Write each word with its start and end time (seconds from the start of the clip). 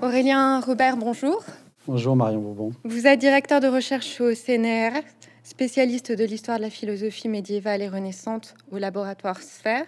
Aurélien 0.00 0.60
Robert, 0.60 0.96
bonjour. 0.96 1.42
Bonjour 1.88 2.14
Marion 2.14 2.40
Bourbon. 2.40 2.72
Vous 2.84 3.08
êtes 3.08 3.18
directeur 3.18 3.60
de 3.60 3.66
recherche 3.66 4.20
au 4.20 4.32
CNR, 4.32 4.92
spécialiste 5.42 6.12
de 6.12 6.24
l'histoire 6.24 6.58
de 6.58 6.62
la 6.62 6.70
philosophie 6.70 7.28
médiévale 7.28 7.82
et 7.82 7.88
renaissante 7.88 8.54
au 8.70 8.78
laboratoire 8.78 9.42
Sphère 9.42 9.86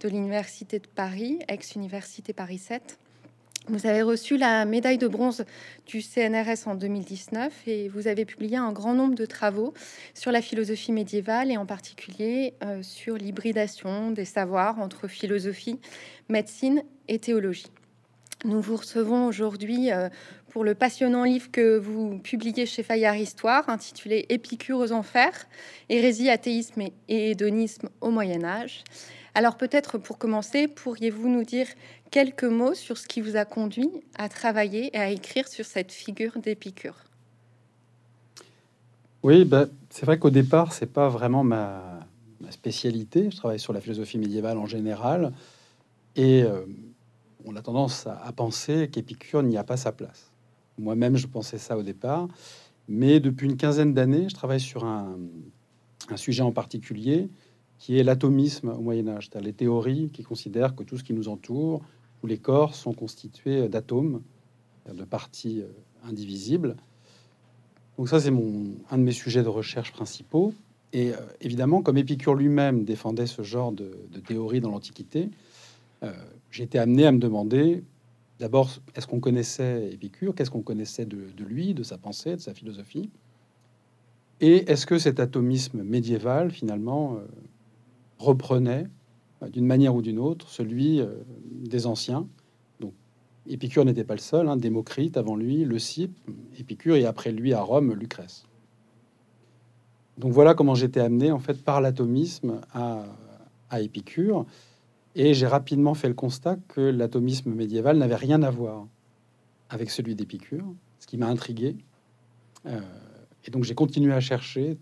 de 0.00 0.08
l'Université 0.08 0.78
de 0.78 0.86
Paris, 0.86 1.40
ex-Université 1.48 2.32
Paris 2.32 2.56
7. 2.56 2.98
Vous 3.68 3.86
avez 3.86 4.00
reçu 4.00 4.38
la 4.38 4.64
médaille 4.64 4.96
de 4.96 5.08
bronze 5.08 5.44
du 5.86 6.00
CNRS 6.00 6.66
en 6.66 6.74
2019 6.74 7.52
et 7.66 7.88
vous 7.88 8.08
avez 8.08 8.24
publié 8.24 8.56
un 8.56 8.72
grand 8.72 8.94
nombre 8.94 9.14
de 9.14 9.26
travaux 9.26 9.74
sur 10.14 10.32
la 10.32 10.40
philosophie 10.40 10.92
médiévale 10.92 11.50
et 11.50 11.58
en 11.58 11.66
particulier 11.66 12.54
euh, 12.64 12.82
sur 12.82 13.16
l'hybridation 13.16 14.10
des 14.10 14.24
savoirs 14.24 14.80
entre 14.80 15.06
philosophie, 15.06 15.78
médecine 16.30 16.82
et 17.08 17.18
théologie. 17.18 17.66
Nous 18.44 18.62
vous 18.62 18.76
recevons 18.76 19.26
aujourd'hui 19.26 19.92
euh, 19.92 20.08
pour 20.48 20.64
le 20.64 20.74
passionnant 20.74 21.24
livre 21.24 21.50
que 21.50 21.76
vous 21.76 22.18
publiez 22.18 22.64
chez 22.64 22.82
Fayard 22.82 23.16
Histoire, 23.16 23.68
intitulé 23.68 24.24
Épicure 24.30 24.78
aux 24.78 24.92
enfers, 24.92 25.46
hérésie, 25.90 26.30
athéisme 26.30 26.82
et 27.08 27.30
hédonisme 27.32 27.90
au 28.00 28.10
Moyen 28.10 28.42
Âge. 28.44 28.82
Alors 29.34 29.58
peut-être 29.58 29.98
pour 29.98 30.16
commencer, 30.16 30.68
pourriez-vous 30.68 31.28
nous 31.28 31.44
dire 31.44 31.66
quelques 32.10 32.44
mots 32.44 32.74
sur 32.74 32.96
ce 32.96 33.06
qui 33.06 33.20
vous 33.20 33.36
a 33.36 33.44
conduit 33.44 33.90
à 34.16 34.30
travailler 34.30 34.90
et 34.96 34.98
à 34.98 35.10
écrire 35.10 35.46
sur 35.46 35.66
cette 35.66 35.92
figure 35.92 36.38
d'Épicure? 36.38 36.96
Oui, 39.22 39.44
bah, 39.44 39.66
c'est 39.90 40.06
vrai 40.06 40.18
qu'au 40.18 40.30
départ, 40.30 40.72
c'est 40.72 40.90
pas 40.90 41.10
vraiment 41.10 41.44
ma, 41.44 42.00
spécialité. 42.48 43.30
Je 43.30 43.36
travaille 43.36 43.60
sur 43.60 43.74
la 43.74 43.82
philosophie 43.82 44.16
médiévale 44.16 44.56
en 44.56 44.66
général 44.66 45.32
et 46.16 46.42
euh, 46.42 46.62
on 47.44 47.56
a 47.56 47.62
tendance 47.62 48.06
à, 48.06 48.32
penser 48.32 48.88
qu'Épicure 48.88 49.42
n'y 49.42 49.56
a 49.56 49.64
pas 49.64 49.76
sa 49.76 49.92
place. 49.92 50.30
Moi-même, 50.78 51.16
je 51.16 51.26
pensais 51.26 51.58
ça 51.58 51.76
au 51.76 51.82
départ, 51.82 52.28
mais 52.88 53.20
depuis 53.20 53.46
une 53.46 53.56
quinzaine 53.56 53.94
d'années, 53.94 54.28
je 54.28 54.34
travaille 54.34 54.60
sur 54.60 54.84
un, 54.84 55.16
sujet 56.16 56.42
en 56.42 56.52
particulier 56.52 57.28
qui 57.78 57.98
est 57.98 58.02
l'atomisme 58.02 58.70
au 58.70 58.80
Moyen 58.80 59.08
Âge, 59.08 59.30
les 59.40 59.52
théories 59.52 60.10
qui 60.10 60.22
considèrent 60.22 60.74
que 60.74 60.82
tout 60.82 60.98
ce 60.98 61.04
qui 61.04 61.14
nous 61.14 61.28
entoure, 61.28 61.82
tous 62.20 62.26
les 62.26 62.38
corps, 62.38 62.74
sont 62.74 62.92
constitués 62.92 63.68
d'atomes, 63.68 64.22
de 64.92 65.04
parties 65.04 65.60
euh, 65.60 66.08
indivisibles. 66.08 66.76
Donc 67.96 68.08
ça, 68.08 68.20
c'est 68.20 68.32
un 68.90 68.98
de 68.98 69.02
mes 69.02 69.12
sujets 69.12 69.42
de 69.42 69.48
recherche 69.48 69.92
principaux. 69.92 70.54
Et 70.92 71.12
euh, 71.12 71.16
évidemment, 71.40 71.82
comme 71.82 71.98
Épicure 71.98 72.34
lui-même 72.34 72.84
défendait 72.84 73.26
ce 73.26 73.42
genre 73.42 73.72
de, 73.72 73.90
théorie 74.26 74.60
dans 74.60 74.70
l'Antiquité, 74.70 75.28
j'ai 76.50 76.64
été 76.64 76.78
amené 76.78 77.06
à 77.06 77.12
me 77.12 77.18
demander 77.18 77.84
d'abord, 78.38 78.70
est-ce 78.94 79.06
qu'on 79.06 79.20
connaissait 79.20 79.90
Épicure? 79.92 80.34
Qu'est-ce 80.34 80.50
qu'on 80.50 80.62
connaissait 80.62 81.04
de, 81.06 81.44
lui, 81.44 81.74
de 81.74 81.82
sa 81.82 81.98
pensée, 81.98 82.36
de 82.36 82.40
sa 82.40 82.54
philosophie? 82.54 83.10
Et 84.40 84.70
est-ce 84.70 84.86
que 84.86 84.98
cet 84.98 85.20
atomisme 85.20 85.82
médiéval, 85.82 86.50
finalement, 86.50 87.16
euh, 87.16 87.26
reprenait, 88.18 88.86
euh, 89.42 89.50
d'une 89.50 89.66
manière 89.66 89.94
ou 89.94 90.00
d'une 90.00 90.18
autre, 90.18 90.48
celui 90.48 91.02
des 91.50 91.86
anciens? 91.86 92.26
Donc, 92.80 92.94
Épicure 93.46 93.84
n'était 93.84 94.04
pas 94.04 94.14
le 94.14 94.20
seul, 94.20 94.48
hein, 94.48 94.56
Démocrite 94.56 95.18
avant 95.18 95.36
lui, 95.36 95.64
le 95.64 95.72
Leucippe, 95.72 96.16
Épicure, 96.58 96.96
et 96.96 97.04
après 97.04 97.32
lui 97.32 97.52
à 97.52 97.60
Rome, 97.60 97.92
Lucrèce. 97.92 98.46
Donc 100.16 100.32
voilà 100.32 100.54
comment 100.54 100.74
j'étais 100.74 101.00
amené, 101.00 101.30
en 101.30 101.38
fait, 101.38 101.62
par 101.62 101.82
l'atomisme 101.82 102.60
à, 102.72 103.04
à 103.68 103.80
Épicure. 103.80 104.46
Et 105.14 105.34
j'ai 105.34 105.46
rapidement 105.46 105.94
fait 105.94 106.08
le 106.08 106.14
constat 106.14 106.56
que 106.68 106.80
l'atomisme 106.80 107.52
médiéval 107.52 107.98
n'avait 107.98 108.16
rien 108.16 108.42
à 108.42 108.50
voir 108.50 108.86
avec 109.68 109.90
celui 109.90 110.14
d'Épicure, 110.14 110.64
ce 110.98 111.06
qui 111.06 111.16
m'a 111.16 111.26
intrigué. 111.26 111.76
Euh, 112.66 112.80
et 113.44 113.50
donc 113.50 113.64
j'ai 113.64 113.74
continué 113.74 114.12
à 114.12 114.20
chercher 114.20 114.76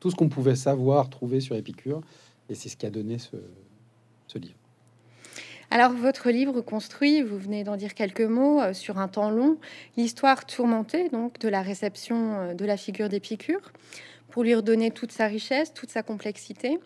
tout 0.00 0.10
ce 0.10 0.16
qu'on 0.16 0.28
pouvait 0.28 0.56
savoir, 0.56 1.08
trouver 1.08 1.40
sur 1.40 1.56
Épicure, 1.56 2.00
et 2.48 2.54
c'est 2.54 2.68
ce 2.68 2.76
qui 2.76 2.86
a 2.86 2.90
donné 2.90 3.18
ce, 3.18 3.36
livre. 4.36 4.58
Alors, 5.70 5.92
votre 5.92 6.30
livre 6.30 6.60
construit, 6.60 7.22
vous 7.22 7.38
venez 7.38 7.62
d'en 7.62 7.76
dire 7.76 7.94
quelques 7.94 8.20
mots, 8.20 8.60
euh, 8.60 8.74
sur 8.74 8.98
un 8.98 9.06
temps 9.06 9.30
long, 9.30 9.58
l'histoire 9.96 10.44
tourmentée 10.44 11.08
donc 11.08 11.38
de 11.38 11.48
la 11.48 11.62
réception 11.62 12.34
euh, 12.34 12.54
de 12.54 12.64
la 12.64 12.76
figure 12.76 13.08
d'Épicure, 13.08 13.72
pour 14.28 14.42
lui 14.42 14.54
redonner 14.56 14.90
toute 14.90 15.12
sa 15.12 15.26
richesse, 15.26 15.72
toute 15.72 15.90
sa 15.90 16.02
complexité. 16.02 16.80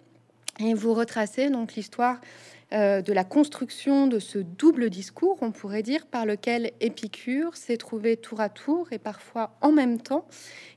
Et 0.60 0.75
vous 0.75 0.92
retracez 0.92 1.48
donc 1.48 1.75
l'histoire 1.75 2.21
euh, 2.74 3.00
de 3.00 3.14
la 3.14 3.24
construction 3.24 4.06
de 4.06 4.18
ce 4.18 4.38
double 4.38 4.90
discours, 4.90 5.38
on 5.40 5.52
pourrait 5.52 5.82
dire, 5.82 6.04
par 6.06 6.26
lequel 6.26 6.72
Épicure 6.80 7.56
s'est 7.56 7.78
trouvé 7.78 8.18
tour 8.18 8.42
à 8.42 8.50
tour 8.50 8.88
et 8.92 8.98
parfois 8.98 9.56
en 9.62 9.72
même 9.72 9.98
temps 9.98 10.26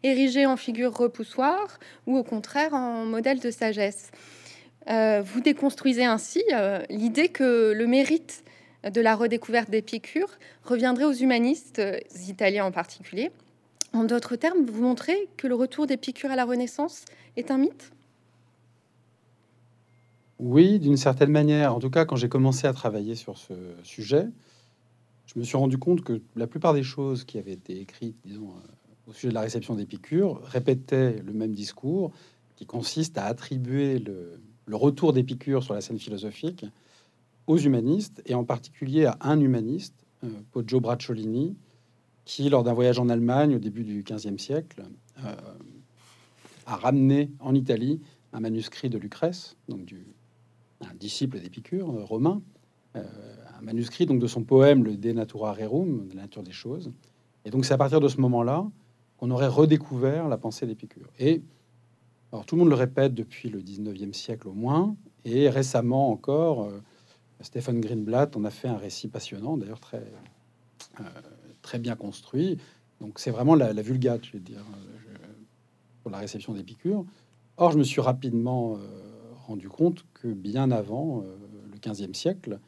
érigé 0.02 0.46
en 0.46 0.56
figure 0.56 0.96
repoussoire 0.96 1.80
ou 2.08 2.18
au 2.18 2.24
contraire 2.24 2.74
en 2.74 3.04
modèle 3.04 3.42
de 3.42 3.52
sagesse. 3.52 4.12
Euh, 4.90 5.22
vous 5.22 5.42
déconstruisez 5.42 6.06
ainsi 6.06 6.42
euh, 6.54 6.82
l'idée 6.90 7.28
que 7.28 7.74
le 7.76 7.88
mérite 7.88 8.46
de 8.90 9.02
la 9.02 9.14
redécouverte 9.14 9.70
d'Épicure 9.70 10.30
reviendrait 10.64 11.04
aux 11.04 11.12
humanistes 11.12 11.82
italiens 12.26 12.64
en 12.64 12.72
particulier. 12.72 13.32
En 13.92 14.06
d'autres 14.06 14.38
termes, 14.38 14.66
vous 14.66 14.82
montrez 14.82 15.28
que 15.36 15.46
le 15.46 15.56
retour 15.56 15.88
d'Épicure 15.88 16.32
à 16.32 16.38
la 16.38 16.46
Renaissance 16.46 17.04
est 17.36 17.52
un 17.52 17.58
mythe? 17.58 17.92
Oui, 20.42 20.80
d'une 20.80 20.98
certaine 20.98 21.30
manière. 21.30 21.76
En 21.76 21.80
tout 21.80 21.92
cas, 21.92 22.04
quand 22.04 22.16
j'ai 22.16 22.28
commencé 22.28 22.66
à 22.66 22.74
travailler 22.74 23.14
sur 23.14 23.38
ce 23.38 23.54
sujet, 23.84 24.28
je 25.28 25.38
me 25.40 25.44
suis 25.44 25.56
rendu 25.56 25.78
compte 25.78 26.04
que 26.04 26.20
la 26.36 26.48
plupart 26.48 26.74
des 26.74 26.82
choses 26.82 27.26
qui 27.26 27.38
avaient 27.38 27.54
été 27.54 27.80
écrites, 27.80 28.18
euh, 28.28 28.40
au 29.06 29.14
sujet 29.14 29.30
de 29.30 29.36
la 29.36 29.42
réception 29.42 29.76
d'Épicure, 29.76 30.42
répétaient 30.44 31.22
le 31.24 31.32
même 31.34 31.54
discours 31.54 32.12
qui 32.56 32.66
consiste 32.66 33.20
à 33.20 33.26
attribuer 33.26 34.00
le, 34.00 34.42
retour 34.72 35.14
d'Épicure 35.14 35.64
sur 35.64 35.74
la 35.74 35.82
scène 35.82 36.00
philosophique 36.00 36.66
aux 37.46 37.58
humanistes, 37.58 38.24
et 38.26 38.34
en 38.34 38.46
particulier 38.46 39.06
à 39.06 39.18
un 39.22 39.40
humaniste, 39.40 40.06
euh, 40.24 40.30
Poggio 40.52 40.80
Bracciolini, 40.80 41.56
qui, 42.26 42.50
lors 42.50 42.64
d'un 42.64 42.74
voyage 42.74 42.98
en 42.98 43.10
Allemagne 43.10 43.56
au 43.56 43.60
début 43.60 43.84
du 43.84 44.02
XVe 44.02 44.38
siècle, 44.40 44.86
euh, 45.24 45.36
a 46.66 46.76
ramené 46.78 47.30
en 47.40 47.54
Italie 47.54 48.00
un 48.34 48.40
manuscrit 48.40 48.90
de 48.90 48.98
Lucrèce, 48.98 49.56
donc 49.68 49.86
du 49.86 50.08
un 50.90 50.94
disciple 50.96 51.40
d'Épicure, 51.40 51.90
euh, 51.90 52.04
romain, 52.04 52.42
euh, 52.96 53.04
un 53.58 53.62
manuscrit 53.62 54.06
donc 54.06 54.20
de 54.20 54.28
son 54.28 54.44
poème 54.44 54.84
le 54.84 54.98
De 54.98 55.12
Natura 55.12 55.54
Rerum, 55.54 56.08
de 56.08 56.16
la 56.16 56.24
nature 56.24 56.44
des 56.44 56.52
choses. 56.52 56.92
Et 57.46 57.50
donc 57.50 57.66
c'est 57.66 57.74
à 57.74 57.78
partir 57.78 58.00
de 58.00 58.08
ce 58.08 58.20
moment-là 58.22 58.66
qu'on 59.18 59.32
aurait 59.32 59.48
redécouvert 59.48 60.28
la 60.28 60.38
pensée 60.38 60.66
d'Épicure. 60.66 61.08
Et 61.20 61.42
alors 62.32 62.46
tout 62.46 62.56
le 62.56 62.62
monde 62.62 62.70
le 62.70 62.76
répète 62.76 63.14
depuis 63.14 63.50
le 63.50 63.62
19e 63.62 64.14
siècle 64.14 64.48
au 64.48 64.54
moins, 64.54 64.96
et 65.26 65.50
récemment 65.50 66.10
encore, 66.10 66.64
euh, 66.64 66.82
Stephen 67.42 67.82
Greenblatt 67.82 68.36
en 68.36 68.44
a 68.44 68.50
fait 68.50 68.68
un 68.68 68.78
récit 68.78 69.08
passionnant, 69.08 69.58
d'ailleurs 69.58 69.80
très, 69.80 70.04
très 71.64 71.80
bien 71.80 71.96
construit. 71.96 72.58
Donc 73.00 73.18
c'est 73.18 73.32
vraiment 73.32 73.56
la, 73.56 73.74
vulgate, 73.82 74.26
je 74.26 74.34
vais 74.34 74.40
dire, 74.40 74.64
pour 76.04 76.12
la 76.12 76.20
réception 76.20 76.54
d'Épicure. 76.54 77.04
Or, 77.58 77.72
je 77.72 77.80
me 77.80 77.84
suis 77.84 78.00
rapidement 78.00 78.78
rendu 79.48 79.70
compte 79.70 80.06
que 80.14 80.28
bien 80.28 80.72
avant 80.72 81.22
euh, 81.22 81.36
le 81.72 81.78
15e 81.78 82.14
siècle, 82.14 82.60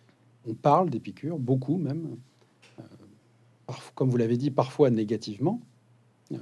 on 0.47 0.53
parle 0.53 0.89
d'Épicure, 0.89 1.39
beaucoup 1.39 1.78
même, 1.78 2.17
euh, 2.79 3.73
comme 3.95 4.09
vous 4.09 4.17
l'avez 4.17 4.38
dit, 4.38 4.51
parfois 4.51 4.89
négativement. 4.89 5.61
Euh, 6.31 6.38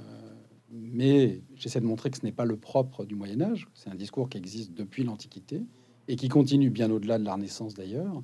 mais 0.70 1.42
j'essaie 1.54 1.80
de 1.80 1.86
montrer 1.86 2.10
que 2.10 2.18
ce 2.18 2.24
n'est 2.24 2.32
pas 2.32 2.44
le 2.44 2.56
propre 2.56 3.04
du 3.04 3.14
Moyen 3.14 3.40
Âge, 3.42 3.68
c'est 3.74 3.90
un 3.90 3.94
discours 3.94 4.28
qui 4.28 4.38
existe 4.38 4.72
depuis 4.72 5.04
l'Antiquité 5.04 5.62
et 6.08 6.16
qui 6.16 6.28
continue 6.28 6.70
bien 6.70 6.90
au-delà 6.90 7.18
de 7.18 7.24
la 7.24 7.34
Renaissance 7.34 7.74
d'ailleurs. 7.74 8.22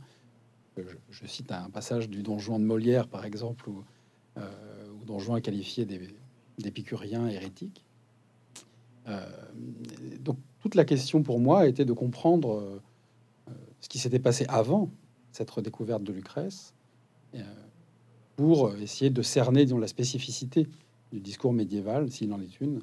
Je, 1.10 1.26
cite 1.26 1.50
un 1.50 1.70
passage 1.70 2.08
du 2.08 2.22
Don 2.22 2.38
Juan 2.38 2.60
de 2.60 2.66
Molière, 2.66 3.08
par 3.08 3.24
exemple, 3.24 3.68
où, 3.68 3.82
Don 5.06 5.18
Juan 5.18 5.38
est 5.38 5.42
qualifié 5.42 5.86
d'épicurien 6.58 7.26
hérétique. 7.26 7.84
donc 10.20 10.38
toute 10.60 10.74
la 10.74 10.84
question 10.84 11.22
pour 11.22 11.40
moi 11.40 11.66
était 11.66 11.84
de 11.84 11.92
comprendre 11.92 12.54
euh, 12.54 12.82
euh, 13.48 13.52
ce 13.80 13.88
qui 13.88 13.98
s'était 13.98 14.18
passé 14.18 14.44
avant 14.48 14.90
cette 15.32 15.50
redécouverte 15.50 16.02
de 16.02 16.12
Lucrèce 16.12 16.74
euh, 17.34 17.42
pour 18.36 18.74
essayer 18.76 19.10
de 19.10 19.22
cerner 19.22 19.66
dans 19.66 19.78
la 19.78 19.88
spécificité 19.88 20.66
du 21.12 21.20
discours 21.20 21.52
médiéval, 21.52 22.10
s'il 22.10 22.32
en 22.32 22.40
est 22.40 22.60
une, 22.60 22.80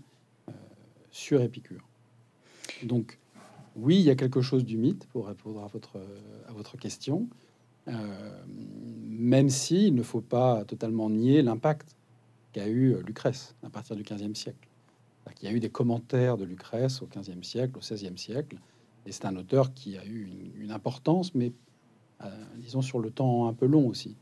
sur 1.12 1.42
Épicure. 1.42 1.88
Donc, 2.84 3.20
oui, 3.76 3.98
il 3.98 4.02
y 4.02 4.10
a 4.10 4.16
quelque 4.16 4.42
chose 4.42 4.66
du 4.66 4.78
mythe 4.78 5.06
pour 5.08 5.28
répondre 5.28 5.64
à 5.64 5.68
votre, 5.68 5.98
à 6.48 6.52
votre 6.52 6.76
question, 6.76 7.28
même 7.88 9.50
s'il 9.50 9.96
ne 9.96 10.04
faut 10.04 10.22
pas 10.22 10.66
totalement 10.66 11.10
nier 11.10 11.42
l'impact 11.42 11.96
qu'a 12.52 12.68
eu 12.68 13.02
Lucrèce 13.04 13.56
à 13.64 13.70
partir 13.70 13.96
du 13.96 14.04
XVe 14.04 14.34
siècle. 14.34 14.68
Il 15.42 15.50
y 15.50 15.52
a 15.52 15.56
eu 15.56 15.60
des 15.60 15.70
commentaires 15.70 16.38
de 16.38 16.46
Lucrèce 16.46 17.02
au 17.02 17.08
XVe 17.08 17.44
siècle, 17.44 17.78
au 17.78 17.80
XVIe 17.80 18.18
siècle, 18.18 18.58
et 19.06 19.12
c'est 19.12 19.26
un 19.26 19.36
auteur 19.36 19.74
qui 19.74 19.98
a 19.98 20.06
eu 20.06 20.30
une, 20.58 20.72
importance, 20.72 21.36
mais 21.36 21.52
euh, 22.24 22.30
disons 22.58 22.82
sur 22.82 23.00
le 23.00 23.12
temps 23.12 23.48
un 23.48 23.54
peu 23.54 23.66
long 23.66 23.88
aussi. 23.88 24.16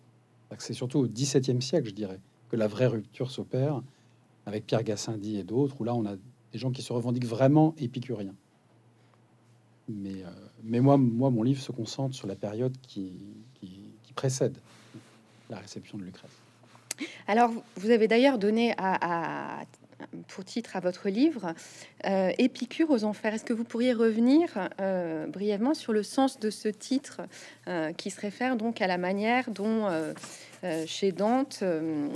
C'est 0.60 0.74
surtout 0.74 1.00
au 1.00 1.08
XVIIe 1.08 1.62
siècle, 1.62 1.90
je 1.90 1.94
dirais, 1.94 2.20
que 2.50 2.56
la 2.56 2.68
vraie 2.68 2.88
rupture 2.88 3.32
s'opère 3.32 3.82
avec 4.46 4.66
Pierre 4.66 4.84
Gassendi 4.84 5.38
et 5.38 5.44
d'autres, 5.44 5.76
où 5.80 5.84
là 5.84 5.96
on 5.96 6.06
a 6.06 6.16
des 6.52 6.60
gens 6.60 6.72
qui 6.72 6.82
se 6.82 6.94
revendiquent 6.94 7.26
vraiment 7.26 7.74
épicuriens. 7.78 8.36
Mais, 9.90 10.24
euh, 10.24 10.30
mais 10.64 10.80
moi, 10.80 10.98
moi, 10.98 11.30
mon 11.30 11.44
livre 11.44 11.62
se 11.62 11.72
concentre 11.72 12.16
sur 12.16 12.28
la 12.28 12.36
période 12.36 12.76
qui, 12.82 13.14
qui, 13.56 13.82
précède 14.16 14.56
la 15.50 15.58
réception 15.58 15.98
de 15.98 16.04
Lucrèce. 16.04 16.30
Alors, 17.26 17.50
vous 17.78 17.90
avez 17.90 18.08
d'ailleurs 18.08 18.38
donné 18.38 18.76
à, 18.78 19.64
pour 20.28 20.46
titre 20.46 20.76
à 20.76 20.80
votre 20.80 21.10
livre 21.10 21.54
euh, 22.06 22.32
Épicure 22.38 22.90
aux 22.90 23.04
enfers. 23.04 23.34
Est-ce 23.34 23.46
que 23.46 23.54
vous 23.54 23.64
pourriez 23.64 23.94
revenir 23.94 24.70
euh, 24.80 25.28
brièvement 25.28 25.74
sur 25.74 25.94
le 25.94 26.04
sens 26.04 26.40
de 26.40 26.50
ce 26.50 26.70
titre 26.70 27.22
qui 27.98 28.10
se 28.10 28.20
réfère 28.20 28.58
donc 28.58 28.82
à 28.82 28.88
la 28.88 28.98
manière 28.98 29.50
dont 29.50 29.88
chez 30.86 31.12
Dante, 31.12 31.64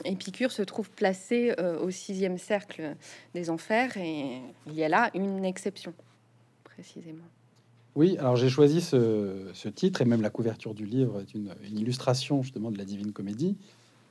Épicure 0.06 0.52
se 0.52 0.62
trouve 0.62 0.90
placé 0.90 1.54
au 1.82 1.90
sixième 1.90 2.38
cercle 2.38 2.96
des 3.34 3.50
enfers 3.50 3.96
et 3.98 4.42
il 4.68 4.74
y 4.74 4.84
a 4.84 4.90
là 4.90 5.10
une 5.14 5.46
exception 5.46 5.94
précisément. 6.64 7.24
Oui, 7.98 8.16
alors 8.20 8.36
j'ai 8.36 8.48
choisi 8.48 8.80
ce, 8.80 9.70
titre 9.70 10.04
et 10.04 10.06
même 10.06 10.22
la 10.22 10.30
couverture 10.30 10.76
du 10.76 10.86
livre 10.86 11.20
est 11.20 11.34
une, 11.34 11.52
illustration 11.64 12.44
justement 12.44 12.70
de 12.70 12.78
la 12.78 12.86
Divine 12.86 13.12
Comédie, 13.12 13.58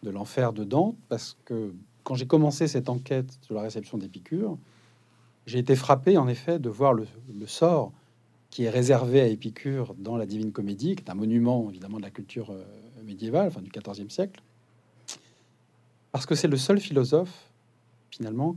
de 0.03 0.11
l'enfer 0.11 0.53
de 0.53 0.65
Dante, 0.65 0.97
parce 1.09 1.39
que 1.45 1.73
quand 2.07 2.15
j'ai 2.15 2.29
commencé 2.29 2.69
cette 2.69 2.89
enquête 2.89 3.37
sur 3.43 3.57
la 3.57 3.63
réception 3.63 3.99
d'Épicure, 3.99 4.57
j'ai 5.45 5.59
été 5.59 5.75
frappé 5.75 6.17
en 6.19 6.29
effet 6.29 6.61
de 6.61 6.69
voir 6.69 6.95
le, 6.95 7.05
sort 7.47 7.93
qui 8.49 8.63
est 8.63 8.71
réservé 8.71 9.21
à 9.21 9.27
Épicure 9.27 9.93
dans 9.99 10.17
la 10.17 10.25
Divine 10.25 10.53
Comédie, 10.53 10.95
qui 10.95 11.03
est 11.03 11.11
un 11.11 11.17
monument 11.17 11.69
évidemment 11.69 11.97
de 11.97 12.05
la 12.05 12.13
culture 12.13 12.51
euh, 12.51 12.63
médiévale, 13.05 13.49
enfin 13.49 13.61
du 13.61 13.71
XIVe 13.71 14.09
siècle, 14.09 14.41
parce 16.13 16.27
que 16.27 16.37
c'est 16.37 16.47
le 16.47 16.57
seul 16.57 16.79
philosophe 16.79 17.51
finalement 18.13 18.57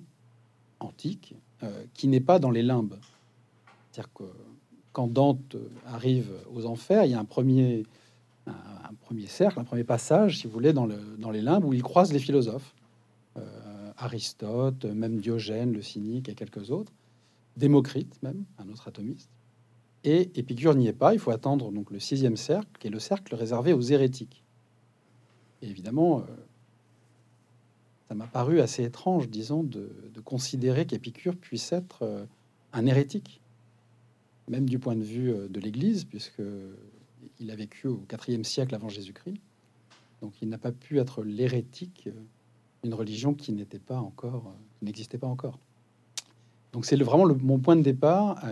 antique 0.79 1.33
euh, 1.63 1.85
qui 1.95 2.07
n'est 2.07 2.19
pas 2.19 2.37
dans 2.37 2.51
les 2.51 2.61
limbes. 2.61 2.99
C'est-à-dire 3.91 4.13
que 4.13 4.25
quand 4.91 5.07
Dante 5.07 5.55
arrive 5.87 6.29
aux 6.53 6.67
enfers, 6.67 7.03
il 7.05 7.11
y 7.11 7.15
a 7.15 7.19
un 7.19 7.25
premier, 7.25 7.83
un, 8.45 8.93
premier 9.01 9.25
cercle, 9.25 9.59
un 9.59 9.63
premier 9.63 9.83
passage, 9.83 10.37
si 10.37 10.45
vous 10.45 10.53
voulez, 10.53 10.71
dans, 10.71 10.85
le, 10.85 10.99
dans 11.17 11.31
les 11.31 11.41
limbes 11.41 11.65
où 11.65 11.73
il 11.73 11.81
croise 11.81 12.13
les 12.13 12.19
philosophes. 12.19 12.75
Euh, 13.39 13.91
Aristote, 13.97 14.85
même 14.85 15.19
Diogène, 15.19 15.73
le 15.73 15.81
cynique 15.81 16.29
et 16.29 16.35
quelques 16.35 16.71
autres. 16.71 16.93
Démocrite, 17.57 18.21
même, 18.23 18.45
un 18.57 18.69
autre 18.69 18.87
atomiste. 18.87 19.29
Et 20.05 20.31
Épicure 20.39 20.73
n'y 20.73 20.87
est 20.87 20.93
pas. 20.93 21.13
Il 21.13 21.19
faut 21.19 21.31
attendre 21.31 21.69
donc 21.71 21.91
le 21.91 21.99
sixième 21.99 22.37
cercle, 22.37 22.69
qui 22.79 22.87
est 22.87 22.91
le 22.91 22.99
cercle 22.99 23.35
réservé 23.35 23.73
aux 23.73 23.81
hérétiques. 23.81 24.45
Et 25.61 25.67
évidemment, 25.67 26.19
euh, 26.19 26.23
ça 28.07 28.15
m'a 28.15 28.27
paru 28.27 28.61
assez 28.61 28.85
étrange, 28.85 29.27
disons, 29.27 29.63
de, 29.63 29.89
considérer 30.23 30.85
qu'Épicure 30.85 31.35
puisse 31.35 31.73
être 31.73 32.03
euh, 32.03 32.25
un 32.71 32.85
hérétique 32.85 33.41
même 34.47 34.67
du 34.67 34.79
point 34.79 34.95
de 34.95 35.03
vue 35.03 35.31
de 35.47 35.59
l'Église, 35.59 36.05
puisque 36.05 36.41
il 37.39 37.51
a 37.51 37.55
vécu 37.55 37.85
au 37.87 38.03
IVe 38.27 38.43
siècle 38.43 38.73
avant 38.73 38.89
Jésus-Christ. 38.89 39.37
Donc 40.21 40.33
il 40.41 40.49
n'a 40.49 40.57
pas 40.57 40.71
pu 40.71 40.97
être 40.97 41.21
l'hérétique 41.23 42.09
d'une 42.83 42.93
religion 42.93 43.33
qui 43.33 43.51
n'était 43.53 43.79
pas 43.79 43.97
encore, 43.97 44.47
euh, 44.47 44.85
n'existait 44.85 45.17
pas 45.17 45.27
encore. 45.27 45.59
Donc 46.71 46.85
c'est 46.85 46.95
vraiment 46.97 47.25
le, 47.25 47.35
mon 47.35 47.59
point 47.59 47.75
de 47.75 47.81
départ 47.81 48.43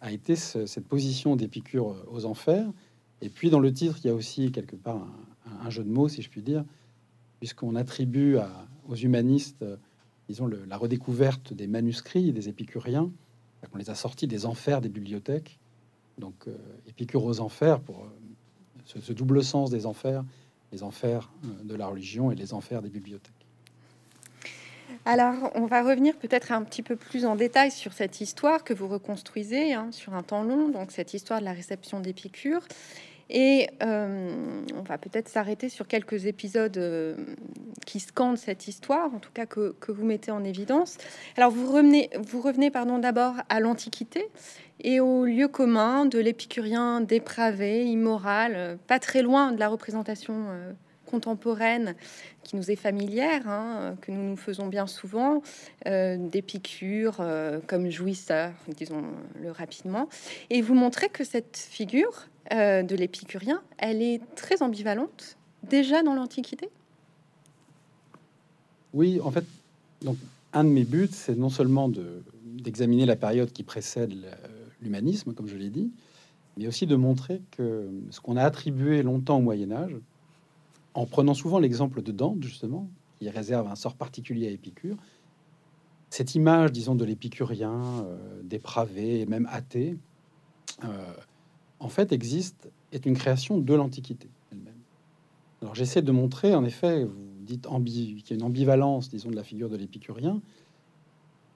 a, 0.00 0.12
été 0.12 0.36
cette 0.36 0.86
position 0.86 1.34
d'Épicure 1.34 1.90
euh, 1.90 2.06
aux 2.10 2.26
enfers. 2.26 2.70
Et 3.22 3.28
puis 3.28 3.50
dans 3.50 3.60
le 3.60 3.72
titre, 3.72 3.98
il 4.04 4.06
y 4.06 4.10
a 4.10 4.14
aussi 4.14 4.52
quelque 4.52 4.76
part 4.76 5.06
un, 5.62 5.70
jeu 5.70 5.82
de 5.82 5.88
mots, 5.88 6.08
si 6.08 6.22
je 6.22 6.28
puis 6.28 6.42
dire, 6.42 6.64
puisqu'on 7.38 7.74
attribue 7.74 8.36
aux 8.88 8.94
humanistes, 8.94 9.64
disons, 10.28 10.46
la 10.46 10.76
redécouverte 10.76 11.54
des 11.54 11.66
manuscrits 11.66 12.32
des 12.32 12.48
épicuriens 12.48 13.10
on 13.72 13.78
les 13.78 13.90
a 13.90 13.94
sortis 13.94 14.26
des 14.26 14.46
enfers 14.46 14.80
des 14.80 14.88
bibliothèques. 14.88 15.58
Donc, 16.18 16.46
euh, 16.46 16.56
Épicure 16.86 17.24
aux 17.24 17.40
enfers, 17.40 17.80
pour 17.80 18.04
euh, 18.04 19.00
ce, 19.00 19.12
double 19.12 19.42
sens 19.42 19.70
des 19.70 19.86
enfers, 19.86 20.24
les 20.74 20.82
enfers 20.82 21.30
euh, 21.44 21.48
de 21.62 21.74
la 21.76 21.86
religion 21.86 22.30
et 22.30 22.34
les 22.34 22.52
enfers 22.52 22.82
des 22.82 22.90
bibliothèques. 22.90 23.32
Alors, 25.06 25.50
on 25.54 25.66
va 25.66 25.82
revenir 25.82 26.16
peut-être 26.16 26.52
un 26.52 26.62
petit 26.62 26.82
peu 26.82 26.96
plus 26.96 27.24
en 27.24 27.36
détail 27.36 27.70
sur 27.70 27.92
cette 27.92 28.20
histoire 28.20 28.64
que 28.64 28.74
vous 28.74 28.88
reconstruisez 28.88 29.72
hein, 29.72 29.88
sur 29.92 30.14
un 30.14 30.22
temps 30.22 30.42
long, 30.42 30.68
donc 30.68 30.90
cette 30.90 31.14
histoire 31.14 31.40
de 31.40 31.44
la 31.44 31.52
réception 31.52 32.00
d'Épicure. 32.00 32.62
Et 33.30 33.68
euh, 33.82 34.64
on 34.74 34.82
va 34.82 34.98
peut-être 34.98 35.28
s'arrêter 35.28 35.68
sur 35.68 35.86
quelques 35.86 36.26
épisodes 36.26 36.76
euh, 36.76 37.16
qui 37.86 38.00
scandent 38.00 38.38
cette 38.38 38.68
histoire, 38.68 39.14
en 39.14 39.18
tout 39.18 39.32
cas 39.32 39.46
que, 39.46 39.74
vous 39.88 40.04
mettez 40.04 40.30
en 40.30 40.44
évidence. 40.44 40.98
Alors 41.36 41.50
vous 41.50 41.70
revenez, 41.70 42.10
vous 42.18 42.40
revenez 42.40 42.70
pardon, 42.70 42.98
d'abord 42.98 43.34
à 43.48 43.60
l'Antiquité 43.60 44.28
et 44.80 45.00
au 45.00 45.24
lieu 45.24 45.48
commun 45.48 46.04
de 46.04 46.18
l'épicurien 46.18 47.00
dépravé, 47.00 47.86
immoral, 47.86 48.78
pas 48.86 48.98
très 48.98 49.22
loin 49.22 49.52
de 49.52 49.60
la 49.60 49.68
représentation 49.68 50.34
euh, 50.50 50.72
contemporaine 51.06 51.94
qui 52.42 52.56
nous 52.56 52.70
est 52.70 52.76
familière, 52.76 53.48
hein, 53.48 53.96
que 54.00 54.10
nous 54.10 54.22
nous 54.22 54.36
faisons 54.36 54.66
bien 54.66 54.86
souvent, 54.86 55.42
d'Épicure 55.86 57.24
comme 57.66 57.88
jouisseur, 57.88 58.52
disons-le 58.68 59.50
rapidement. 59.50 60.08
Et 60.50 60.60
vous 60.60 60.74
montrez 60.74 61.08
que 61.08 61.24
cette 61.24 61.56
figure 61.56 62.26
euh, 62.52 62.82
de 62.82 62.94
l'épicurien, 62.94 63.62
elle 63.78 64.02
est 64.02 64.20
très 64.34 64.62
ambivalente 64.62 65.36
déjà 65.62 66.02
dans 66.02 66.14
l'Antiquité. 66.14 66.68
Oui, 68.92 69.20
en 69.22 69.30
fait, 69.30 69.44
donc, 70.02 70.16
un 70.52 70.64
de 70.64 70.68
mes 70.68 70.84
buts, 70.84 71.08
c'est 71.10 71.36
non 71.36 71.48
seulement 71.48 71.90
d'examiner 72.44 73.06
la 73.06 73.16
période 73.16 73.50
qui 73.52 73.62
précède 73.62 74.14
l'humanisme, 74.80 75.32
comme 75.32 75.48
je 75.48 75.56
l'ai 75.56 75.70
dit, 75.70 75.90
mais 76.56 76.68
aussi 76.68 76.86
de 76.86 76.94
montrer 76.94 77.40
que 77.50 77.90
ce 78.10 78.20
qu'on 78.20 78.36
a 78.36 78.42
attribué 78.44 79.02
longtemps 79.02 79.38
au 79.38 79.42
Moyen 79.42 79.72
Âge, 79.72 79.96
en 80.94 81.06
prenant 81.06 81.34
souvent 81.34 81.58
l'exemple 81.58 82.02
de 82.02 82.12
Dante, 82.12 82.42
justement, 82.42 82.88
qui 83.18 83.28
réserve 83.28 83.66
un 83.66 83.74
sort 83.74 83.96
particulier 83.96 84.46
à 84.46 84.50
Épicure, 84.50 84.96
cette 86.10 86.36
image, 86.36 86.70
disons, 86.70 86.94
de 86.94 87.04
l'épicurien 87.04 87.82
euh, 88.04 88.40
dépravé 88.44 89.20
et 89.20 89.26
même 89.26 89.48
athée, 89.50 89.96
euh, 90.84 90.88
en 91.84 91.90
fait, 91.90 92.12
existe, 92.12 92.70
est 92.92 93.04
une 93.04 93.14
création 93.14 93.58
de 93.58 93.74
l'Antiquité 93.74 94.30
elle-même. 94.50 94.72
Alors 95.60 95.74
j'essaie 95.74 96.00
de 96.00 96.12
montrer, 96.12 96.54
en 96.54 96.64
effet, 96.64 97.04
vous 97.04 97.14
dites 97.40 97.66
qu'il 97.66 98.30
y 98.30 98.32
a 98.32 98.36
une 98.36 98.42
ambivalence, 98.42 99.10
disons, 99.10 99.30
de 99.30 99.36
la 99.36 99.44
figure 99.44 99.68
de 99.68 99.76
l'épicurien. 99.76 100.40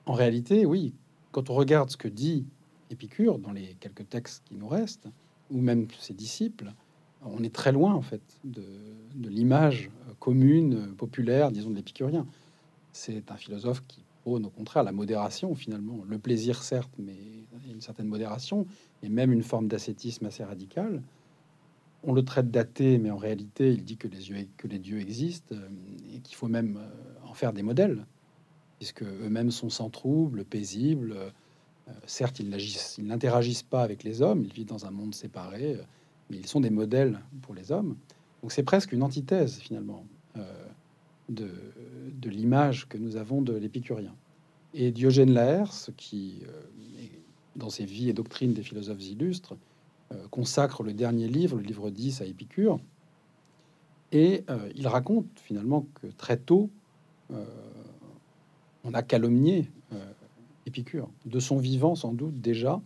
En 0.04 0.12
réalité, 0.12 0.66
oui, 0.66 0.92
quand 1.32 1.48
on 1.48 1.54
regarde 1.54 1.88
ce 1.88 1.96
que 1.96 2.08
dit 2.08 2.44
Épicure 2.90 3.38
dans 3.38 3.52
les 3.52 3.74
quelques 3.80 4.06
textes 4.08 4.42
qui 4.44 4.56
nous 4.56 4.68
restent, 4.68 5.08
ou 5.50 5.62
même 5.62 5.86
ses 5.98 6.14
disciples, 6.14 6.74
on 7.24 7.42
est 7.42 7.54
très 7.54 7.72
loin, 7.72 7.94
en 7.94 8.02
fait, 8.02 8.20
de, 8.44 8.62
l'image 9.28 9.90
commune, 10.20 10.94
populaire, 10.94 11.52
disons, 11.52 11.70
de 11.70 11.76
l'épicurien. 11.76 12.26
C'est 12.92 13.30
un 13.30 13.36
philosophe 13.36 13.82
qui 13.88 14.02
prône, 14.22 14.44
au 14.44 14.50
contraire, 14.50 14.82
la 14.82 14.92
modération, 14.92 15.54
finalement. 15.54 16.00
Le 16.06 16.18
plaisir, 16.18 16.62
certes, 16.62 16.92
mais 16.98 17.16
une 17.70 17.80
certaine 17.80 18.08
modération, 18.08 18.66
et 19.02 19.08
même 19.08 19.32
une 19.32 19.42
forme 19.42 19.68
d'ascétisme 19.68 20.26
assez 20.26 20.44
radical. 20.44 21.02
On 22.04 22.12
le 22.12 22.24
traite 22.24 22.50
d'athée, 22.50 22.98
mais 22.98 23.10
en 23.10 23.16
réalité, 23.16 23.72
il 23.72 23.84
dit 23.84 23.96
que 23.96 24.08
les, 24.08 24.30
yeux, 24.30 24.48
que 24.56 24.68
les 24.68 24.78
dieux 24.78 25.00
existent 25.00 25.54
euh, 25.54 25.68
et 26.14 26.20
qu'il 26.20 26.36
faut 26.36 26.48
même 26.48 26.76
euh, 26.76 27.28
en 27.28 27.34
faire 27.34 27.52
des 27.52 27.62
modèles, 27.62 28.06
puisque 28.78 29.02
eux-mêmes 29.02 29.50
sont 29.50 29.70
sans 29.70 29.90
trouble, 29.90 30.44
paisibles. 30.44 31.12
Euh, 31.12 31.30
certes, 32.06 32.40
ils 32.40 33.06
n'interagissent 33.06 33.62
pas 33.62 33.82
avec 33.82 34.04
les 34.04 34.22
hommes, 34.22 34.42
ils 34.42 34.52
vivent 34.52 34.66
dans 34.66 34.86
un 34.86 34.90
monde 34.90 35.14
séparé, 35.14 35.78
mais 36.30 36.36
ils 36.36 36.46
sont 36.46 36.60
des 36.60 36.70
modèles 36.70 37.20
pour 37.42 37.54
les 37.54 37.72
hommes. 37.72 37.96
Donc 38.42 38.52
c'est 38.52 38.62
presque 38.62 38.92
une 38.92 39.02
antithèse 39.02 39.56
finalement 39.58 40.04
de, 41.30 41.50
de 42.12 42.28
l'image 42.28 42.86
que 42.88 42.98
nous 42.98 43.16
avons 43.16 43.40
de 43.40 43.54
l'épicurien. 43.54 44.14
Et 44.74 44.92
Diogène 44.92 45.32
Laërce, 45.32 45.90
qui 45.96 46.42
dans 47.58 47.70
ses 47.70 47.84
vies 47.84 48.08
et 48.08 48.12
doctrines 48.12 48.54
des 48.54 48.62
philosophes 48.62 49.02
illustres, 49.02 49.54
euh, 50.12 50.26
consacre 50.30 50.82
le 50.82 50.94
dernier 50.94 51.28
livre, 51.28 51.58
le 51.58 51.62
livre 51.62 51.90
10, 51.90 52.22
à 52.22 52.24
Épicure. 52.24 52.80
Et 54.12 54.44
euh, 54.48 54.70
il 54.74 54.86
raconte 54.88 55.26
finalement 55.36 55.86
que 56.00 56.06
très 56.06 56.38
tôt, 56.38 56.70
euh, 57.30 57.44
on 58.84 58.94
a 58.94 59.02
calomnié 59.02 59.70
Épicure. 60.66 61.08
De 61.24 61.40
son 61.40 61.56
vivant, 61.56 61.94
sans 61.94 62.12
doute, 62.12 62.42
déjà, 62.42 62.80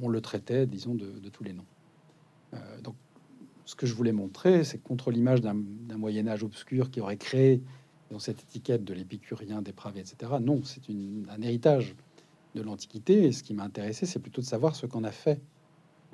on 0.00 0.08
le 0.08 0.20
traitait, 0.20 0.66
disons, 0.66 0.94
de, 0.94 1.28
tous 1.32 1.42
les 1.42 1.52
noms. 1.52 1.64
donc, 2.84 2.94
ce 3.64 3.74
que 3.74 3.86
je 3.86 3.94
voulais 3.94 4.12
montrer, 4.12 4.62
c'est 4.62 4.78
contre 4.78 5.10
l'image 5.10 5.40
d'un 5.40 5.56
Moyen 5.96 6.28
Âge 6.28 6.44
obscur 6.44 6.92
qui 6.92 7.00
aurait 7.00 7.16
créé 7.16 7.60
dans 8.12 8.20
cette 8.20 8.40
étiquette 8.40 8.84
de 8.84 8.94
l'épicurien 8.94 9.62
dépravé, 9.62 9.98
etc. 9.98 10.32
Non, 10.40 10.62
c'est 10.62 10.82
un 10.88 11.42
héritage 11.42 11.96
de 12.58 12.64
l'Antiquité. 12.64 13.24
Et 13.24 13.32
ce 13.32 13.42
qui 13.42 13.54
m'a 13.54 13.64
intéressé, 13.64 14.06
c'est 14.06 14.18
plutôt 14.18 14.40
de 14.40 14.46
savoir 14.46 14.76
ce 14.76 14.86
qu'en 14.86 15.04
a 15.04 15.12
fait 15.12 15.40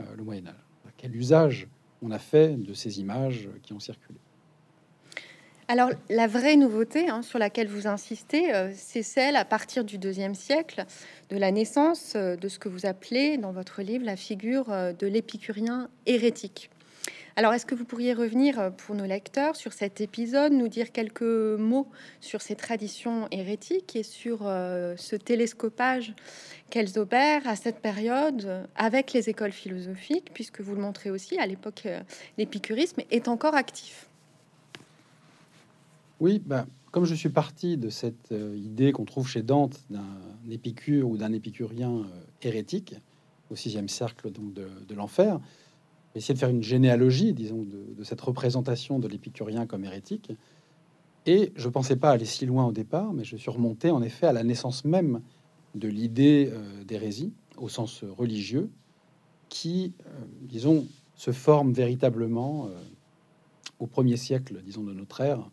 euh, 0.01 0.05
le 0.17 0.23
Moyen 0.23 0.47
Âge. 0.47 0.55
Quel 0.97 1.17
usage 1.17 1.69
on 2.03 2.11
a 2.11 2.19
fait 2.19 2.57
de 2.57 2.75
ces 2.75 3.01
images 3.01 3.49
qui 3.63 3.73
ont 3.73 3.81
circulé. 3.81 4.19
Alors, 5.67 5.91
la 6.11 6.27
vraie 6.27 6.57
nouveauté 6.57 7.09
hein, 7.09 7.23
sur 7.23 7.39
laquelle 7.39 7.69
vous 7.69 7.87
insistez, 7.87 8.55
euh, 8.55 8.71
c'est 8.75 9.03
celle 9.03 9.35
à 9.37 9.47
partir 9.47 9.85
du 9.85 9.97
deuxième 9.97 10.35
siècle, 10.35 10.85
de 11.31 11.37
la 11.39 11.51
naissance 11.51 12.13
euh, 12.17 12.37
de 12.37 12.49
ce 12.49 12.59
que 12.59 12.69
vous 12.69 12.85
appelez 12.85 13.39
dans 13.39 13.53
votre 13.53 13.81
livre 13.81 14.05
la 14.05 14.17
figure 14.17 14.67
de 14.67 15.07
l'épicurien 15.07 15.89
hérétique. 16.05 16.71
Alors, 17.37 17.53
est-ce 17.53 17.67
que 17.67 17.75
vous 17.75 17.85
pourriez 17.85 18.15
revenir 18.15 18.73
pour 18.77 18.95
nos 18.95 19.07
lecteurs 19.07 19.57
sur 19.57 19.73
cet 19.73 20.01
épisode, 20.01 20.53
nous 20.53 20.69
dire 20.69 20.93
quelques 20.93 21.23
mots 21.23 21.89
sur 22.21 22.41
ces 22.41 22.55
traditions 22.55 23.27
hérétiques 23.33 23.97
et 23.97 24.05
sur 24.05 24.43
ce 24.43 25.17
télescopage 25.17 26.15
qu'elles 26.71 26.97
opèrent 26.97 27.47
à 27.49 27.57
cette 27.57 27.81
période 27.81 28.69
avec 28.77 29.13
les 29.13 29.29
écoles 29.31 29.51
philosophiques, 29.51 30.31
puisque 30.33 30.61
vous 30.61 30.77
le 30.77 30.81
montrez 30.81 31.11
aussi, 31.11 31.37
à 31.39 31.47
l'époque, 31.47 31.89
l'épicurisme 32.39 33.03
est 33.11 33.27
encore 33.27 33.57
actif? 33.57 34.09
Oui, 36.21 36.41
bah, 36.45 36.67
comme 36.95 37.05
je 37.05 37.15
suis 37.17 37.29
parti 37.29 37.77
de 37.77 37.91
cette 37.91 38.31
euh, 38.31 38.57
idée 38.57 38.93
qu'on 38.93 39.05
trouve 39.05 39.29
chez 39.29 39.43
Dante 39.43 39.81
d'un 39.91 40.05
épicure 40.49 41.09
ou 41.09 41.17
d'un 41.17 41.33
épicurien 41.33 41.91
euh, 41.91 42.05
hérétique 42.41 42.95
au 43.51 43.57
sixième 43.57 43.89
cercle 43.89 44.31
donc 44.31 44.55
de, 44.55 44.95
l'enfer, 44.95 45.41
essayé 46.15 46.35
de 46.35 46.39
faire 46.39 46.51
une 46.51 46.63
généalogie, 46.63 47.33
disons, 47.33 47.63
de, 47.63 48.05
cette 48.05 48.21
représentation 48.21 48.99
de 48.99 49.09
l'épicurien 49.09 49.67
comme 49.67 49.85
hérétique. 49.85 50.33
Et 51.27 51.53
je 51.57 51.69
pensais 51.69 51.97
pas 51.97 52.11
aller 52.11 52.27
si 52.27 52.47
loin 52.47 52.67
au 52.67 52.73
départ, 52.73 53.13
mais 53.13 53.25
je 53.25 53.37
suis 53.37 53.51
remonté 53.51 53.91
en 53.91 54.03
effet 54.03 54.27
à 54.27 54.33
la 54.33 54.45
naissance 54.45 54.85
même 54.85 55.23
de 55.75 55.89
l'idée 55.89 56.51
euh, 56.53 56.85
d'hérésie 56.85 57.33
au 57.57 57.69
sens 57.69 58.05
religieux, 58.05 58.69
qui, 59.49 59.93
disons, 60.43 60.87
se 61.15 61.31
forme 61.31 61.73
véritablement 61.73 62.69
au 63.79 63.87
premier 63.87 64.17
siècle, 64.17 64.61
disons, 64.65 64.83
de 64.83 64.93
notre 64.93 65.21
ère, 65.21 65.51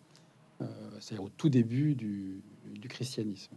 euh, 0.61 0.65
c'est 0.99 1.17
au 1.17 1.29
tout 1.29 1.49
début 1.49 1.95
du, 1.95 2.41
christianisme. 2.89 3.55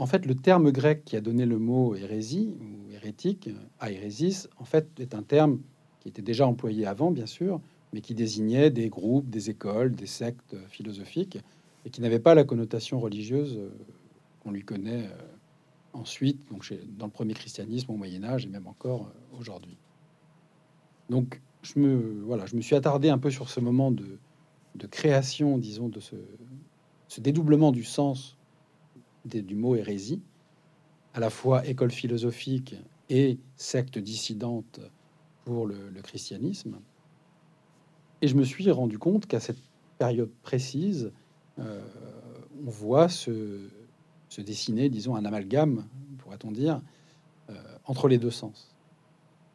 En 0.00 0.06
fait, 0.06 0.24
le 0.24 0.34
terme 0.34 0.72
grec 0.72 1.04
qui 1.04 1.14
a 1.16 1.20
donné 1.20 1.44
le 1.44 1.58
mot 1.58 1.94
hérésie 1.94 2.56
ou 2.58 2.90
hérétique, 2.90 3.50
aérésis, 3.80 4.48
en 4.56 4.64
fait, 4.64 4.88
est 4.98 5.14
un 5.14 5.22
terme 5.22 5.60
qui 6.00 6.08
était 6.08 6.22
déjà 6.22 6.46
employé 6.46 6.86
avant, 6.86 7.10
bien 7.10 7.26
sûr, 7.26 7.60
mais 7.92 8.00
qui 8.00 8.14
désignait 8.14 8.70
des 8.70 8.88
groupes, 8.88 9.28
des 9.28 9.50
écoles, 9.50 9.94
des 9.94 10.06
sectes 10.06 10.56
philosophiques, 10.68 11.38
et 11.84 11.90
qui 11.90 12.00
n'avait 12.00 12.18
pas 12.18 12.34
la 12.34 12.44
connotation 12.44 12.98
religieuse 12.98 13.58
euh, 13.58 13.68
qu'on 14.42 14.52
lui 14.52 14.62
connaît 14.62 15.04
euh, 15.04 15.18
ensuite, 15.92 16.50
donc 16.50 16.66
dans 16.96 17.04
le 17.04 17.12
premier 17.12 17.34
christianisme 17.34 17.92
au 17.92 17.96
Moyen 17.96 18.24
Âge 18.24 18.46
et 18.46 18.48
même 18.48 18.68
encore 18.68 19.12
aujourd'hui. 19.38 19.76
Donc, 21.10 21.42
je 21.60 21.78
me, 21.78 22.22
voilà, 22.24 22.46
je 22.46 22.56
me 22.56 22.62
suis 22.62 22.74
attardé 22.74 23.10
un 23.10 23.18
peu 23.18 23.30
sur 23.30 23.50
ce 23.50 23.60
moment 23.60 23.90
de 23.90 24.16
création, 24.86 25.58
disons, 25.58 25.90
de 25.90 26.00
ce, 26.00 26.16
dédoublement 27.18 27.70
du 27.70 27.84
sens 27.84 28.38
du 29.24 29.54
mot 29.54 29.74
hérésie, 29.76 30.22
à 31.14 31.20
la 31.20 31.30
fois 31.30 31.66
école 31.66 31.90
philosophique 31.90 32.74
et 33.08 33.38
secte 33.56 33.98
dissidente 33.98 34.80
pour 35.44 35.66
le, 35.66 35.90
christianisme. 36.02 36.78
Et 38.22 38.28
je 38.28 38.36
me 38.36 38.44
suis 38.44 38.70
rendu 38.70 38.98
compte 38.98 39.26
qu'à 39.26 39.40
cette 39.40 39.58
période 39.98 40.30
précise, 40.42 41.12
euh, 41.58 41.80
on 42.66 42.70
voit 42.70 43.08
se, 43.08 43.68
dessiner, 44.38 44.88
disons, 44.88 45.16
un 45.16 45.24
amalgame, 45.24 45.86
pourrait-on 46.18 46.52
dire, 46.52 46.80
euh, 47.50 47.54
entre 47.84 48.08
les 48.08 48.18
deux 48.18 48.30
sens. 48.30 48.74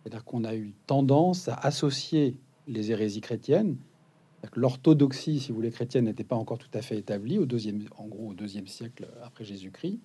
C'est-à-dire 0.02 0.26
qu'on 0.26 0.44
a 0.44 0.56
eu 0.56 0.74
tendance 0.86 1.48
à 1.48 1.56
associer 1.56 2.38
les 2.68 2.92
hérésies 2.92 3.22
chrétiennes 3.22 3.78
L'orthodoxie, 4.56 5.40
si 5.40 5.50
vous 5.50 5.56
voulez, 5.56 5.72
chrétienne 5.72 6.06
n'était 6.06 6.24
pas 6.24 6.36
encore 6.36 6.58
tout 6.58 6.70
à 6.74 6.82
fait 6.82 6.98
établie 6.98 7.40
au 7.40 7.46
deuxième, 7.46 7.84
en 7.98 8.06
gros, 8.06 8.30
au 8.30 8.34
deuxième 8.34 8.68
siècle 8.68 9.08
après 9.24 9.44
Jésus-Christ. 9.44 10.00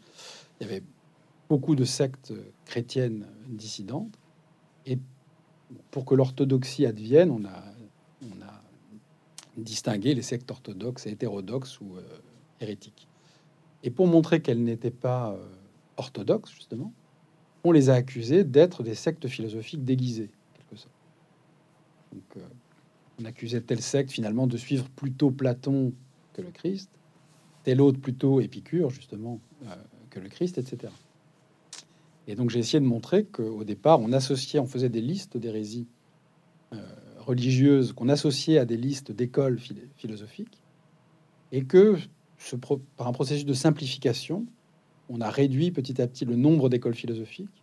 Il 0.60 0.66
y 0.66 0.70
avait 0.70 0.82
beaucoup 1.48 1.74
de 1.74 1.84
sectes 1.84 2.32
chrétiennes 2.64 3.26
dissidentes. 3.48 4.16
Et 4.86 4.98
pour 5.90 6.04
que 6.04 6.14
l'orthodoxie 6.14 6.86
advienne, 6.86 7.30
on 7.30 7.44
a, 7.44 7.64
distingué 9.56 10.14
les 10.14 10.22
sectes 10.22 10.50
orthodoxes 10.50 11.06
et 11.06 11.10
hétérodoxes 11.10 11.80
ou 11.80 11.96
euh, 11.96 12.02
hérétiques. 12.60 13.08
Et 13.82 13.90
pour 13.90 14.06
montrer 14.06 14.40
qu'elles 14.40 14.62
n'étaient 14.62 14.90
pas 14.92 15.32
euh, 15.32 15.44
orthodoxes, 15.96 16.52
justement, 16.52 16.94
on 17.64 17.72
les 17.72 17.90
a 17.90 17.94
accusées 17.94 18.44
d'être 18.44 18.82
des 18.82 18.94
sectes 18.94 19.26
philosophiques 19.28 19.84
déguisées, 19.84 20.30
quelque 20.54 20.76
sorte. 20.76 20.94
Euh, 22.36 22.40
on 23.20 23.24
accusait 23.24 23.60
tel 23.60 23.80
secte 23.80 24.10
finalement 24.10 24.46
de 24.46 24.56
suivre 24.56 24.88
plutôt 24.90 25.30
Platon 25.30 25.92
que 26.32 26.42
le 26.42 26.50
Christ, 26.50 26.90
tel 27.64 27.80
autre 27.80 28.00
plutôt 28.00 28.40
Épicure 28.40 28.90
justement 28.90 29.40
euh, 29.66 29.74
que 30.10 30.20
le 30.20 30.28
Christ, 30.28 30.58
etc. 30.58 30.92
Et 32.26 32.34
donc 32.34 32.50
j'ai 32.50 32.58
essayé 32.58 32.80
de 32.80 32.86
montrer 32.86 33.24
qu'au 33.24 33.64
départ 33.64 34.00
on 34.00 34.12
associait, 34.12 34.58
on 34.58 34.66
faisait 34.66 34.88
des 34.88 35.00
listes 35.00 35.36
d'hérésies 35.36 35.86
euh, 36.72 36.76
religieuses 37.18 37.92
qu'on 37.92 38.08
associait 38.08 38.58
à 38.58 38.64
des 38.64 38.76
listes 38.76 39.12
d'écoles 39.12 39.58
philosophiques, 39.96 40.62
et 41.52 41.64
que 41.64 41.96
ce 42.38 42.56
par 42.56 43.06
un 43.06 43.12
processus 43.12 43.44
de 43.44 43.52
simplification, 43.52 44.46
on 45.08 45.20
a 45.20 45.28
réduit 45.28 45.72
petit 45.72 46.00
à 46.00 46.06
petit 46.06 46.24
le 46.24 46.36
nombre 46.36 46.68
d'écoles 46.68 46.94
philosophiques. 46.94 47.62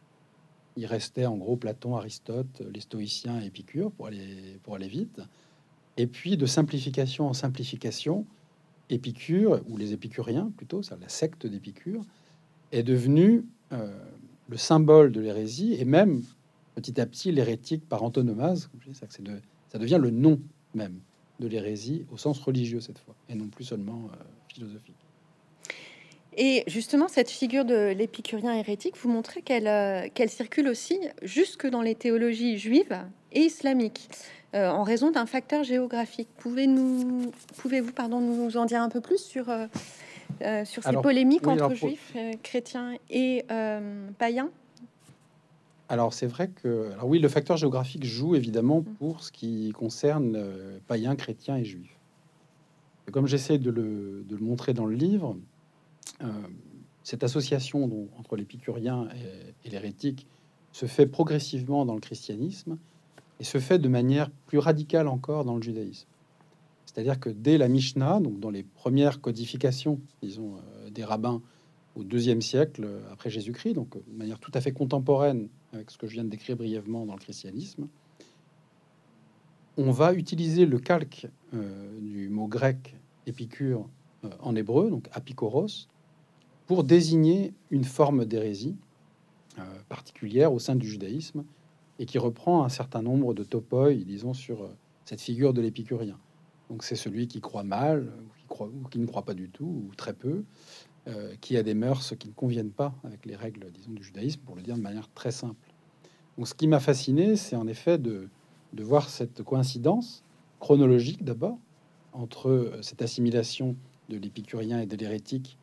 Il 0.76 0.86
restait 0.86 1.26
en 1.26 1.38
gros 1.38 1.56
Platon, 1.56 1.96
Aristote, 1.96 2.62
les 2.72 2.82
stoïciens, 2.82 3.42
Épicure 3.42 3.92
pour 3.92 4.06
aller 4.06 4.88
vite. 4.88 5.22
Et 5.98 6.08
puis 6.08 6.38
de 6.38 6.46
simplification 6.46 7.28
en 7.28 7.34
simplification, 7.34 8.26
Épicure, 8.90 9.62
ou 9.68 9.76
les 9.76 9.92
épicuriens 9.92 10.52
plutôt, 10.56 10.82
ça, 10.82 10.98
la 11.02 11.10
secte 11.10 11.46
d'Épicure, 11.46 12.04
est 12.72 12.84
devenu 12.84 13.44
euh, 13.74 13.92
le 14.48 14.58
symbole 14.58 15.12
de 15.12 15.20
l'hérésie 15.20 15.76
et 15.78 15.84
même 15.84 16.24
petit 16.76 17.02
à 17.02 17.06
petit 17.06 17.32
l'hérétique 17.32 17.88
par 17.88 18.04
antonomase. 18.04 18.70
Ça, 18.94 19.78
devient 19.78 20.00
le 20.02 20.10
nom 20.10 20.40
même 20.74 21.00
de 21.40 21.48
l'hérésie 21.48 22.06
au 22.12 22.18
sens 22.18 22.40
religieux 22.40 22.80
cette 22.80 23.00
fois, 23.00 23.16
et 23.30 23.36
non 23.36 23.48
plus 23.48 23.66
seulement 23.66 24.10
euh, 24.14 24.24
philosophique. 24.48 24.96
Et 26.38 26.64
justement, 26.68 27.08
cette 27.08 27.30
figure 27.30 27.66
de 27.66 27.92
l'épicurien 27.92 28.54
hérétique, 28.54 28.96
vous 28.98 29.10
montrez 29.10 29.42
qu'elle 29.42 29.68
euh, 29.68 30.08
qu'elle 30.14 30.30
circule 30.30 30.68
aussi 30.68 31.00
jusque 31.24 31.68
dans 31.68 31.82
les 31.82 31.96
théologies 31.96 32.58
juives 32.58 33.04
et 33.32 33.46
islamiques. 33.46 34.10
Euh, 34.56 34.70
en 34.70 34.84
raison 34.84 35.12
d'un 35.12 35.26
facteur 35.26 35.66
géographique. 35.66 36.30
Pouvez-nous, 36.38 37.32
pouvez-vous 37.58 37.92
pardon, 37.92 38.22
nous 38.22 38.56
en 38.56 38.66
dire 38.66 38.82
un 38.82 38.88
peu 38.88 39.02
plus 39.02 39.22
sur, 39.22 39.50
euh, 39.50 39.68
euh, 40.42 40.64
sur 40.64 40.84
ces 40.84 40.94
polémiques 40.94 41.46
entre 41.48 41.74
juifs, 41.74 42.16
chrétiens 42.44 42.96
et 43.10 43.46
païens? 44.18 44.50
Alors 45.90 46.14
c'est 46.14 46.28
vrai 46.28 46.50
que 46.50 46.92
alors 46.92 47.08
oui 47.08 47.20
le 47.20 47.30
facteur 47.30 47.56
géographique 47.56 48.04
joue 48.04 48.36
évidemment 48.36 48.82
mm. 48.82 48.96
pour 49.00 49.24
ce 49.24 49.32
qui 49.32 49.72
concerne 49.72 50.38
païens, 50.88 51.16
chrétiens 51.16 51.58
et 51.58 51.64
juifs. 51.64 51.98
comme 53.12 53.28
j'essaie 53.28 53.58
de 53.58 53.70
le, 53.70 54.26
de 54.28 54.36
le, 54.36 54.42
montrer 54.42 54.74
dans 54.74 54.86
le 54.86 54.96
livre, 54.96 55.38
cette 57.04 57.24
association 57.24 58.10
entre 58.18 58.36
l'épicurien 58.36 59.08
et, 59.64 59.68
et 59.68 59.72
l'hérétique 59.72 60.26
se 60.74 60.88
fait 60.88 61.06
progressivement 61.06 61.86
dans 61.86 61.96
le 61.96 62.02
christianisme 62.02 62.78
et 63.40 63.44
se 63.44 63.60
fait 63.60 63.80
de 63.80 63.88
manière 63.88 64.30
plus 64.48 64.58
radicale 64.58 65.08
encore 65.08 65.46
dans 65.46 65.56
le 65.56 65.62
judaïsme. 65.62 66.08
C'est-à-dire 66.98 67.20
que 67.20 67.30
dès 67.30 67.58
la 67.58 67.68
Mishnah, 67.68 68.20
donc 68.20 68.40
dans 68.40 68.50
les 68.50 68.64
premières 68.64 69.22
codifications, 69.22 70.00
disons, 70.24 70.56
euh, 70.56 70.90
des 70.90 71.04
rabbins 71.04 71.42
au 71.96 72.04
deuxième 72.04 72.42
siècle 72.42 72.84
euh, 72.86 73.02
après 73.12 73.30
Jésus-Christ, 73.30 73.74
donc 73.74 73.96
euh, 73.96 74.00
de 74.08 74.18
manière 74.18 74.40
tout 74.40 74.52
à 74.56 74.62
fait 74.62 74.72
contemporaine 74.72 75.48
avec 75.74 75.92
ce 75.92 75.98
que 75.98 76.08
je 76.08 76.14
viens 76.14 76.24
de 76.24 76.30
décrire 76.30 76.56
brièvement 76.56 77.06
dans 77.06 77.14
le 77.14 77.20
christianisme, 77.20 77.88
on 79.78 79.92
va 79.92 80.14
utiliser 80.16 80.66
le 80.66 80.80
calque 80.80 81.28
du 82.02 82.30
mot 82.30 82.48
grec 82.48 82.96
épicure 83.28 83.88
en 84.40 84.56
hébreu, 84.56 84.90
donc 84.90 85.08
apikoros, 85.12 85.88
pour 86.66 86.84
désigner 86.84 87.54
une 87.70 87.84
forme 87.84 88.26
d'hérésie 88.26 88.76
particulière 89.88 90.52
au 90.52 90.58
sein 90.58 90.76
du 90.76 90.88
judaïsme 90.88 91.44
et 92.00 92.06
qui 92.06 92.18
reprend 92.18 92.64
un 92.64 92.70
certain 92.70 93.02
nombre 93.02 93.34
de 93.34 93.44
topoi, 93.44 93.94
disons, 93.94 94.34
sur 94.34 94.64
euh, 94.64 94.70
cette 95.06 95.22
figure 95.22 95.54
de 95.54 95.62
l'épicurien. 95.62 96.18
Donc 96.70 96.84
c'est 96.84 96.96
celui 96.96 97.28
qui 97.28 97.42
croit 97.42 97.64
mal, 97.64 98.12
ou 98.20 98.38
qui, 98.38 98.46
croit, 98.48 98.68
ou 98.68 98.88
qui 98.88 99.00
ne 99.00 99.06
croit 99.06 99.24
pas 99.24 99.34
du 99.34 99.50
tout, 99.50 99.86
ou 99.90 99.96
très 99.96 100.14
peu, 100.14 100.44
euh, 101.08 101.34
qui 101.42 101.58
a 101.58 101.64
des 101.64 101.74
mœurs 101.74 102.16
qui 102.18 102.28
ne 102.28 102.34
conviennent 102.34 102.72
pas 102.72 102.94
avec 103.04 103.26
les 103.26 103.36
règles, 103.36 103.72
disons, 103.72 103.92
du 103.92 104.04
judaïsme, 104.04 104.42
pour 104.46 104.56
le 104.56 104.62
dire 104.62 104.76
de 104.76 104.82
manière 104.82 105.10
très 105.14 105.32
simple. 105.32 105.74
Donc 106.38 106.48
ce 106.48 106.54
qui 106.54 106.68
m'a 106.68 106.80
fasciné, 106.80 107.36
c'est 107.36 107.56
en 107.56 107.68
effet 107.68 107.98
de, 107.98 108.30
de 108.74 108.84
voir 108.84 109.10
cette 109.10 109.44
coïncidence 109.44 110.24
chronologique 110.60 111.24
d'abord 111.24 111.58
entre 112.14 112.50
euh, 112.50 112.82
cette 112.82 113.02
assimilation 113.02 113.76
de 114.10 114.18
l'épicurien 114.18 114.80
et 114.82 114.86
de 114.86 114.96
l'hérétique 114.96 115.58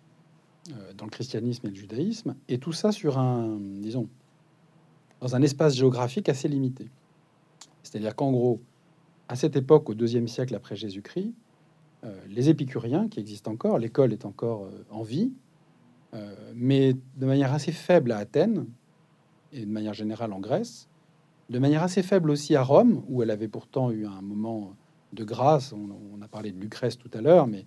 dans 0.97 1.05
le 1.05 1.11
christianisme 1.11 1.67
et 1.67 1.71
le 1.71 1.77
judaïsme, 1.77 2.37
et 2.49 2.57
tout 2.57 2.73
ça 2.73 2.91
sur 2.91 3.19
un, 3.19 3.59
disons, 3.61 4.09
dans 5.25 5.35
un 5.35 5.41
espace 5.41 5.75
géographique 5.75 6.29
assez 6.29 6.49
limité. 6.49 6.91
C'est-à-dire 7.83 8.15
qu'en 8.15 8.31
gros, 8.31 8.61
à 9.27 9.37
cette 9.37 9.57
époque, 9.57 9.89
au 9.89 9.95
deuxième 9.95 10.29
siècle 10.29 10.55
après 10.55 10.77
Jésus-Christ, 10.77 11.33
euh, 12.05 12.21
les 12.29 12.51
épicuriens, 12.51 13.09
qui 13.09 13.21
existent 13.21 13.51
encore, 13.51 13.79
l'école 13.79 14.13
est 14.13 14.27
encore 14.27 14.65
euh, 14.65 14.85
en 14.91 15.03
vie, 15.03 15.33
euh, 16.13 16.35
mais 16.55 16.93
de 17.17 17.25
manière 17.25 17.55
assez 17.55 17.73
faible 17.73 18.13
à 18.13 18.19
Athènes 18.19 18.67
et 19.55 19.65
de 19.65 19.71
manière 19.71 19.95
générale 19.95 20.31
en 20.35 20.41
Grèce, 20.41 20.91
de 21.49 21.59
manière 21.59 21.83
assez 21.83 22.03
faible 22.03 22.31
aussi 22.31 22.55
à 22.55 22.63
Rome, 22.63 23.03
où 23.09 23.23
elle 23.23 23.31
avait 23.31 23.49
pourtant 23.49 23.91
eu 23.91 24.05
un 24.05 24.21
moment 24.21 24.75
de 25.15 25.25
grâce. 25.25 25.73
On, 25.73 26.21
a 26.21 26.29
parlé 26.29 26.53
de 26.53 26.61
Lucrèce 26.61 26.99
tout 26.99 27.11
à 27.15 27.23
l'heure, 27.23 27.47
mais 27.47 27.65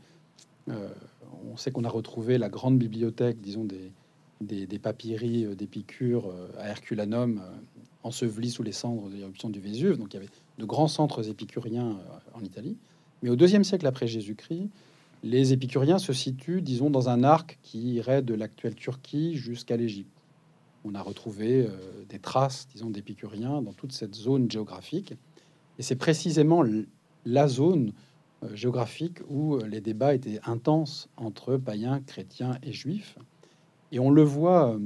on 0.67 1.57
sait 1.57 1.71
qu'on 1.71 1.85
a 1.85 1.89
retrouvé 1.89 2.37
la 2.37 2.49
grande 2.49 2.77
bibliothèque, 2.77 3.41
disons, 3.41 3.63
des, 3.63 3.91
des, 4.41 4.67
des 4.67 4.79
papyri 4.79 5.45
d'Épicure 5.55 6.33
à 6.57 6.67
Herculanum, 6.67 7.41
ensevelis 8.03 8.51
sous 8.51 8.63
les 8.63 8.71
cendres 8.71 9.09
de 9.09 9.15
l'éruption 9.15 9.49
du 9.49 9.59
Vésuve. 9.59 9.97
Donc 9.97 10.13
il 10.13 10.17
y 10.17 10.19
avait 10.19 10.29
de 10.57 10.65
grands 10.65 10.87
centres 10.87 11.29
épicuriens 11.29 11.97
en 12.33 12.43
Italie. 12.43 12.77
Mais 13.23 13.29
au 13.29 13.35
deuxième 13.35 13.63
siècle 13.63 13.87
après 13.87 14.07
Jésus-Christ, 14.07 14.69
les 15.23 15.53
épicuriens 15.53 15.97
se 15.97 16.13
situent, 16.13 16.61
disons, 16.61 16.89
dans 16.89 17.09
un 17.09 17.23
arc 17.23 17.59
qui 17.63 17.93
irait 17.93 18.21
de 18.21 18.33
l'actuelle 18.33 18.75
Turquie 18.75 19.35
jusqu'à 19.35 19.77
l'Égypte. 19.77 20.11
On 20.85 20.95
a 20.95 21.01
retrouvé 21.01 21.65
euh, 21.65 22.05
des 22.07 22.19
traces, 22.19 22.67
disons, 22.71 22.89
d'épicuriens 22.89 23.61
dans 23.61 23.73
toute 23.73 23.91
cette 23.91 24.15
zone 24.15 24.49
géographique. 24.49 25.13
Et 25.79 25.83
c'est 25.83 25.95
précisément 25.95 26.63
la 27.25 27.47
zone 27.47 27.93
euh, 28.43 28.55
géographique 28.55 29.19
où 29.27 29.55
euh, 29.55 29.67
les 29.67 29.81
débats 29.81 30.13
étaient 30.13 30.39
intenses 30.45 31.09
entre 31.17 31.57
païens, 31.57 31.99
chrétiens 31.99 32.57
et 32.61 32.71
juifs. 32.71 33.17
Et 33.91 33.99
on 33.99 34.09
le 34.09 34.23
voit, 34.23 34.77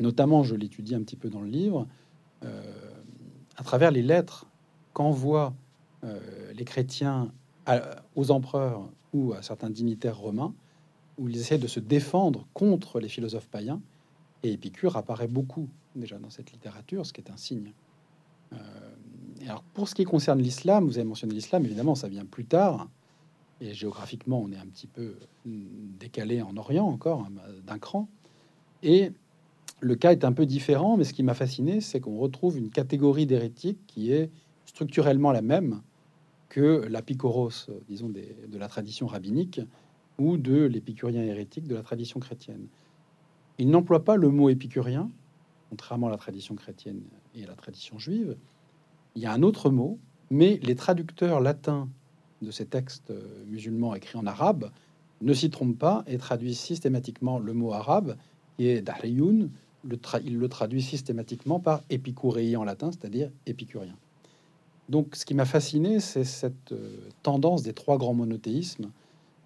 notamment, 0.00 0.42
je 0.42 0.54
l'étudie 0.54 0.94
un 0.94 1.02
petit 1.02 1.16
peu 1.16 1.28
dans 1.28 1.40
le 1.40 1.48
livre, 1.48 1.86
à 2.42 3.64
travers 3.64 3.90
les 3.90 4.02
lettres 4.02 4.46
qu'envoient 4.92 5.54
les 6.02 6.64
chrétiens 6.64 7.32
aux 8.14 8.30
empereurs 8.30 8.88
ou 9.12 9.32
à 9.32 9.42
certains 9.42 9.70
dignitaires 9.70 10.18
romains, 10.18 10.54
où 11.18 11.28
ils 11.28 11.36
essaient 11.38 11.58
de 11.58 11.66
se 11.66 11.80
défendre 11.80 12.46
contre 12.54 13.00
les 13.00 13.08
philosophes 13.08 13.48
païens. 13.48 13.80
Et 14.44 14.52
Épicure 14.52 14.96
apparaît 14.96 15.26
beaucoup 15.26 15.68
déjà 15.96 16.18
dans 16.18 16.30
cette 16.30 16.52
littérature, 16.52 17.04
ce 17.04 17.12
qui 17.12 17.20
est 17.20 17.30
un 17.30 17.36
signe. 17.36 17.72
Euh, 18.52 18.56
alors 19.42 19.62
pour 19.74 19.88
ce 19.88 19.94
qui 19.94 20.04
concerne 20.04 20.40
l'islam, 20.40 20.86
vous 20.86 20.98
avez 20.98 21.06
mentionné 21.06 21.34
l'islam, 21.34 21.64
évidemment, 21.64 21.94
ça 21.94 22.08
vient 22.08 22.24
plus 22.24 22.44
tard. 22.44 22.88
Et 23.60 23.74
géographiquement, 23.74 24.40
on 24.40 24.52
est 24.52 24.56
un 24.58 24.66
petit 24.66 24.86
peu 24.86 25.16
décalé 25.44 26.40
en 26.42 26.56
Orient 26.56 26.86
encore, 26.86 27.22
hein, 27.22 27.32
d'un 27.66 27.78
cran. 27.78 28.08
Et 28.82 29.12
le 29.80 29.94
cas 29.94 30.12
est 30.12 30.24
un 30.24 30.32
peu 30.32 30.46
différent, 30.46 30.96
mais 30.96 31.04
ce 31.04 31.12
qui 31.12 31.22
m'a 31.22 31.34
fasciné, 31.34 31.80
c'est 31.80 32.00
qu'on 32.00 32.18
retrouve 32.18 32.58
une 32.58 32.70
catégorie 32.70 33.26
d'hérétiques 33.26 33.80
qui 33.86 34.12
est 34.12 34.30
structurellement 34.66 35.32
la 35.32 35.42
même 35.42 35.82
que 36.48 36.86
l'apicoros, 36.88 37.70
disons, 37.88 38.08
de 38.08 38.58
la 38.58 38.68
tradition 38.68 39.06
rabbinique 39.06 39.60
ou 40.18 40.36
de 40.36 40.64
l'épicurien 40.64 41.22
hérétique 41.22 41.68
de 41.68 41.74
la 41.74 41.82
tradition 41.82 42.20
chrétienne. 42.20 42.66
Il 43.58 43.70
n'emploie 43.70 44.04
pas 44.04 44.16
le 44.16 44.28
mot 44.28 44.48
épicurien, 44.48 45.10
contrairement 45.70 46.08
à 46.08 46.10
la 46.10 46.16
tradition 46.16 46.54
chrétienne 46.54 47.02
et 47.34 47.44
à 47.44 47.46
la 47.46 47.54
tradition 47.54 47.98
juive. 47.98 48.36
Il 49.14 49.22
y 49.22 49.26
a 49.26 49.32
un 49.32 49.42
autre 49.42 49.70
mot, 49.70 49.98
mais 50.30 50.58
les 50.62 50.74
traducteurs 50.74 51.40
latins 51.40 51.88
de 52.40 52.50
ces 52.50 52.66
textes 52.66 53.12
musulmans 53.46 53.94
écrits 53.94 54.18
en 54.18 54.26
arabe 54.26 54.70
ne 55.20 55.32
s'y 55.32 55.50
trompent 55.50 55.78
pas 55.78 56.04
et 56.06 56.18
traduisent 56.18 56.60
systématiquement 56.60 57.38
le 57.38 57.52
mot 57.52 57.72
arabe, 57.72 58.16
qui 58.58 58.66
est 58.68 58.82
dahriyoun, 58.82 59.50
le 59.84 59.98
il 60.24 60.36
le 60.36 60.48
traduit 60.48 60.82
systématiquement 60.82 61.60
par 61.60 61.84
épicurei 61.90 62.56
en 62.56 62.64
latin, 62.64 62.90
c'est-à-dire 62.90 63.30
épicurien. 63.46 63.94
Donc, 64.88 65.14
ce 65.14 65.24
qui 65.24 65.34
m'a 65.34 65.44
fasciné, 65.44 66.00
c'est 66.00 66.24
cette 66.24 66.72
euh, 66.72 66.96
tendance 67.22 67.62
des 67.62 67.72
trois 67.72 67.98
grands 67.98 68.14
monothéismes 68.14 68.90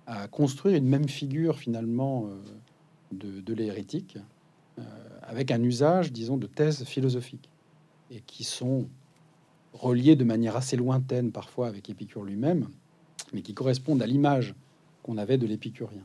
à 0.07 0.29
construire 0.29 0.77
une 0.77 0.87
même 0.87 1.09
figure 1.09 1.59
finalement 1.59 2.27
euh, 2.27 2.39
de, 3.13 3.41
de 3.41 3.55
l'hérétique, 3.55 4.19
euh, 4.79 4.83
avec 5.23 5.51
un 5.51 5.63
usage, 5.63 6.13
disons, 6.13 6.37
de 6.37 6.47
thèses 6.47 6.85
philosophiques, 6.85 7.51
et 8.11 8.21
qui 8.21 8.45
sont 8.45 8.87
reliées 9.75 10.17
de 10.17 10.25
manière 10.25 10.57
assez 10.57 10.77
lointaine 10.77 11.33
parfois 11.33 11.67
avec 11.67 11.91
Épicure 11.91 12.23
lui-même, 12.23 12.69
mais 13.33 13.43
qui 13.43 13.53
correspondent 13.53 14.03
à 14.03 14.07
l'image 14.07 14.55
qu'on 15.03 15.19
avait 15.19 15.39
de 15.39 15.47
l'épicurien. 15.47 16.03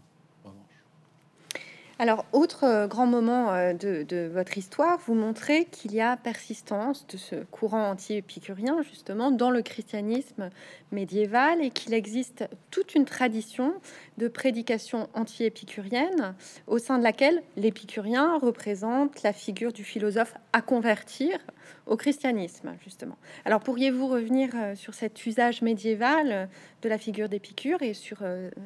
Alors, 2.00 2.26
autre 2.32 2.64
euh, 2.64 2.88
grand 2.88 3.08
moment 3.08 3.52
euh, 3.54 3.74
de, 3.74 4.30
votre 4.32 4.56
histoire, 4.56 5.00
vous 5.08 5.16
montrez 5.16 5.66
qu'il 5.66 5.96
y 5.96 6.02
a 6.02 6.16
persistance 6.16 7.08
de 7.08 7.18
ce 7.18 7.36
courant 7.50 7.90
anti-épicurien, 7.90 8.84
justement, 8.84 9.32
dans 9.32 9.50
le 9.50 9.64
christianisme 9.64 10.52
médiéval 10.92 11.60
et 11.64 11.72
qu'il 11.72 11.96
existe 11.96 12.48
toute 12.70 12.94
une 12.94 13.06
tradition 13.06 13.74
de 14.20 14.28
prédication 14.28 15.10
anti-épicurienne 15.16 16.36
au 16.68 16.78
sein 16.78 17.00
de 17.00 17.04
laquelle 17.04 17.42
l'épicurien 17.56 18.38
représente 18.38 19.24
la 19.24 19.34
figure 19.34 19.74
du 19.74 19.84
philosophe 19.84 20.36
à 20.54 20.62
convertir 20.62 21.40
au 21.86 21.98
christianisme, 21.98 22.74
justement. 22.84 23.18
Alors, 23.46 23.60
pourriez-vous 23.60 24.08
revenir 24.08 24.50
euh, 24.56 24.76
sur 24.76 24.94
cet 24.94 25.26
usage 25.26 25.62
médiéval 25.62 26.50
de 26.82 26.90
la 26.90 26.98
figure 26.98 27.30
d'Épicure 27.30 27.82
et 27.82 27.94
sur, 27.94 28.20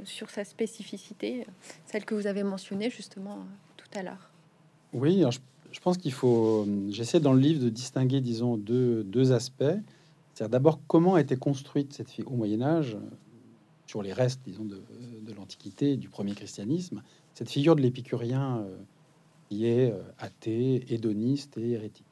sur 0.03 0.29
sa 0.29 0.43
spécificité, 0.43 1.45
celle 1.85 2.05
que 2.05 2.15
vous 2.15 2.27
avez 2.27 2.43
mentionnée, 2.43 2.89
justement 2.89 3.39
tout 3.77 3.87
à 3.97 4.03
l'heure? 4.03 4.29
Oui, 4.93 5.23
je, 5.71 5.79
pense 5.79 5.97
qu'il 5.97 6.11
faut. 6.11 6.67
J'essaie 6.89 7.19
dans 7.19 7.33
le 7.33 7.39
livre 7.39 7.63
de 7.63 7.69
distinguer, 7.69 8.21
disons, 8.21 8.57
deux, 8.57 9.03
deux 9.03 9.31
aspects. 9.31 9.63
C'est-à-dire 10.33 10.49
d'abord 10.49 10.79
comment 10.87 11.17
été 11.17 11.35
construite 11.37 11.93
cette 11.93 12.09
figure 12.09 12.33
au 12.33 12.35
Moyen 12.35 12.61
Âge, 12.61 12.97
sur 13.87 14.01
les 14.01 14.13
restes, 14.13 14.41
disons, 14.45 14.65
de, 14.65 14.81
de 15.21 15.33
l'Antiquité, 15.33 15.97
du 15.97 16.09
premier 16.09 16.33
christianisme, 16.33 17.01
cette 17.33 17.49
figure 17.49 17.75
de 17.75 17.81
l'épicurien 17.81 18.59
euh, 18.59 18.77
qui 19.49 19.65
est 19.65 19.91
euh, 19.91 20.01
athée, 20.19 20.85
hédoniste 20.93 21.57
et 21.57 21.71
hérétique. 21.71 22.05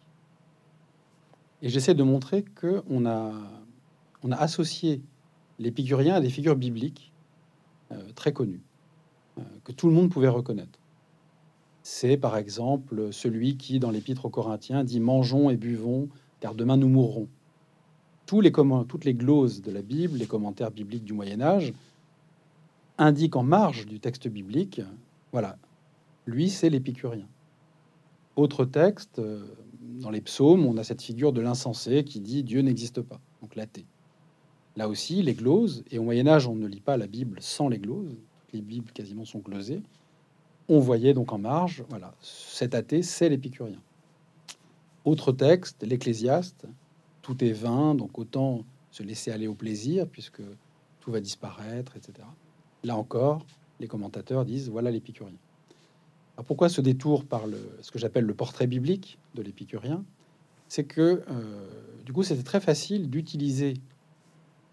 Et 1.61 1.69
j'essaie 1.69 1.93
de 1.93 2.03
montrer 2.03 2.43
que 2.43 2.83
on 2.89 3.05
a, 3.05 3.33
on 4.23 4.31
a 4.31 4.37
associé 4.37 5.01
l'épicurien 5.57 6.15
à 6.15 6.21
des 6.21 6.29
figures 6.29 6.55
bibliques 6.55 7.11
euh, 7.91 8.11
très 8.15 8.31
connues, 8.31 8.61
que 9.63 9.71
tout 9.71 9.87
le 9.87 9.93
monde 9.93 10.09
pouvait 10.09 10.29
reconnaître 10.29 10.79
c'est 11.91 12.17
par 12.17 12.37
exemple 12.37 13.11
celui 13.11 13.57
qui, 13.57 13.79
dans 13.79 13.89
l'Épître 13.89 14.25
aux 14.25 14.29
Corinthiens, 14.29 14.83
dit 14.83 14.99
Mangeons 14.99 15.49
et 15.49 15.57
buvons, 15.57 16.07
car 16.39 16.53
demain 16.53 16.77
nous 16.77 16.87
mourrons. 16.87 17.27
Tous 18.27 18.41
les 18.41 18.51
toutes 18.51 19.05
les 19.05 19.15
gloses 19.15 19.63
de 19.63 19.71
la 19.71 19.81
Bible, 19.81 20.19
les 20.19 20.27
commentaires 20.27 20.69
bibliques 20.69 21.03
du 21.03 21.13
Moyen 21.13 21.41
Âge, 21.41 21.73
indiquent 22.99 23.37
en 23.37 23.43
marge 23.43 23.87
du 23.87 23.99
texte 23.99 24.27
biblique, 24.27 24.81
voilà, 25.31 25.57
lui 26.27 26.51
c'est 26.51 26.69
l'épicurien. 26.69 27.25
Autre 28.35 28.65
texte, 28.65 29.17
euh, 29.17 29.47
dans 29.99 30.09
les 30.09 30.21
psaumes, 30.21 30.65
on 30.65 30.77
a 30.77 30.83
cette 30.83 31.01
figure 31.01 31.33
de 31.33 31.41
l'insensé 31.41 32.03
qui 32.03 32.19
dit 32.19 32.43
Dieu 32.43 32.61
n'existe 32.61 33.01
pas, 33.01 33.19
donc 33.41 33.55
l'athée. 33.55 33.85
Là 34.75 34.87
aussi, 34.87 35.21
les 35.21 35.33
gloses, 35.33 35.83
et 35.91 35.99
au 35.99 36.03
Moyen 36.03 36.27
Âge, 36.27 36.47
on 36.47 36.55
ne 36.55 36.67
lit 36.67 36.79
pas 36.79 36.97
la 36.97 37.07
Bible 37.07 37.39
sans 37.41 37.67
les 37.67 37.79
gloses, 37.79 38.15
les 38.53 38.61
Bibles 38.61 38.91
quasiment 38.91 39.25
sont 39.25 39.39
glosées, 39.39 39.81
on 40.67 40.79
voyait 40.79 41.13
donc 41.13 41.33
en 41.33 41.39
marge, 41.39 41.83
voilà, 41.89 42.13
cet 42.21 42.75
athée, 42.75 43.01
c'est 43.01 43.29
l'épicurien. 43.29 43.81
Autre 45.05 45.31
texte, 45.31 45.83
l'Ecclésiaste, 45.83 46.65
tout 47.21 47.43
est 47.43 47.51
vain, 47.51 47.95
donc 47.95 48.19
autant 48.19 48.63
se 48.91 49.03
laisser 49.03 49.31
aller 49.31 49.47
au 49.47 49.55
plaisir, 49.55 50.07
puisque 50.07 50.41
tout 50.99 51.11
va 51.11 51.19
disparaître, 51.19 51.95
etc. 51.97 52.27
Là 52.83 52.95
encore, 52.95 53.45
les 53.79 53.87
commentateurs 53.87 54.45
disent, 54.45 54.69
voilà 54.69 54.91
l'épicurien. 54.91 55.35
Alors 56.39 56.45
pourquoi 56.45 56.69
ce 56.69 56.79
détour 56.79 57.25
par 57.25 57.47
le, 57.47 57.57
ce 57.81 57.91
que 57.91 57.99
j'appelle 57.99 58.23
le 58.23 58.33
portrait 58.33 58.65
biblique 58.65 59.17
de 59.35 59.41
l'épicurien? 59.41 60.05
C'est 60.69 60.85
que, 60.85 61.21
euh, 61.29 61.67
du 62.05 62.13
coup, 62.13 62.23
c'était 62.23 62.43
très 62.43 62.61
facile 62.61 63.09
d'utiliser 63.09 63.73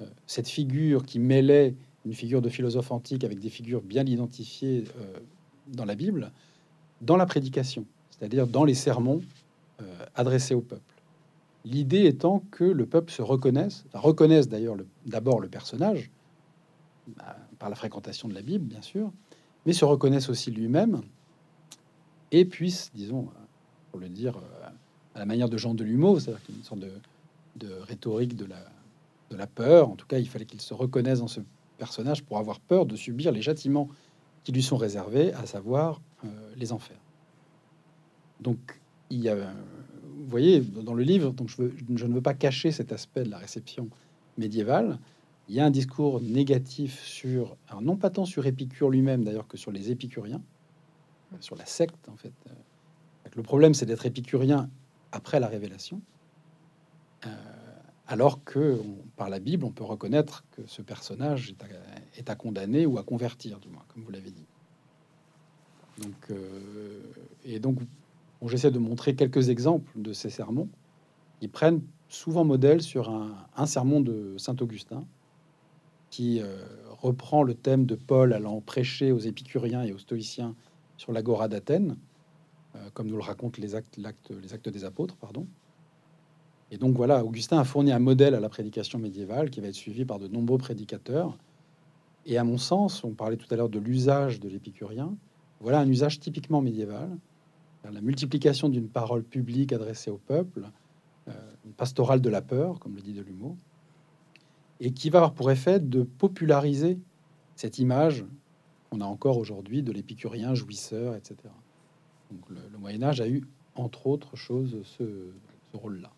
euh, 0.00 0.05
cette 0.29 0.46
figure 0.46 1.05
qui 1.05 1.18
mêlait 1.18 1.74
une 2.05 2.14
figure 2.14 2.40
de 2.40 2.48
philosophe 2.50 2.92
antique 2.92 3.24
avec 3.24 3.40
des 3.40 3.48
figures 3.48 3.83
bien 3.83 4.07
identifiées 4.07 4.85
euh, 5.00 5.18
dans 5.66 5.85
la 5.85 5.96
Bible, 5.96 6.31
dans 7.00 7.16
la 7.16 7.26
prédication, 7.26 7.85
c'est-à-dire 8.11 8.46
dans 8.46 8.64
les 8.64 8.74
sermons 8.74 9.20
adressés 10.14 10.55
au 10.55 10.61
peuple. 10.61 10.94
L'idée 11.64 12.07
étant 12.07 12.44
que 12.52 12.62
le 12.62 12.87
peuple 12.87 13.11
se 13.11 13.22
reconnaisse, 13.22 13.85
reconnaisse 13.92 14.48
d'ailleurs 14.48 14.76
d'abord 15.05 15.40
le, 15.40 15.48
personnage, 15.48 16.12
bah, 17.16 17.37
par 17.59 17.70
la 17.70 17.74
fréquentation 17.74 18.29
de 18.29 18.35
la 18.35 18.42
Bible, 18.42 18.66
bien 18.66 18.83
sûr, 18.83 19.11
mais 19.66 19.72
se 19.72 19.85
reconnaisse 19.85 20.29
aussi 20.29 20.52
lui-même 20.52 21.02
et 22.33 22.45
puisse, 22.45 22.91
disons, 22.95 23.29
pour 23.91 24.01
le 24.01 24.09
dire 24.09 24.37
euh, 24.37 24.69
à 25.15 25.19
la 25.19 25.27
manière 25.27 25.49
de 25.49 25.57
Jean 25.57 25.75
de 25.75 25.85
Lumeau, 25.85 26.19
c'est-à-dire 26.19 26.43
une 26.55 26.62
sorte 26.62 26.81
de, 26.81 27.73
rhétorique 27.89 28.37
de 28.37 28.47
la, 28.47 29.47
peur. 29.47 29.89
En 29.89 29.97
tout 29.97 30.07
cas, 30.07 30.19
il 30.19 30.29
fallait 30.29 30.45
qu'il 30.45 30.61
se 30.61 30.75
reconnaisse 30.75 31.21
dans 31.21 31.29
ce 31.29 31.41
personnage 31.79 32.23
pour 32.23 32.39
avoir 32.39 32.61
peur 32.61 32.87
de 32.87 32.97
subir 32.97 33.33
les 33.33 33.43
châtiments 33.43 33.89
qui 34.45 34.53
lui 34.53 34.62
sont 34.62 34.77
réservés, 34.77 35.33
à 35.33 35.47
savoir 35.47 36.01
euh, 36.25 36.29
les 36.57 36.73
enfers. 36.73 37.01
Donc, 38.41 38.59
il 39.11 39.21
y 39.21 39.29
a, 39.29 39.35
vous 39.35 40.29
voyez, 40.29 40.61
dans 40.61 40.95
le 40.95 41.03
livre, 41.03 41.33
donc 41.33 41.49
je, 41.49 41.65
je, 41.95 42.07
ne 42.07 42.15
veux 42.15 42.21
pas 42.21 42.35
cacher 42.35 42.71
cet 42.71 42.93
aspect 42.93 43.25
de 43.25 43.31
la 43.31 43.39
réception 43.39 43.89
médiévale. 44.37 44.99
Il 45.49 45.55
y 45.55 45.61
a 45.61 45.65
un 45.65 45.71
discours 45.71 46.21
négatif 46.21 47.01
sur, 47.03 47.57
alors 47.69 47.83
non 47.83 47.97
pas 47.97 48.11
tant 48.11 48.25
sur 48.25 48.47
Épicure 48.47 48.91
lui-même 48.91 49.25
d'ailleurs 49.25 49.47
que 49.47 49.57
sur 49.57 49.71
les 49.71 49.91
épicuriens, 49.91 50.43
sur 51.41 51.57
la 51.57 51.67
secte 51.67 52.09
en 52.09 52.17
fait. 52.17 52.33
Le 53.37 53.43
problème, 53.43 53.75
c'est 53.75 53.85
d'être 53.85 54.07
épicurien 54.07 54.71
après 55.12 55.41
la 55.41 55.47
révélation, 55.47 56.01
euh, 57.27 57.29
alors 58.07 58.43
que 58.45 58.81
par 59.17 59.29
la 59.29 59.41
Bible, 59.41 59.65
on 59.65 59.73
peut 59.73 59.85
reconnaître 59.85 60.45
que 60.53 60.62
ce 60.67 60.81
personnage 60.81 61.55
est 62.17 62.31
à, 62.31 62.35
condamner 62.35 62.87
ou 62.87 62.99
à 62.99 63.03
convertir, 63.03 63.59
du 63.59 63.69
moins, 63.69 63.85
comme 63.89 64.05
vous 64.05 64.11
l'avez 64.11 64.31
dit. 64.31 64.47
Donc, 65.99 66.31
euh, 66.31 67.01
et 67.45 67.59
donc, 67.59 67.79
j'essaie 68.47 68.71
de 68.71 68.79
montrer 68.79 69.15
quelques 69.15 69.51
exemples 69.51 69.91
de 69.97 70.15
ces 70.15 70.31
sermons. 70.31 70.69
Ils 71.43 71.51
prennent 71.51 71.83
souvent 72.09 72.45
modèle 72.45 72.81
sur 72.81 73.11
un, 73.11 73.67
sermon 73.67 74.01
de 74.01 74.35
saint 74.39 74.57
Augustin 74.61 75.05
qui 76.11 76.41
euh, 76.41 76.57
reprend 76.91 77.43
le 77.43 77.55
thème 77.55 77.85
de 77.85 77.97
Paul 77.97 78.33
allant 78.33 78.61
prêcher 78.61 79.12
aux 79.12 79.19
épicuriens 79.19 79.83
et 79.83 79.93
aux 79.93 79.99
stoïciens 79.99 80.55
sur 80.97 81.13
l'agora 81.13 81.49
d'Athènes, 81.49 81.97
euh, 82.75 82.91
comme 82.95 83.09
nous 83.09 83.17
le 83.17 83.23
racontent 83.23 83.61
les 83.61 83.75
actes, 83.75 83.99
les 83.99 84.55
actes 84.55 84.69
des 84.69 84.85
apôtres, 84.85 85.17
pardon. 85.17 85.47
Et 86.71 86.79
donc 86.79 86.97
voilà, 86.97 87.25
Augustin 87.25 87.59
a 87.59 87.65
fourni 87.65 87.93
un 87.93 87.99
modèle 87.99 88.35
à 88.35 88.41
la 88.41 88.49
prédication 88.49 88.99
médiévale 88.99 89.51
qui 89.51 89.61
va 89.61 89.69
être 89.69 89.75
suivi 89.75 90.05
par 90.05 90.19
de 90.19 90.27
nombreux 90.27 90.59
prédicateurs. 90.59 91.37
Et 92.25 92.39
à 92.39 92.45
mon 92.45 92.59
sens, 92.59 93.05
on 93.05 93.13
parlait 93.13 93.37
tout 93.37 93.47
à 93.53 93.57
l'heure 93.57 93.69
de 93.69 93.79
l'usage 93.79 94.41
de 94.41 94.49
l'épicurien. 94.49 95.15
Voilà 95.61 95.79
un 95.79 95.89
usage 95.89 96.19
typiquement 96.19 96.61
médiéval, 96.61 97.17
la 97.93 98.01
multiplication 98.01 98.69
d'une 98.69 98.89
parole 98.89 99.23
publique 99.23 99.73
adressée 99.73 100.11
au 100.11 100.19
peuple, 100.19 100.65
euh, 101.29 101.33
une 101.65 101.73
pastorale 101.73 102.21
de 102.21 102.29
la 102.29 102.43
peur, 102.43 102.79
comme 102.79 102.95
le 102.95 103.03
dit 103.03 103.13
Delumeau, 103.13 103.57
et 104.81 104.93
qui 104.93 105.11
va 105.11 105.21
avoir 105.21 105.35
pour 105.35 105.51
effet 105.51 105.81
de 105.81 106.03
populariser 106.03 106.99
cette 107.55 107.79
image 107.79 108.25
qu'on 108.90 109.01
a 109.01 109.05
encore 109.05 109.38
aujourd'hui 109.38 109.83
de 109.83 109.92
l'épicurien 109.92 110.55
jouisseur, 110.55 111.14
etc. 111.14 111.37
Donc 112.31 112.40
le, 112.51 112.79
Moyen 112.79 113.03
Âge 113.03 113.20
a 113.20 113.29
eu, 113.29 113.42
entre 113.75 114.07
autres 114.07 114.37
choses, 114.37 114.79
ce, 114.85 115.05
rôle-là. 115.72 116.11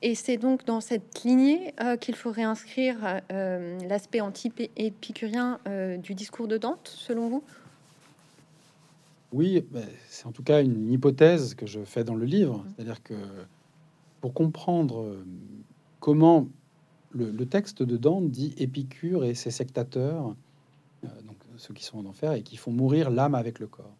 Et 0.00 0.14
c'est 0.14 0.38
donc 0.38 0.64
dans 0.64 0.80
cette 0.80 1.22
lignée 1.24 1.74
euh, 1.82 1.96
qu'il 1.98 2.14
faut 2.14 2.30
réinscrire 2.30 3.20
euh, 3.30 3.78
l'aspect 3.88 4.22
anti-épicurien 4.22 5.58
euh, 5.66 5.98
du 5.98 6.14
discours 6.14 6.48
de 6.48 6.56
Dante, 6.56 6.88
selon 6.88 7.28
vous? 7.28 7.42
Oui, 9.32 9.62
c'est 10.08 10.24
en 10.24 10.32
tout 10.32 10.42
cas 10.42 10.62
une 10.62 10.90
hypothèse 10.90 11.54
que 11.54 11.66
je 11.66 11.80
fais 11.84 12.04
dans 12.04 12.14
le 12.14 12.24
livre. 12.24 12.58
Mmh. 12.58 12.72
C'est-à-dire 12.74 13.02
que 13.02 13.14
pour 14.22 14.32
comprendre 14.32 15.18
comment 16.00 16.48
le, 17.10 17.30
le, 17.30 17.46
texte 17.46 17.82
de 17.82 17.98
Dante 17.98 18.30
dit 18.30 18.54
Épicure 18.56 19.24
et 19.24 19.34
ses 19.34 19.50
sectateurs, 19.50 20.34
donc 21.02 21.37
ceux 21.58 21.74
qui 21.74 21.84
sont 21.84 21.98
en 21.98 22.06
enfer 22.06 22.32
et 22.32 22.42
qui 22.42 22.56
font 22.56 22.72
mourir 22.72 23.10
l'âme 23.10 23.34
avec 23.34 23.58
le 23.58 23.66
corps. 23.66 23.96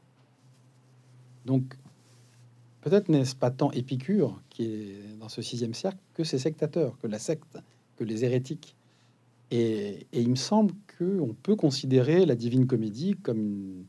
Donc, 1.45 1.77
peut-être 2.81 3.09
n'est-ce 3.09 3.37
pas 3.37 3.51
tant 3.51 3.71
Épicure 3.73 4.41
qui 4.49 4.65
est 4.65 5.17
dans 5.19 5.29
ce 5.29 5.43
sixième 5.43 5.75
cercle 5.75 5.99
que 6.15 6.25
ses 6.25 6.39
sectateurs, 6.39 6.99
que 6.99 7.07
la 7.07 7.19
secte, 7.19 7.59
que 7.97 8.05
les 8.05 8.25
hérétiques. 8.25 8.77
Et, 9.51 10.07
il 10.13 10.31
me 10.31 10.37
semble 10.37 10.75
qu'on 10.99 11.35
peut 11.43 11.57
considérer 11.57 12.27
la 12.27 12.35
Divine 12.35 12.67
Comédie 12.67 13.17
comme 13.23 13.85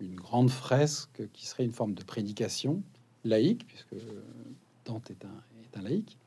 une, 0.00 0.14
grande 0.14 0.50
fresque 0.50 1.22
qui 1.32 1.46
serait 1.46 1.64
une 1.64 1.72
forme 1.72 1.94
de 1.94 2.04
prédication 2.04 2.82
laïque, 3.24 3.66
puisque 3.66 3.96
Dante 4.84 5.10
est 5.10 5.24
un, 5.24 5.82
laïque, 5.82 6.18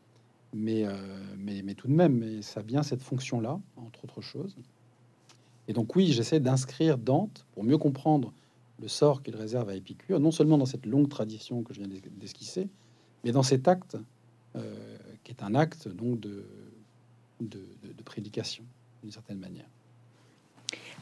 euh, 0.56 1.34
mais, 1.38 1.62
mais, 1.62 1.74
tout 1.74 1.88
de 1.88 1.94
même, 1.94 2.17
mais 2.17 2.41
ça 2.41 2.62
vient 2.62 2.84
cette 2.84 3.02
fonction-là, 3.02 3.60
entre 3.76 4.06
autres 4.06 4.22
choses. 4.22 4.56
Et 5.72 5.74
donc 5.74 5.96
oui, 5.96 6.12
j'essaie 6.12 6.42
d'inscrire 6.42 6.98
Dante 6.98 7.46
pour 7.54 7.64
mieux 7.64 7.78
comprendre 7.78 8.34
le 8.82 8.90
sort 8.90 9.24
qu'il 9.24 9.38
réserve 9.38 9.70
à 9.70 9.74
Épicure, 9.74 10.20
non 10.20 10.32
seulement 10.32 10.58
dans 10.58 10.66
cette 10.66 10.86
longue 10.86 11.08
tradition 11.08 11.64
que 11.64 11.74
je 11.74 11.80
viens 11.80 11.88
d'esquisser, 12.18 12.68
mais 13.24 13.32
dans 13.32 13.42
cet 13.42 13.70
acte, 13.70 13.96
euh, 14.58 14.76
qui 15.24 15.32
est 15.32 15.42
un 15.42 15.56
acte 15.56 15.88
donc 15.88 16.20
de, 16.20 16.44
prédication, 18.04 18.66
d'une 19.02 19.14
certaine 19.14 19.40
manière. 19.40 19.70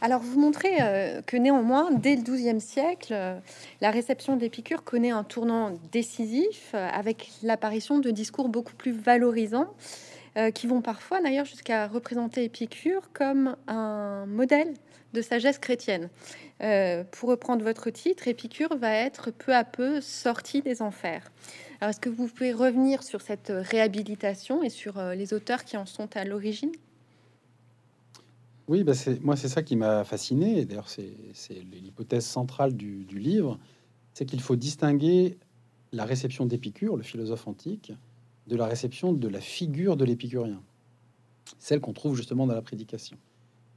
Alors, 0.02 0.22
vous 0.22 0.40
montrez 0.40 0.76
euh, 0.82 1.24
que 1.24 1.36
néanmoins, 1.36 1.90
dès 1.92 2.16
le 2.16 2.22
XIIe 2.22 2.62
siècle, 2.62 3.14
euh, 3.14 3.40
la 3.82 3.90
réception 3.90 4.38
d'Épicure 4.38 4.84
connaît 4.84 5.10
un 5.10 5.24
tournant 5.24 5.74
décisif 5.92 6.76
avec 6.76 7.32
l'apparition 7.42 7.98
de 7.98 8.12
discours 8.12 8.50
beaucoup 8.50 8.76
plus 8.76 8.92
valorisants 8.92 9.74
qui 10.54 10.68
vont 10.68 10.82
parfois 10.82 11.22
d'ailleurs 11.22 11.46
jusqu'à 11.46 11.88
représenter 11.88 12.44
Épicure 12.44 13.12
comme 13.14 13.56
un 13.68 14.26
modèle 14.26 14.74
de 15.14 15.22
sagesse 15.22 15.58
chrétienne. 15.58 16.10
Euh, 16.62 17.04
pour 17.12 17.30
reprendre 17.30 17.64
votre 17.64 17.90
titre, 17.90 18.28
Épicure 18.28 18.76
va 18.78 18.94
être 18.94 19.32
peu 19.32 19.56
à 19.56 19.64
peu 19.64 20.02
sorti 20.02 20.62
des 20.62 20.82
enfers. 20.82 21.32
Alors, 21.80 21.92
est-ce 21.92 22.00
que 22.00 22.10
vous 22.10 22.28
pouvez 22.28 22.54
revenir 22.54 23.04
sur 23.04 23.22
cette 23.22 23.52
réhabilitation 23.56 24.64
et 24.64 24.70
sur 24.70 25.00
euh, 25.00 25.16
les 25.16 25.34
auteurs 25.34 25.64
qui 25.64 25.78
en 25.78 25.86
sont 25.86 26.16
à 26.16 26.26
l'origine? 26.26 26.72
Oui, 28.68 28.84
bah 28.84 28.94
c'est, 28.94 29.24
moi, 29.24 29.36
c'est 29.36 29.48
ça 29.48 29.64
qui 29.64 29.76
m'a 29.76 30.04
fasciné. 30.04 30.66
D'ailleurs, 30.66 30.90
c'est, 30.90 31.10
l'hypothèse 31.72 32.26
centrale 32.26 32.74
du 32.76 33.06
livre 33.18 33.58
c'est 34.14 34.26
qu'il 34.26 34.42
faut 34.42 34.58
distinguer 34.58 35.38
la 35.94 36.04
réception 36.04 36.46
d'Épicure, 36.46 36.98
le 36.98 37.04
philosophe 37.04 37.48
antique, 37.48 37.94
de 38.50 38.56
la 38.56 38.66
réception 38.66 39.14
de 39.14 39.28
la 39.28 39.40
figure 39.40 39.96
de 39.96 40.04
l'épicurien, 40.04 40.62
celle 41.60 41.80
qu'on 41.80 41.94
trouve 41.94 42.16
justement 42.16 42.48
dans 42.48 42.56
la 42.56 42.62
prédication. 42.62 43.18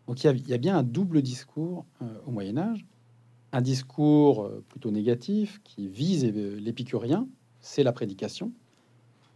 Donc 0.08 0.24
il 0.24 0.48
y, 0.48 0.54
a, 0.54 0.58
bien 0.58 0.76
un 0.76 0.82
double 0.82 1.22
discours 1.22 1.84
euh, 2.00 2.06
au 2.26 2.30
Moyen 2.30 2.56
Âge, 2.56 2.84
un 3.52 3.60
discours 3.60 4.42
euh, 4.42 4.64
plutôt 4.68 4.90
négatif 4.90 5.60
qui 5.62 5.88
vise 5.88 6.24
euh, 6.24 6.58
l'épicurien, 6.58 7.28
c'est 7.60 7.82
la 7.82 7.92
prédication, 7.92 8.50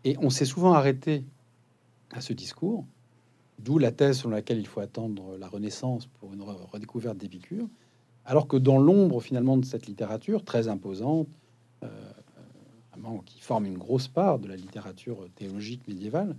et 0.04 0.16
on 0.20 0.30
s'est 0.30 0.46
souvent 0.46 0.72
arrêté 0.72 1.24
à 2.10 2.20
ce 2.20 2.32
discours, 2.32 2.86
d'où 3.58 3.78
la 3.78 3.92
thèse 3.92 4.18
sur 4.18 4.30
laquelle 4.30 4.58
il 4.58 4.66
faut 4.66 4.80
attendre 4.80 5.36
la 5.38 5.48
Renaissance 5.48 6.06
pour 6.06 6.32
une 6.32 6.42
redécouverte 6.42 7.18
d'Épicure, 7.18 7.68
alors 8.24 8.48
que 8.48 8.56
dans 8.56 8.78
l'ombre 8.78 9.20
finalement 9.20 9.56
de 9.56 9.64
cette 9.64 9.86
littérature 9.86 10.44
très 10.44 10.66
imposante, 10.66 11.28
qui 13.24 13.40
forme 13.40 13.66
une 13.66 13.78
grosse 13.78 14.08
part 14.08 14.38
de 14.38 14.48
la 14.48 14.56
littérature 14.56 15.28
théologique 15.34 15.86
médiévale, 15.88 16.36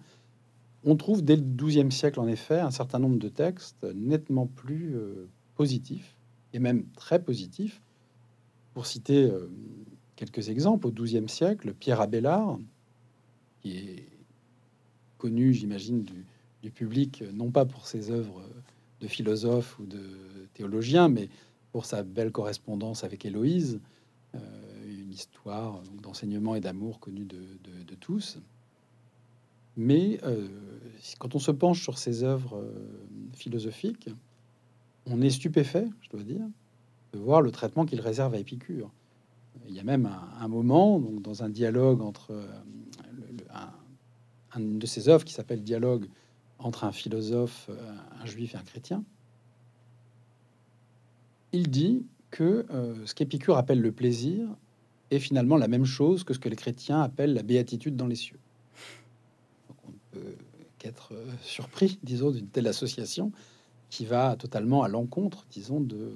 on 0.83 0.95
trouve 0.95 1.23
dès 1.23 1.35
le 1.35 1.41
XIIe 1.41 1.91
siècle, 1.91 2.19
en 2.19 2.27
effet, 2.27 2.59
un 2.59 2.71
certain 2.71 2.99
nombre 2.99 3.17
de 3.17 3.29
textes 3.29 3.85
nettement 3.95 4.47
plus 4.47 4.95
euh, 4.95 5.27
positifs, 5.55 6.15
et 6.53 6.59
même 6.59 6.85
très 6.95 7.21
positifs. 7.21 7.81
Pour 8.73 8.85
citer 8.85 9.25
euh, 9.25 9.49
quelques 10.15 10.49
exemples, 10.49 10.87
au 10.87 10.91
XIIe 10.91 11.27
siècle, 11.27 11.73
Pierre 11.73 11.99
Abélard, 11.99 12.59
qui 13.61 13.77
est 13.77 14.07
connu, 15.17 15.53
j'imagine, 15.53 16.03
du, 16.03 16.25
public, 16.75 17.23
non 17.33 17.49
pas 17.49 17.63
pour 17.63 17.87
ses 17.87 18.11
œuvres 18.11 18.43
de 18.99 19.07
philosophe 19.07 19.79
ou 19.79 19.85
de 19.85 20.01
théologien, 20.53 21.07
mais 21.07 21.29
pour 21.71 21.85
sa 21.85 22.03
belle 22.03 22.33
correspondance 22.33 23.05
avec 23.05 23.23
Héloïse, 23.23 23.79
euh, 24.35 24.39
une 25.17 25.19
histoire 25.19 25.81
d'enseignement 26.03 26.53
et 26.53 26.59
d'amour 26.59 26.99
connue 26.99 27.25
de, 27.25 27.95
tous. 27.99 28.37
Mais 29.75 30.19
euh, 30.23 30.47
quand 31.19 31.33
on 31.33 31.39
se 31.39 31.51
penche 31.51 31.81
sur 31.81 31.97
ces 31.97 32.23
œuvres 32.23 32.57
euh, 32.57 32.71
philosophiques, 33.33 34.09
on 35.07 35.21
est 35.21 35.31
stupéfait, 35.31 35.87
je 36.01 36.09
dois 36.09 36.23
dire, 36.23 36.45
de 37.13 37.19
voir 37.19 37.41
le 37.41 37.51
traitement 37.51 37.85
qu'il 37.85 37.99
réserve 37.99 38.35
à 38.35 38.37
Épicure. 38.37 38.91
Il 39.67 39.75
y 39.75 39.79
a 39.79 39.83
même 39.83 40.07
un, 40.39 40.47
moment, 40.47 40.99
donc, 40.99 41.21
dans 41.21 41.43
un 41.43 41.49
dialogue 41.49 42.01
entre 42.01 42.31
euh, 42.31 42.47
un, 44.53 44.59
de 44.59 44.85
ses 44.85 45.09
œuvres 45.09 45.25
qui 45.25 45.33
s'appelle 45.33 45.63
Dialogue 45.63 46.07
entre 46.59 46.83
un 46.83 46.91
philosophe, 46.91 47.69
un 48.21 48.25
juif 48.25 48.53
et 48.53 48.57
un 48.57 48.63
chrétien, 48.63 49.03
il 51.51 51.69
dit 51.69 52.05
que 52.31 52.65
ce 53.05 53.13
qu'Épicure 53.13 53.57
appelle 53.57 53.81
le 53.81 53.91
plaisir 53.91 54.47
est 55.11 55.19
finalement 55.19 55.57
la 55.57 55.67
même 55.67 55.85
chose 55.85 56.23
que 56.23 56.33
ce 56.33 56.39
que 56.39 56.49
les 56.49 56.55
chrétiens 56.55 57.01
appellent 57.01 57.33
la 57.33 57.43
béatitude 57.43 57.95
dans 57.95 58.07
les 58.07 58.15
cieux 58.15 58.39
qu'être 60.77 61.13
euh, 61.13 61.25
surpris, 61.41 61.99
disons, 62.03 62.31
d'une 62.31 62.47
telle 62.47 62.67
association 62.67 63.31
qui 63.89 64.05
va 64.05 64.35
totalement 64.35 64.83
à 64.83 64.87
l'encontre, 64.87 65.45
disons, 65.49 65.79
de, 65.79 66.11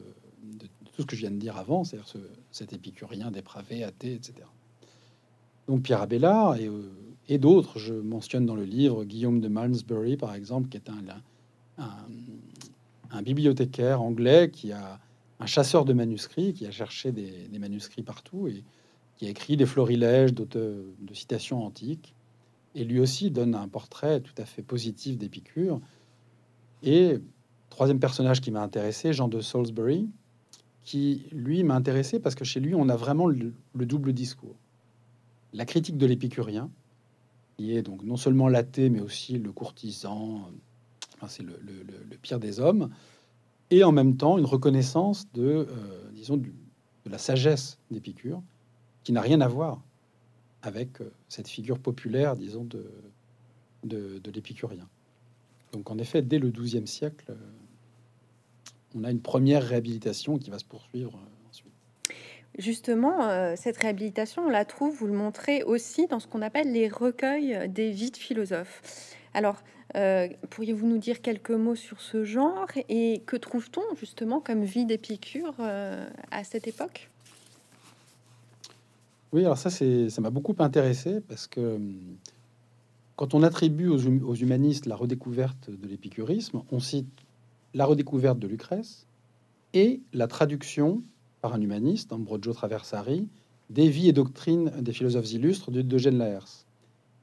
tout 0.94 1.04
ce 1.04 1.06
que 1.06 1.16
je 1.16 1.22
viens 1.22 1.32
de 1.32 1.38
dire 1.38 1.58
avant, 1.58 1.84
c'est-à-dire 1.84 2.08
ce, 2.08 2.18
cet 2.52 2.74
épicurien 2.74 3.32
dépravé, 3.32 3.84
athée, 3.84 4.14
etc. 4.14 4.36
Donc 5.68 5.84
Pierre 5.84 6.02
Abélard 6.02 6.58
et, 6.58 6.68
euh, 6.68 6.92
et 7.30 7.38
d'autres, 7.38 7.80
je 7.80 7.94
mentionne 7.94 8.46
dans 8.46 8.56
le 8.56 8.66
livre 8.66 9.06
Guillaume 9.06 9.40
de 9.40 9.48
Malmesbury, 9.48 10.18
par 10.18 10.36
exemple, 10.36 10.68
qui 10.68 10.78
est 10.78 10.90
un, 10.90 11.86
un, 13.12 13.22
bibliothécaire 13.22 14.02
anglais 14.02 14.50
qui 14.52 14.72
a 14.74 15.00
un 15.40 15.46
chasseur 15.46 15.86
de 15.86 15.94
manuscrits, 15.94 16.54
qui 16.54 16.66
a 16.66 16.72
cherché 16.72 17.12
des, 17.12 17.48
des 17.48 17.60
manuscrits 17.60 18.04
partout 18.04 18.48
et 18.48 18.64
qui 19.22 19.28
a 19.28 19.30
écrit 19.30 19.56
des 19.56 19.68
florilèges 19.68 20.34
de, 20.34 20.46
de 21.00 21.14
citations 21.14 21.64
antiques, 21.64 22.16
et 22.74 22.84
lui 22.84 23.00
aussi 23.00 23.30
donne 23.30 23.54
un 23.54 23.68
portrait 23.68 24.20
tout 24.20 24.34
à 24.40 24.46
fait 24.46 24.64
positif 24.64 25.16
d'Épicure. 25.16 25.80
Et 26.82 27.20
troisième 27.70 28.00
personnage 28.00 28.42
qui 28.42 28.50
m'a 28.50 28.64
intéressé, 28.64 29.14
Jean 29.14 29.28
de 29.28 29.40
Salisbury, 29.40 30.10
qui 30.84 31.28
lui 31.32 31.64
m'a 31.64 31.76
intéressé 31.76 32.20
parce 32.20 32.34
que 32.34 32.44
chez 32.44 32.60
lui 32.60 32.74
on 32.74 32.90
a 32.90 32.96
vraiment 32.96 33.28
le, 33.28 33.54
double 33.76 34.12
discours. 34.12 34.56
La 35.54 35.66
critique 35.66 35.98
de 36.00 36.08
l'épicurien, 36.08 36.72
qui 37.58 37.78
est 37.78 37.84
donc 37.84 38.04
non 38.04 38.18
seulement 38.18 38.48
l'athée 38.48 38.90
mais 38.90 39.02
aussi 39.02 39.38
le 39.38 39.52
courtisan, 39.52 40.50
c'est 41.28 41.44
le, 41.44 42.18
pire 42.24 42.40
des 42.40 42.60
hommes, 42.60 42.90
et 43.70 43.84
en 43.84 43.92
même 43.92 44.18
temps 44.18 44.40
une 44.40 44.46
reconnaissance 44.46 45.32
de, 45.34 45.68
euh, 45.70 46.10
disons, 46.12 46.38
de 46.38 46.50
la 47.06 47.20
sagesse 47.20 47.78
d'Épicure, 47.92 48.42
qui 49.04 49.12
n'a 49.12 49.22
rien 49.22 49.42
à 49.42 49.48
voir 49.48 49.82
avec 50.62 51.02
euh, 51.02 51.12
cette 51.28 51.48
figure 51.48 51.80
populaire, 51.80 52.36
disons, 52.36 52.64
de, 52.64 54.22
l'épicurien. 54.34 54.88
Donc 55.72 55.90
en 55.90 55.98
effet, 55.98 56.22
dès 56.22 56.40
le 56.40 56.50
XIIe 56.50 56.88
siècle, 56.88 57.26
euh, 57.30 57.36
on 58.96 59.04
a 59.04 59.12
une 59.12 59.22
première 59.22 59.64
réhabilitation 59.64 60.38
qui 60.38 60.50
va 60.50 60.60
se 60.60 60.66
poursuivre 60.66 61.16
euh, 61.16 61.50
ensuite. 61.50 61.72
Justement, 62.58 63.56
cette 63.56 63.78
réhabilitation, 63.78 64.44
on 64.46 64.50
la 64.50 64.66
trouve, 64.66 64.94
vous 64.94 65.08
le 65.08 65.14
montrez 65.14 65.64
aussi 65.64 66.08
dans 66.08 66.20
ce 66.20 66.28
qu'on 66.28 66.42
appelle 66.42 66.72
les 66.74 66.90
recueils 66.90 67.70
des 67.70 67.92
vies 67.92 68.12
de 68.12 68.18
philosophes. 68.18 69.16
Alors, 69.34 69.64
pourriez-vous 70.50 70.86
nous 70.86 70.98
dire 70.98 71.22
quelques 71.22 71.52
mots 71.52 71.76
sur 71.76 72.02
ce 72.02 72.26
genre 72.26 72.68
et 72.90 73.24
que 73.26 73.38
trouve-t-on 73.38 73.96
justement 73.96 74.42
comme 74.42 74.66
vie 74.66 74.84
d'Épicure 74.86 75.56
à 75.62 76.44
cette 76.44 76.68
époque? 76.68 77.11
Oui, 79.34 79.42
alors 79.46 79.58
ça, 79.58 79.70
ça 79.70 80.22
m'a 80.22 80.30
beaucoup 80.30 80.56
intéressé 80.60 81.22
parce 81.22 81.48
que 81.48 81.76
hum, 81.76 82.18
quand 83.16 83.34
on 83.34 83.44
attribue 83.44 83.88
aux, 83.88 84.06
hum, 84.06 84.22
aux 84.26 84.36
humanistes 84.36 84.86
la 84.86 84.96
redécouverte 84.96 85.70
de 85.70 85.88
l'épicurisme, 85.88 86.64
on 86.72 86.80
cite 86.80 87.08
la 87.74 87.86
redécouverte 87.86 88.40
de 88.40 88.48
Lucrèce 88.48 89.08
et 89.74 90.02
la 90.14 90.28
traduction 90.28 91.02
par 91.42 91.54
un 91.54 91.62
humaniste, 91.62 92.12
Ambrogio 92.12 92.54
Traversari, 92.54 93.28
des 93.70 93.90
vies 93.90 94.10
et 94.10 94.14
doctrines 94.14 94.70
des 94.82 94.92
philosophes 94.92 95.32
illustres 95.32 95.72
de 95.72 95.82
Eugène 95.96 96.18
Laërce, 96.18 96.66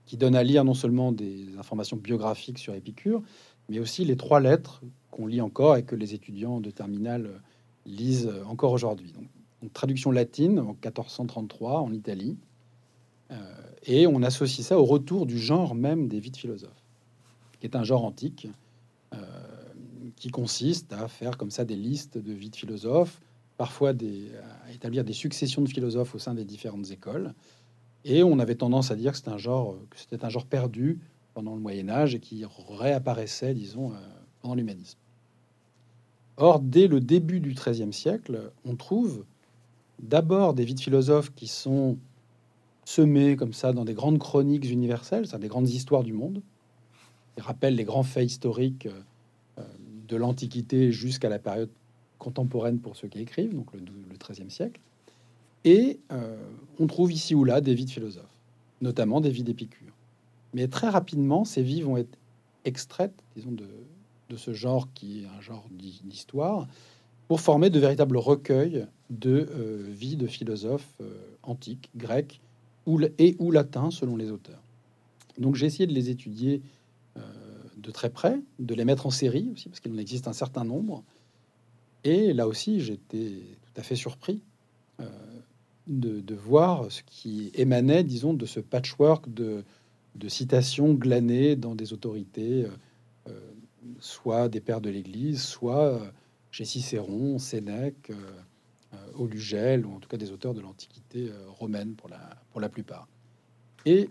qui 0.06 0.16
donne 0.16 0.34
à 0.34 0.42
lire 0.42 0.64
non 0.64 0.74
seulement 0.74 1.12
des 1.12 1.46
informations 1.58 1.98
biographiques 1.98 2.58
sur 2.58 2.74
Épicure, 2.74 3.22
mais 3.68 3.78
aussi 3.78 4.06
les 4.06 4.16
trois 4.16 4.40
lettres 4.40 4.80
qu'on 5.10 5.26
lit 5.26 5.42
encore 5.42 5.76
et 5.76 5.82
que 5.82 5.94
les 5.94 6.14
étudiants 6.14 6.60
de 6.60 6.70
terminale 6.70 7.42
lisent 7.84 8.32
encore 8.46 8.72
aujourd'hui. 8.72 9.12
Traduction 9.72 10.10
latine 10.10 10.58
en 10.58 10.72
1433 10.72 11.80
en 11.80 11.92
Italie. 11.92 12.36
Euh, 13.30 13.36
et 13.84 14.06
on 14.06 14.22
associe 14.22 14.66
ça 14.66 14.78
au 14.78 14.84
retour 14.84 15.26
du 15.26 15.38
genre 15.38 15.74
même 15.74 16.08
des 16.08 16.20
vies 16.20 16.30
de 16.30 16.36
philosophes, 16.36 16.84
qui 17.60 17.66
est 17.66 17.76
un 17.76 17.84
genre 17.84 18.04
antique, 18.04 18.48
euh, 19.14 19.18
qui 20.16 20.30
consiste 20.30 20.92
à 20.92 21.08
faire 21.08 21.36
comme 21.36 21.50
ça 21.50 21.64
des 21.64 21.76
listes 21.76 22.18
de 22.18 22.32
vies 22.32 22.50
de 22.50 22.56
philosophes, 22.56 23.20
parfois 23.56 23.92
des, 23.92 24.30
à 24.66 24.72
établir 24.72 25.04
des 25.04 25.12
successions 25.12 25.62
de 25.62 25.68
philosophes 25.68 26.14
au 26.14 26.18
sein 26.18 26.34
des 26.34 26.44
différentes 26.44 26.90
écoles. 26.90 27.34
Et 28.04 28.22
on 28.22 28.38
avait 28.38 28.54
tendance 28.54 28.90
à 28.90 28.96
dire 28.96 29.12
que 29.12 29.18
c'était 29.18 29.30
un 29.30 29.38
genre, 29.38 29.76
que 29.90 29.98
c'était 29.98 30.24
un 30.24 30.28
genre 30.28 30.46
perdu 30.46 30.98
pendant 31.34 31.54
le 31.54 31.60
Moyen 31.60 31.88
Âge 31.88 32.14
et 32.14 32.20
qui 32.20 32.44
réapparaissait, 32.68 33.54
disons, 33.54 33.92
euh, 33.92 33.96
pendant 34.40 34.54
l'humanisme. 34.54 34.98
Or, 36.36 36.60
dès 36.60 36.86
le 36.86 37.00
début 37.00 37.40
du 37.40 37.52
XIIIe 37.52 37.92
siècle, 37.92 38.52
on 38.64 38.76
trouve 38.76 39.24
d'abord 40.00 40.54
des 40.54 40.64
vies 40.64 40.74
de 40.74 40.80
philosophes 40.80 41.32
qui 41.34 41.46
sont 41.46 41.98
semées 42.84 43.36
comme 43.36 43.52
ça 43.52 43.72
dans 43.72 43.84
des 43.84 43.94
grandes 43.94 44.18
chroniques 44.18 44.68
universelles, 44.70 45.26
c'est 45.26 45.38
des 45.38 45.48
grandes 45.48 45.68
histoires 45.68 46.02
du 46.02 46.12
monde, 46.12 46.42
qui 47.34 47.42
rappellent 47.42 47.76
les 47.76 47.84
grands 47.84 48.02
faits 48.02 48.26
historiques 48.26 48.88
euh, 49.58 49.62
de 50.08 50.16
l'Antiquité 50.16 50.90
jusqu'à 50.90 51.28
la 51.28 51.38
période 51.38 51.70
contemporaine 52.18 52.78
pour 52.78 52.96
ceux 52.96 53.08
qui 53.08 53.20
écrivent, 53.20 53.54
donc 53.54 53.72
le, 53.74 53.80
XIIIe 54.18 54.50
siècle. 54.50 54.80
Et 55.64 56.00
euh, 56.12 56.36
on 56.78 56.86
trouve 56.86 57.12
ici 57.12 57.34
ou 57.34 57.44
là 57.44 57.60
des 57.60 57.74
vies 57.74 57.84
de 57.84 57.90
philosophes, 57.90 58.38
notamment 58.80 59.20
des 59.20 59.30
vies 59.30 59.44
d'Épicure. 59.44 59.92
Mais 60.54 60.66
très 60.66 60.88
rapidement, 60.88 61.44
ces 61.44 61.62
vies 61.62 61.82
vont 61.82 61.98
être 61.98 62.18
extraites, 62.64 63.22
disons, 63.36 63.52
de, 63.52 63.68
de 64.30 64.36
ce 64.36 64.52
genre 64.52 64.88
qui 64.94 65.22
est 65.22 65.26
un 65.26 65.40
genre 65.40 65.66
d'histoire, 65.70 66.66
pour 67.28 67.42
former 67.42 67.68
de 67.68 67.78
véritables 67.78 68.16
recueils 68.16 68.86
de 69.10 69.48
euh, 69.50 69.86
vie 69.90 70.16
de 70.16 70.26
philosophes 70.26 70.94
euh, 71.00 71.12
antiques, 71.42 71.90
grecs 71.94 72.40
ou, 72.86 73.00
et 73.18 73.36
ou 73.38 73.50
latins 73.50 73.90
selon 73.90 74.16
les 74.16 74.30
auteurs. 74.30 74.62
Donc 75.36 75.54
j'ai 75.54 75.66
essayé 75.66 75.86
de 75.86 75.92
les 75.92 76.08
étudier 76.08 76.62
euh, 77.16 77.20
de 77.76 77.90
très 77.90 78.10
près, 78.10 78.40
de 78.58 78.74
les 78.74 78.84
mettre 78.84 79.06
en 79.06 79.10
série 79.10 79.50
aussi, 79.52 79.68
parce 79.68 79.80
qu'il 79.80 79.92
en 79.92 79.98
existe 79.98 80.26
un 80.26 80.32
certain 80.32 80.64
nombre. 80.64 81.04
Et 82.04 82.32
là 82.32 82.48
aussi, 82.48 82.80
j'étais 82.80 83.42
tout 83.62 83.80
à 83.80 83.82
fait 83.82 83.96
surpris 83.96 84.42
de, 85.86 86.20
de, 86.20 86.34
voir 86.34 86.90
ce 86.90 87.02
qui 87.02 87.50
émanait, 87.54 88.04
disons, 88.04 88.34
de 88.34 88.46
ce 88.46 88.60
patchwork 88.60 89.32
de, 89.32 89.64
de 90.16 90.28
citations 90.28 90.92
glanées 90.92 91.56
dans 91.56 91.74
des 91.74 91.92
autorités, 91.92 92.66
soit 94.00 94.48
des 94.48 94.60
pères 94.60 94.80
de 94.80 94.90
l'Église, 94.90 95.42
soit 95.42 96.00
chez 96.58 96.64
Cicéron, 96.64 97.38
Sénèque, 97.38 98.10
Olugel, 99.14 99.86
ou 99.86 99.94
en 99.94 100.00
tout 100.00 100.08
cas 100.08 100.16
des 100.16 100.32
auteurs 100.32 100.54
de 100.54 100.60
l'Antiquité 100.60 101.28
euh, 101.28 101.48
romaine 101.48 101.94
pour 101.94 102.08
la, 102.08 102.18
pour 102.50 102.60
la 102.60 102.68
plupart. 102.68 103.06
Et 103.86 104.10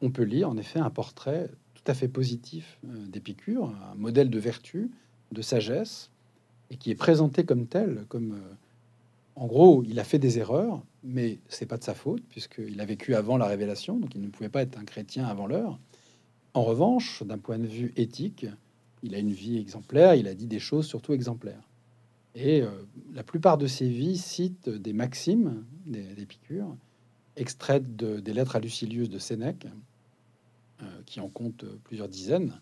on 0.00 0.10
peut 0.10 0.22
lire 0.22 0.48
en 0.48 0.56
effet 0.56 0.78
un 0.78 0.88
portrait 0.88 1.50
tout 1.74 1.82
à 1.86 1.92
fait 1.92 2.08
positif 2.08 2.78
euh, 2.86 3.06
d'Épicure, 3.08 3.74
un 3.90 3.94
modèle 3.94 4.30
de 4.30 4.38
vertu, 4.38 4.90
de 5.32 5.42
sagesse, 5.42 6.10
et 6.70 6.76
qui 6.76 6.90
est 6.90 6.94
présenté 6.94 7.44
comme 7.44 7.66
tel, 7.66 8.06
comme 8.08 8.32
euh, 8.32 8.54
en 9.36 9.46
gros, 9.46 9.82
il 9.86 10.00
a 10.00 10.04
fait 10.04 10.18
des 10.18 10.38
erreurs, 10.38 10.82
mais 11.04 11.40
c'est 11.48 11.66
pas 11.66 11.76
de 11.76 11.84
sa 11.84 11.94
faute, 11.94 12.22
puisqu'il 12.30 12.80
a 12.80 12.86
vécu 12.86 13.14
avant 13.14 13.36
la 13.36 13.46
révélation, 13.46 13.98
donc 13.98 14.14
il 14.14 14.22
ne 14.22 14.28
pouvait 14.28 14.48
pas 14.48 14.62
être 14.62 14.78
un 14.78 14.84
chrétien 14.84 15.26
avant 15.26 15.46
l'heure. 15.46 15.78
En 16.54 16.62
revanche, 16.62 17.22
d'un 17.22 17.38
point 17.38 17.58
de 17.58 17.66
vue 17.66 17.92
éthique, 17.96 18.46
il 19.02 19.14
a 19.14 19.18
une 19.18 19.32
vie 19.32 19.58
exemplaire, 19.58 20.14
il 20.14 20.26
a 20.26 20.34
dit 20.34 20.46
des 20.46 20.58
choses 20.58 20.86
surtout 20.86 21.12
exemplaires. 21.12 21.68
Et 22.34 22.62
euh, 22.62 22.70
la 23.12 23.22
plupart 23.22 23.58
de 23.58 23.66
ses 23.66 23.88
vies 23.88 24.16
citent 24.16 24.68
des 24.68 24.92
maximes 24.92 25.64
d'Épicure, 25.86 26.76
extraites 27.36 27.96
de, 27.96 28.20
des 28.20 28.32
lettres 28.32 28.56
à 28.56 28.60
Lucilius 28.60 29.08
de 29.08 29.18
Sénèque, 29.18 29.66
euh, 30.82 30.86
qui 31.04 31.20
en 31.20 31.28
compte 31.28 31.64
plusieurs 31.84 32.08
dizaines, 32.08 32.60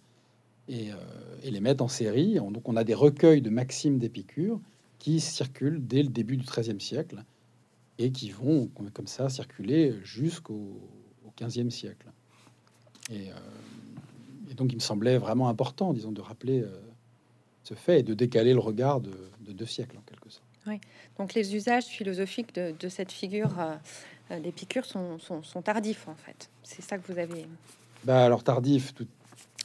et, 0.68 0.92
euh, 0.92 0.96
et, 1.42 1.50
les 1.50 1.60
mettent 1.60 1.82
en 1.82 1.88
série. 1.88 2.34
Donc 2.34 2.68
on 2.68 2.76
a 2.76 2.84
des 2.84 2.94
recueils 2.94 3.42
de 3.42 3.50
maximes 3.50 3.98
d'Épicure 3.98 4.60
qui 4.98 5.20
circulent 5.20 5.84
dès 5.86 6.02
le 6.02 6.08
début 6.08 6.36
du 6.36 6.44
XIIIe 6.44 6.80
siècle 6.80 7.24
et 7.98 8.12
qui 8.12 8.30
vont 8.30 8.68
comme 8.92 9.06
ça 9.06 9.28
circuler 9.28 9.94
jusqu'au 10.02 10.80
XVe 11.40 11.70
siècle. 11.70 12.06
Et, 13.10 13.30
donc 14.54 14.72
il 14.72 14.76
me 14.76 14.80
semblait 14.80 15.16
vraiment 15.16 15.48
important, 15.48 15.92
disons, 15.92 16.12
de 16.12 16.20
rappeler 16.20 16.64
ce 17.64 17.74
fait 17.74 18.00
et 18.00 18.02
de 18.02 18.14
décaler 18.14 18.52
le 18.52 18.58
regard 18.58 19.00
de, 19.00 19.12
deux 19.40 19.66
siècles 19.66 19.98
en 19.98 20.02
quelque 20.02 20.30
sorte. 20.30 20.44
Oui. 20.66 20.80
Donc 21.18 21.34
les 21.34 21.56
usages 21.56 21.86
philosophiques 21.86 22.54
de, 22.54 22.88
cette 22.88 23.10
figure 23.10 23.58
euh, 23.58 23.74
euh, 24.30 24.40
d'Épicure 24.40 24.84
sont, 24.84 25.18
sont, 25.18 25.62
tardifs 25.62 26.06
en 26.06 26.14
fait. 26.14 26.50
C'est 26.62 26.82
ça 26.82 26.98
que 26.98 27.12
vous 27.12 27.18
avez. 27.18 27.46
Bah 28.04 28.24
alors 28.24 28.44
tardif, 28.44 28.94
tout, 28.94 29.06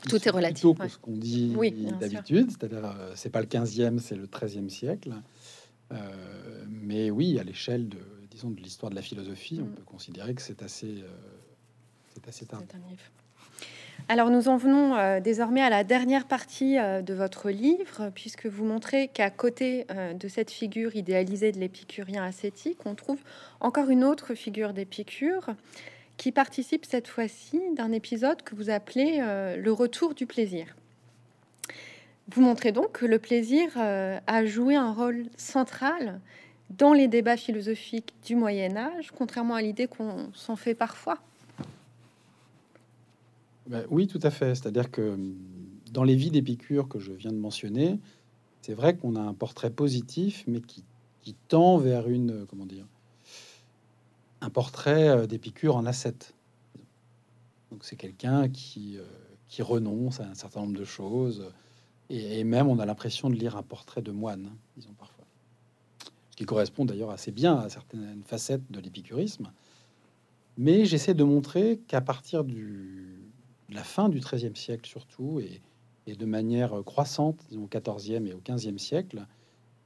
tout 0.10 0.27
est 0.27 0.31
relatif. 0.31 0.62
Plutôt 0.62 0.88
ce 0.88 0.97
qu'on 0.97 1.17
dit 1.17 1.55
d'habitude, 1.99 2.49
c'est-à-dire 2.51 2.86
euh, 2.86 3.13
c'est 3.15 3.29
pas 3.29 3.41
le 3.41 3.47
15e, 3.47 3.99
c'est 3.99 4.15
le 4.15 4.27
13e 4.27 4.69
siècle. 4.69 5.13
mais 6.67 7.12
oui, 7.12 7.39
à 7.39 7.43
l'échelle 7.43 7.88
de 7.88 7.99
disons 8.31 8.49
de 8.49 8.60
l'histoire 8.60 8.89
de 8.89 8.95
la 8.95 9.01
philosophie, 9.01 9.60
on 9.62 9.65
mm. 9.65 9.75
peut 9.75 9.84
considérer 9.84 10.34
que 10.34 10.41
c'est 10.41 10.63
assez 10.63 11.03
c'est 12.13 12.27
assez 12.27 12.45
tardif. 12.45 13.12
Alors 14.08 14.29
nous 14.29 14.49
en 14.49 14.58
venons 14.58 14.95
euh, 14.95 15.19
désormais 15.19 15.62
à 15.62 15.69
la 15.71 15.84
dernière 15.84 16.27
partie 16.27 16.77
euh, 16.77 17.01
de 17.01 17.13
votre 17.15 17.49
livre, 17.49 18.12
puisque 18.13 18.45
vous 18.45 18.63
montrez 18.63 19.08
qu'à 19.08 19.31
côté 19.31 19.88
euh, 19.89 20.13
de 20.13 20.27
cette 20.27 20.51
figure 20.51 20.95
idéalisée 20.95 21.51
de 21.51 21.60
l'épicurien 21.60 22.23
ascétique, 22.23 22.77
on 22.86 22.93
trouve 22.93 23.19
encore 23.62 23.89
une 23.89 24.03
autre 24.03 24.36
figure 24.36 24.73
d'Épicure 24.73 25.47
qui 26.17 26.31
participe 26.31 26.86
cette 26.86 27.08
fois-ci 27.08 27.60
d'un 27.75 27.91
épisode 27.91 28.43
que 28.43 28.55
vous 28.55 28.69
appelez 28.69 29.17
le 29.58 29.71
retour 29.73 30.13
du 30.13 30.25
plaisir. 30.25 30.67
Vous 32.29 32.41
montrez 32.41 32.71
donc 32.71 32.93
que 32.93 33.05
le 33.05 33.19
plaisir 33.19 33.77
a 33.77 34.45
joué 34.45 34.75
un 34.75 34.93
rôle 34.93 35.25
central 35.36 36.21
dans 36.69 36.93
les 36.93 37.10
débats 37.10 37.36
philosophiques 37.36 38.13
du 38.25 38.38
Moyen 38.38 38.77
Âge, 38.77 39.12
contrairement 39.12 39.55
à 39.55 39.62
l'idée 39.62 39.88
qu'on 39.88 40.31
s'en 40.34 40.55
fait 40.55 40.73
parfois. 40.73 41.19
Ben 43.67 43.86
oui, 43.89 44.08
tout 44.08 44.19
à 44.21 44.30
fait. 44.30 44.56
C'est-à-dire 44.56 44.91
que 44.91 45.13
hum, 45.13 45.36
dans 45.91 46.04
les 46.04 46.15
vies 46.15 46.32
d'Épicure 46.32 46.88
que 46.88 46.99
je 46.99 47.12
viens 47.12 47.32
de 47.32 47.38
mentionner, 47.38 47.99
c'est 48.62 48.73
vrai 48.73 48.97
qu'on 48.97 49.15
a 49.15 49.21
un 49.21 49.34
portrait 49.34 49.69
positif, 49.69 50.43
mais 50.47 50.62
qui, 50.62 50.84
tend 51.47 51.78
vers 51.78 52.08
une, 52.08 52.45
comment 52.45 52.67
dire, 52.67 52.86
un 54.41 54.49
portrait 54.51 55.28
d'Épicure 55.28 55.75
en 55.75 55.86
ascète. 55.86 56.36
Donc 57.71 57.84
c'est 57.84 57.95
quelqu'un 57.95 58.47
qui, 58.47 58.99
qui 59.47 59.62
renonce 59.63 60.19
à 60.19 60.28
un 60.28 60.36
certain 60.36 60.62
nombre 60.62 60.78
de 60.78 60.84
choses, 60.84 61.51
et, 62.10 62.43
même 62.43 62.67
on 62.67 62.80
a 62.80 62.86
l'impression 62.86 63.30
de 63.30 63.36
lire 63.36 63.56
un 63.56 63.63
portrait 63.63 64.01
de 64.01 64.12
moine, 64.12 64.51
disons 64.78 64.93
parfois. 64.93 65.25
Ce 66.32 66.36
qui 66.36 66.45
correspond 66.45 66.86
d'ailleurs 66.86 67.12
assez 67.12 67.32
bien 67.32 67.56
à 67.56 67.69
certaines 67.69 68.23
facettes 68.23 68.69
de 68.69 68.80
l'épicurisme. 68.80 69.51
Mais 70.58 70.86
j'essaie 70.86 71.13
de 71.13 71.23
montrer 71.23 71.80
qu'à 71.88 72.01
partir 72.01 72.43
du, 72.43 73.24
la 73.69 73.84
fin 73.84 74.10
du 74.10 74.19
XIIIe 74.19 74.56
siècle 74.56 74.88
surtout, 74.88 75.39
et, 75.39 75.62
de 76.15 76.25
manière 76.25 76.84
croissante, 76.86 77.43
au 77.56 77.67
XIVe 77.67 78.28
et 78.28 78.34
au 78.34 78.41
XVe 78.47 78.78
siècle, 78.78 79.25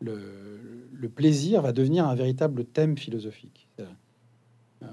le, 0.02 1.10
plaisir 1.16 1.62
va 1.62 1.72
devenir 1.72 2.08
un 2.08 2.16
véritable 2.16 2.66
thème 2.66 2.98
philosophique. 2.98 3.68
Euh, 3.80 4.88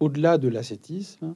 au-delà 0.00 0.38
de 0.38 0.48
l'ascétisme, 0.48 1.34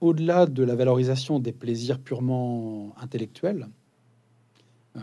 au-delà 0.00 0.46
de 0.46 0.62
la 0.62 0.76
valorisation 0.76 1.40
des 1.40 1.52
plaisirs 1.52 1.98
purement 1.98 2.94
intellectuels, 2.98 3.68
euh, 4.96 5.00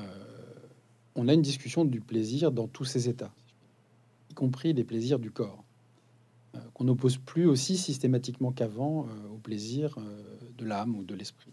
on 1.15 1.27
a 1.27 1.33
une 1.33 1.41
discussion 1.41 1.83
du 1.83 1.99
plaisir 1.99 2.51
dans 2.51 2.67
tous 2.67 2.85
ses 2.85 3.09
états, 3.09 3.33
y 4.31 4.33
compris 4.33 4.73
les 4.73 4.83
plaisirs 4.83 5.19
du 5.19 5.31
corps, 5.31 5.64
qu'on 6.73 6.85
n'oppose 6.85 7.17
plus 7.17 7.45
aussi 7.45 7.77
systématiquement 7.77 8.51
qu'avant 8.51 9.05
euh, 9.05 9.29
au 9.33 9.37
plaisir 9.37 9.97
de 10.57 10.65
l'âme 10.65 10.95
ou 10.95 11.03
de 11.03 11.15
l'esprit. 11.15 11.51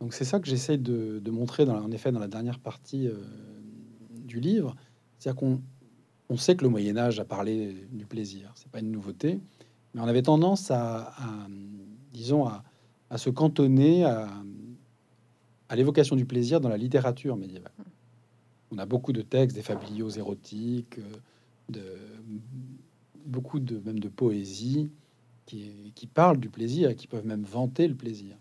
Donc 0.00 0.14
c'est 0.14 0.24
ça 0.24 0.40
que 0.40 0.48
j'essaie 0.48 0.78
de, 0.78 1.30
montrer, 1.30 1.64
dans, 1.64 1.76
en 1.76 1.90
effet, 1.90 2.10
dans 2.10 2.18
la 2.18 2.28
dernière 2.28 2.58
partie 2.58 3.08
du 4.10 4.40
livre. 4.40 4.74
C'est-à-dire 5.18 5.38
qu'on 5.38 5.60
on 6.28 6.36
sait 6.36 6.56
que 6.56 6.64
le 6.64 6.70
Moyen 6.70 6.96
Âge 6.96 7.20
a 7.20 7.24
parlé 7.24 7.86
du 7.92 8.06
plaisir, 8.06 8.52
c'est 8.56 8.70
pas 8.70 8.80
une 8.80 8.90
nouveauté, 8.90 9.40
mais 9.94 10.00
on 10.00 10.08
avait 10.08 10.22
tendance 10.22 10.70
à, 10.70 11.14
disons, 12.12 12.46
à, 12.46 12.64
se 13.16 13.30
cantonner 13.30 14.04
à, 14.04 14.28
à 15.72 15.76
l'évocation 15.76 16.16
du 16.16 16.26
plaisir 16.26 16.60
dans 16.60 16.68
la 16.68 16.76
littérature 16.76 17.34
médiévale. 17.34 17.72
On 18.72 18.78
a 18.78 18.84
beaucoup 18.84 19.14
de 19.14 19.22
textes, 19.22 19.56
des 19.56 19.62
fabliaux 19.62 20.10
érotiques, 20.10 20.98
euh, 20.98 21.12
de, 21.70 21.82
beaucoup 23.26 23.60
de 23.60 23.80
même 23.84 23.98
de 23.98 24.08
poésie 24.08 24.90
qui, 25.46 25.92
qui 25.94 26.06
parlent 26.06 26.38
du 26.38 26.48
plaisir 26.48 26.90
et 26.90 26.96
qui 26.96 27.06
peuvent 27.06 27.26
même 27.26 27.44
vanter 27.44 27.88
le 27.88 27.94
plaisir. 27.94 28.36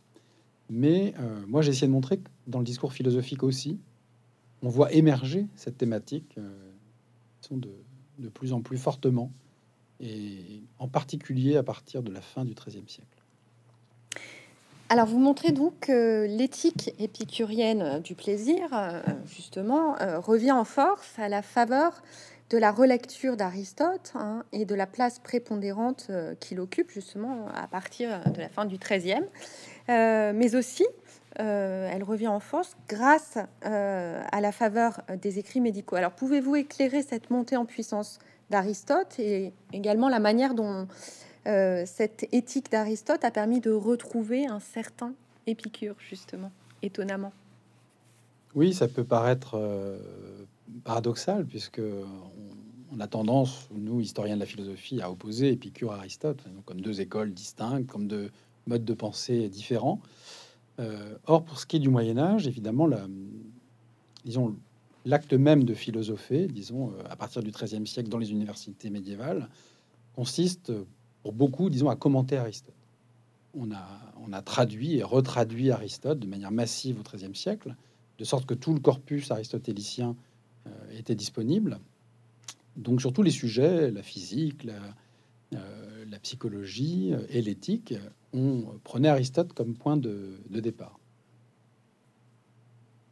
Mais 0.69 1.13
euh, 1.19 1.43
moi, 1.47 1.61
j'ai 1.61 1.71
essayé 1.71 1.87
de 1.87 1.91
montrer 1.91 2.17
que 2.17 2.29
dans 2.47 2.59
le 2.59 2.65
discours 2.65 2.93
philosophique 2.93 3.43
aussi, 3.43 3.79
on 4.61 4.69
voit 4.69 4.91
émerger 4.93 5.47
cette 5.55 5.77
thématique 5.77 6.35
euh, 6.37 6.49
de, 7.51 7.69
de 8.19 8.29
plus 8.29 8.53
en 8.53 8.61
plus 8.61 8.77
fortement, 8.77 9.31
et 9.99 10.63
en 10.79 10.87
particulier 10.87 11.57
à 11.57 11.63
partir 11.63 12.01
de 12.01 12.11
la 12.11 12.21
fin 12.21 12.45
du 12.45 12.53
XIIIe 12.53 12.87
siècle. 12.87 13.21
Alors, 14.89 15.05
vous 15.05 15.19
montrez 15.19 15.53
donc 15.53 15.73
que 15.79 16.25
l'éthique 16.25 16.93
épicurienne 16.99 18.01
du 18.01 18.13
plaisir, 18.13 18.67
euh, 18.73 18.99
justement, 19.25 19.97
euh, 20.01 20.19
revient 20.19 20.51
en 20.51 20.65
force 20.65 21.17
à 21.17 21.29
la 21.29 21.41
faveur 21.41 22.03
de 22.51 22.57
la 22.59 22.71
relecture 22.71 23.35
d'Aristote 23.35 24.11
hein, 24.13 24.43
et 24.51 24.65
de 24.65 24.75
la 24.75 24.85
place 24.85 25.17
prépondérante 25.17 26.07
euh, 26.11 26.35
qu'il 26.35 26.59
occupe, 26.59 26.91
justement, 26.91 27.47
à 27.55 27.67
partir 27.67 28.21
de 28.31 28.39
la 28.39 28.49
fin 28.49 28.65
du 28.65 28.77
XIIIe. 28.77 29.25
mais 29.87 30.55
aussi, 30.55 30.85
elle 31.35 32.03
revient 32.03 32.27
en 32.27 32.39
force 32.39 32.77
grâce 32.87 33.37
à 33.61 34.41
la 34.41 34.51
faveur 34.51 35.01
des 35.21 35.39
écrits 35.39 35.61
médicaux. 35.61 35.95
Alors, 35.95 36.11
pouvez-vous 36.11 36.57
éclairer 36.57 37.01
cette 37.01 37.31
montée 37.31 37.55
en 37.55 37.65
puissance 37.65 38.19
d'Aristote 38.51 39.17
et 39.17 39.53
également 39.73 40.09
la 40.09 40.19
manière 40.19 40.53
dont 40.53 40.87
euh, 41.47 41.83
cette 41.87 42.27
éthique 42.31 42.71
d'Aristote 42.71 43.23
a 43.23 43.31
permis 43.31 43.61
de 43.61 43.71
retrouver 43.71 44.45
un 44.45 44.59
certain 44.59 45.13
Épicure, 45.47 45.95
justement, 46.07 46.51
étonnamment? 46.83 47.33
Oui, 48.53 48.75
ça 48.75 48.87
peut 48.87 49.03
paraître 49.03 49.57
euh, 49.57 49.97
paradoxal, 50.83 51.45
puisque 51.45 51.81
on, 52.91 52.99
a 52.99 53.07
tendance, 53.07 53.69
nous, 53.73 53.99
historiens 54.01 54.35
de 54.35 54.41
la 54.41 54.45
philosophie, 54.45 55.01
à 55.01 55.11
opposer 55.11 55.49
Épicure 55.49 55.91
à 55.91 55.97
Aristote, 55.97 56.43
comme 56.65 56.81
deux 56.81 57.01
écoles 57.01 57.33
distinctes, 57.33 57.89
comme 57.89 58.07
deux 58.07 58.31
modes 58.67 58.85
de 58.85 58.93
pensée 58.93 59.49
différents. 59.49 60.01
Euh, 60.79 61.15
or, 61.25 61.43
pour 61.43 61.59
ce 61.59 61.65
qui 61.65 61.77
est 61.77 61.79
du 61.79 61.89
Moyen 61.89 62.17
Âge, 62.17 62.47
évidemment, 62.47 62.87
la, 62.87 63.07
disons, 64.25 64.55
l'acte 65.05 65.33
même 65.33 65.63
de 65.63 65.73
philosopher, 65.73 66.47
disons, 66.47 66.93
à 67.09 67.15
partir 67.15 67.43
du 67.43 67.51
XIIIe 67.51 67.87
siècle 67.87 68.09
dans 68.09 68.17
les 68.17 68.31
universités 68.31 68.89
médiévales, 68.89 69.49
consiste 70.15 70.71
pour 71.23 71.33
beaucoup, 71.33 71.69
disons, 71.69 71.89
à 71.89 71.95
commenter 71.95 72.37
Aristote. 72.37 72.75
On 73.53 73.71
a, 73.71 73.87
on 74.25 74.31
a 74.33 74.41
traduit 74.41 74.97
et 74.97 75.03
retraduit 75.03 75.71
Aristote 75.71 76.19
de 76.19 76.27
manière 76.27 76.51
massive 76.51 76.99
au 76.99 77.03
XIIIe 77.03 77.35
siècle, 77.35 77.75
de 78.17 78.23
sorte 78.23 78.45
que 78.45 78.53
tout 78.53 78.73
le 78.73 78.79
corpus 78.79 79.31
aristotélicien 79.31 80.09
euh, 80.09 80.30
était 80.91 81.15
disponible. 81.15 81.79
Donc 82.75 83.01
sur 83.01 83.13
tous 83.13 83.23
les 83.23 83.31
sujets, 83.31 83.91
la 83.91 84.03
physique, 84.03 84.63
la, 84.63 84.79
euh, 85.53 86.05
psychologie 86.23 87.13
et 87.29 87.41
l'éthique, 87.41 87.95
on 88.33 88.63
prenait 88.83 89.07
Aristote 89.07 89.53
comme 89.53 89.73
point 89.73 89.97
de, 89.97 90.37
départ. 90.49 90.99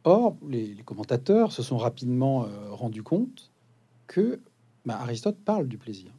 Or, 0.04 0.36
les, 0.48 0.76
commentateurs 0.84 1.50
se 1.52 1.62
sont 1.62 1.76
rapidement 1.76 2.44
euh, 2.44 2.70
rendus 2.70 3.02
compte 3.02 3.50
que 4.06 4.40
bah, 4.84 4.98
Aristote 5.00 5.38
parle 5.44 5.66
du 5.66 5.76
plaisir. 5.76 6.12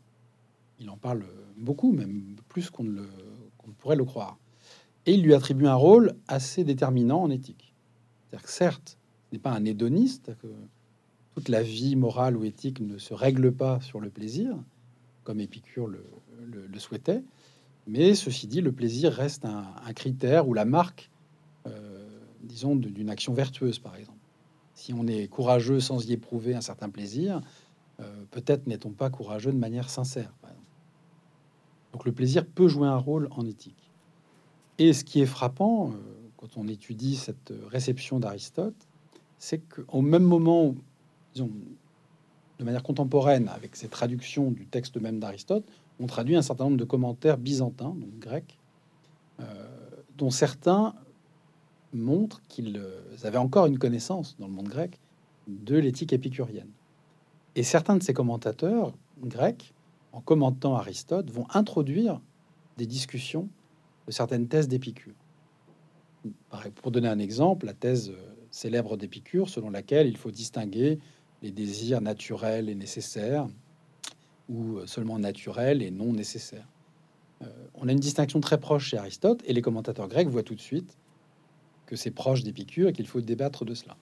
Il 0.79 0.89
en 0.89 0.97
parle 0.97 1.23
beaucoup, 1.57 1.91
même 1.91 2.35
plus 2.49 2.69
qu'on 2.69 2.83
ne, 2.83 3.03
pourrait 3.79 3.95
le 3.95 4.05
croire. 4.05 4.37
Et 5.05 5.13
il 5.13 5.23
lui 5.23 5.33
attribue 5.33 5.67
un 5.67 5.75
rôle 5.75 6.15
assez 6.27 6.63
déterminant 6.63 7.21
en 7.21 7.29
éthique. 7.29 7.73
Certes, 8.43 8.97
ce 9.29 9.35
n'est 9.35 9.41
pas 9.41 9.51
un 9.51 9.65
hédoniste, 9.65 10.31
la 11.49 11.63
vie 11.63 11.95
morale 11.95 12.37
ou 12.37 12.43
éthique 12.43 12.79
ne 12.79 12.97
se 12.97 13.13
règle 13.13 13.51
pas 13.51 13.79
sur 13.81 13.99
le 13.99 14.09
plaisir, 14.09 14.55
comme 15.23 15.39
Épicure 15.39 15.87
le, 15.87 16.03
souhaitait, 16.79 17.23
mais 17.87 18.15
ceci 18.15 18.47
dit, 18.47 18.61
le 18.61 18.71
plaisir 18.71 19.11
reste 19.11 19.45
un, 19.45 19.93
critère 19.93 20.47
ou 20.47 20.53
la 20.53 20.65
marque, 20.65 21.11
euh, 21.67 22.07
disons, 22.43 22.75
d'une 22.75 23.09
action 23.09 23.33
vertueuse, 23.33 23.79
par 23.79 23.95
exemple. 23.95 24.17
Si 24.73 24.93
on 24.93 25.05
est 25.07 25.27
courageux 25.27 25.79
sans 25.79 26.07
y 26.07 26.13
éprouver 26.13 26.55
un 26.55 26.61
certain 26.61 26.89
plaisir, 26.89 27.41
euh, 27.99 28.23
peut-être 28.31 28.65
n'est-on 28.67 28.91
pas 28.91 29.09
courageux 29.09 29.51
de 29.51 29.57
manière 29.57 29.89
sincère. 29.89 30.33
Donc 31.93 32.05
le 32.05 32.11
plaisir 32.13 32.45
peut 32.45 32.67
jouer 32.67 32.87
un 32.87 32.97
rôle 32.97 33.27
en 33.31 33.45
éthique. 33.45 33.91
Et 34.77 34.93
ce 34.93 35.03
qui 35.03 35.21
est 35.21 35.25
frappant 35.25 35.91
euh, 35.91 35.93
quand 36.37 36.57
on 36.57 36.67
étudie 36.67 37.15
cette 37.15 37.53
réception 37.67 38.19
d'Aristote, 38.19 38.87
c'est 39.37 39.59
qu'au 39.59 40.01
même 40.01 40.23
moment, 40.23 40.75
de 41.35 42.63
manière 42.63 42.83
contemporaine, 42.83 43.47
avec 43.49 43.75
ces 43.75 43.87
traductions 43.87 44.51
du 44.51 44.65
texte 44.65 44.97
même 44.97 45.19
d'Aristote, 45.19 45.65
on 45.99 46.07
traduit 46.07 46.35
un 46.35 46.41
certain 46.41 46.65
nombre 46.65 46.77
de 46.77 46.83
commentaires 46.83 47.37
byzantins, 47.37 47.95
donc 47.95 48.19
grecs, 48.19 48.57
euh, 49.39 49.43
dont 50.17 50.29
certains 50.29 50.93
montrent 51.93 52.41
qu'ils 52.47 52.77
euh, 52.77 53.01
avaient 53.23 53.37
encore 53.37 53.65
une 53.65 53.77
connaissance 53.77 54.35
dans 54.39 54.47
le 54.47 54.53
monde 54.53 54.69
grec 54.69 54.99
de 55.47 55.77
l'éthique 55.77 56.13
épicurienne. 56.13 56.69
Et 57.55 57.63
certains 57.63 57.97
de 57.97 58.03
ces 58.03 58.13
commentateurs 58.13 58.93
grecs 59.21 59.73
en 60.13 60.21
commentant 60.21 60.75
Aristote, 60.75 61.29
vont 61.29 61.45
introduire 61.53 62.19
des 62.77 62.85
discussions 62.85 63.49
de 64.07 64.11
certaines 64.11 64.47
thèses 64.47 64.67
d'Épicure. 64.67 65.13
Pour 66.75 66.91
donner 66.91 67.07
un 67.07 67.19
exemple, 67.19 67.65
la 67.65 67.73
thèse 67.73 68.09
euh, 68.09 68.35
célèbre 68.51 68.97
d'Épicure, 68.97 69.49
selon 69.49 69.69
laquelle 69.69 70.07
il 70.07 70.17
faut 70.17 70.31
distinguer 70.31 70.99
les 71.41 71.51
désirs 71.51 72.01
naturels 72.01 72.69
et 72.69 72.75
nécessaires, 72.75 73.47
ou 74.49 74.77
euh, 74.77 74.85
seulement 74.85 75.19
naturels 75.19 75.81
et 75.81 75.91
non 75.91 76.13
nécessaires. 76.13 76.67
Euh, 77.41 77.47
on 77.75 77.87
a 77.87 77.91
une 77.91 77.99
distinction 77.99 78.39
très 78.41 78.59
proche 78.59 78.89
chez 78.89 78.97
Aristote, 78.97 79.41
et 79.45 79.53
les 79.53 79.61
commentateurs 79.61 80.07
grecs 80.07 80.27
voient 80.27 80.43
tout 80.43 80.55
de 80.55 80.61
suite 80.61 80.97
que 81.85 81.95
c'est 81.95 82.11
proche 82.11 82.43
d'Épicure 82.43 82.89
et 82.89 82.93
qu'il 82.93 83.07
faut 83.07 83.21
débattre 83.21 83.65
de 83.65 83.73
cela. 83.73 83.97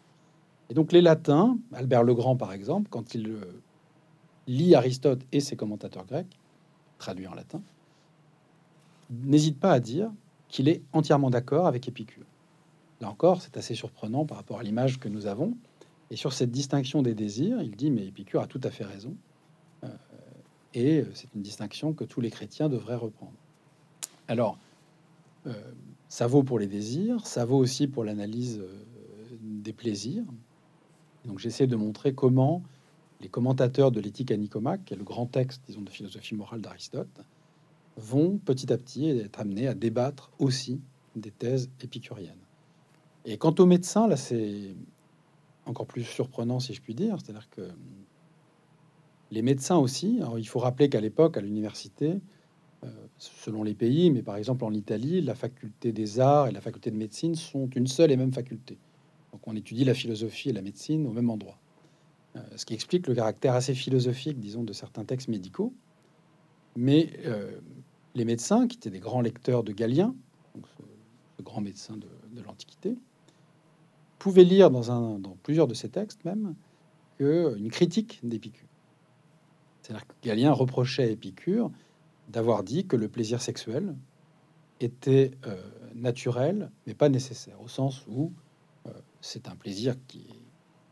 Et 0.70 0.74
donc 0.74 0.92
les 0.92 1.02
latins, 1.02 1.58
Albert 1.74 2.04
le 2.04 2.14
Grand 2.14 2.36
par 2.36 2.54
exemple, 2.54 2.90
quand 2.90 3.16
il 3.16 3.36
lit 4.48 4.76
Aristote 4.76 5.22
et 5.32 5.40
ses 5.40 5.56
commentateurs 5.56 6.06
grecs, 6.06 6.38
traduits 7.00 7.28
en 7.28 7.34
latin, 7.34 7.62
n'hésite 9.10 9.60
pas 9.60 9.72
à 9.72 9.80
dire 9.80 10.12
qu'il 10.50 10.68
est 10.68 10.82
entièrement 10.94 11.30
d'accord 11.30 11.66
avec 11.66 11.88
Épicure. 11.88 12.26
Là 13.02 13.10
encore, 13.10 13.42
c'est 13.42 13.58
assez 13.58 13.76
surprenant 13.76 14.26
par 14.26 14.38
rapport 14.38 14.60
à 14.60 14.64
l'image 14.64 15.00
que 15.00 15.08
nous 15.08 15.26
avons. 15.26 15.56
Et 16.12 16.16
sur 16.16 16.34
cette 16.34 16.52
distinction 16.52 17.02
des 17.02 17.14
désirs, 17.14 17.62
il 17.62 17.76
dit, 17.76 17.92
mais 17.92 18.08
Épicure 18.08 18.42
a 18.42 18.48
tout 18.48 18.62
à 18.64 18.72
fait 18.72 18.84
raison. 18.86 19.16
Euh, 19.84 19.88
et 20.74 21.04
c'est 21.14 21.34
une 21.36 21.42
distinction 21.42 21.94
que 21.94 22.04
tous 22.04 22.22
les 22.22 22.30
chrétiens 22.30 22.70
devraient 22.70 22.96
reprendre. 22.96 23.34
Alors, 24.28 24.58
euh, 25.48 25.54
ça 26.10 26.28
vaut 26.28 26.44
pour 26.44 26.60
les 26.60 26.68
désirs, 26.68 27.26
ça 27.26 27.46
vaut 27.46 27.58
aussi 27.58 27.88
pour 27.88 28.04
l'analyse 28.04 28.60
euh, 28.60 28.86
des 29.42 29.74
plaisirs. 29.74 30.26
Donc 31.26 31.40
j'essaie 31.40 31.68
de 31.68 31.76
montrer 31.76 32.14
comment 32.14 32.64
les 33.22 33.30
commentateurs 33.30 33.92
de 33.92 34.00
l'éthique 34.00 34.32
à 34.32 34.38
Nicomaque, 34.38 34.86
qui 34.86 34.94
est 34.94 34.98
le 34.98 35.04
grand 35.04 35.26
texte, 35.26 35.62
disons, 35.68 35.82
de 35.82 35.90
philosophie 35.90 36.36
morale 36.36 36.62
d'Aristote, 36.62 37.22
vont 37.98 38.38
petit 38.38 38.72
à 38.72 38.78
petit 38.78 39.10
être 39.10 39.40
amenés 39.40 39.68
à 39.68 39.74
débattre 39.74 40.32
aussi 40.40 40.80
des 41.16 41.32
thèses 41.32 41.70
épicuriennes. 41.82 42.40
Et 43.26 43.38
quant 43.38 43.54
aux 43.60 43.66
médecins, 43.66 44.08
là, 44.08 44.16
c'est 44.16 44.76
encore 45.70 45.88
plus 45.88 46.04
surprenant, 46.04 46.60
si 46.60 46.74
je 46.74 46.82
puis 46.82 46.96
dire. 46.96 47.18
C'est-à-dire 47.22 47.50
que 47.50 47.70
les 49.32 49.42
médecins 49.42 49.78
aussi, 49.78 50.20
il 50.38 50.48
faut 50.48 50.60
rappeler 50.60 50.90
qu'à 50.90 51.02
l'époque, 51.02 51.38
à 51.38 51.42
l'université, 51.42 52.20
euh, 52.86 52.88
selon 53.18 53.64
les 53.64 53.74
pays, 53.74 54.10
mais 54.10 54.24
par 54.24 54.38
exemple 54.38 54.64
en 54.64 54.74
Italie, 54.74 55.22
la 55.22 55.36
faculté 55.36 55.92
des 55.92 56.20
arts 56.20 56.48
et 56.48 56.52
la 56.52 56.62
faculté 56.62 56.92
de 56.92 56.96
médecine 56.96 57.36
sont 57.36 57.70
une 57.76 57.88
seule 57.88 58.12
et 58.12 58.18
même 58.18 58.34
faculté. 58.34 58.78
Donc 59.34 59.42
on 59.48 59.56
étudie 59.56 59.84
la 59.84 59.94
philosophie 59.94 60.50
et 60.50 60.54
la 60.54 60.62
médecine 60.62 61.06
au 61.06 61.12
même 61.12 61.30
endroit. 61.30 61.60
Euh, 62.36 62.40
ce 62.56 62.66
qui 62.66 62.74
explique 62.74 63.08
le 63.08 63.16
caractère 63.16 63.54
assez 63.54 63.74
philosophique, 63.74 64.40
disons, 64.40 64.64
de 64.64 64.72
certains 64.72 65.04
textes 65.04 65.28
médicaux. 65.28 65.74
Mais 66.76 67.12
euh, 67.26 67.60
les 68.16 68.24
médecins, 68.24 68.68
qui 68.68 68.78
étaient 68.78 68.90
des 68.90 69.00
grands 69.00 69.22
lecteurs 69.22 69.64
de 69.64 69.74
Galien, 69.74 70.16
donc 70.56 70.66
ce, 70.78 71.44
grand 71.44 71.62
médecin 71.62 71.98
de, 71.98 72.42
l'Antiquité, 72.42 72.96
pouvaient 74.20 74.44
lire 74.44 74.70
dans, 74.70 74.92
un, 74.92 75.18
dans 75.18 75.36
plusieurs 75.42 75.68
de 75.68 75.74
ces 75.74 75.90
textes 75.90 76.24
même 76.26 76.54
que 77.18 77.58
une 77.58 77.72
critique 77.72 78.20
d'Épicure. 78.24 78.68
C'est-à-dire 79.82 80.06
que 80.06 80.14
Galien 80.22 80.52
reprochait 80.52 81.04
à 81.04 81.08
Épicure 81.08 81.72
d'avoir 82.28 82.64
dit 82.64 82.86
que 82.86 82.96
le 82.96 83.08
plaisir 83.08 83.42
sexuel 83.42 83.96
était 84.80 85.32
euh, 85.48 85.62
naturel, 85.96 86.70
mais 86.86 86.94
pas 86.94 87.10
nécessaire, 87.10 87.60
au 87.62 87.68
sens 87.68 88.06
où 88.08 88.32
euh, 88.86 88.92
c'est 89.22 89.48
un 89.48 89.56
plaisir 89.56 89.96
qui 90.08 90.28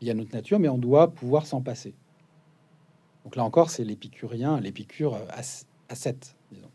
est 0.02 0.10
à 0.10 0.14
notre 0.14 0.34
nature, 0.34 0.58
mais 0.58 0.68
on 0.68 0.78
doit 0.78 1.12
pouvoir 1.12 1.46
s'en 1.46 1.60
passer. 1.60 1.94
Donc 3.24 3.36
là 3.36 3.44
encore, 3.44 3.70
c'est 3.70 3.84
l'épicurien, 3.84 4.60
l'épicure 4.60 5.18
à 5.30 5.94
7, 5.94 6.36
disons. 6.50 6.70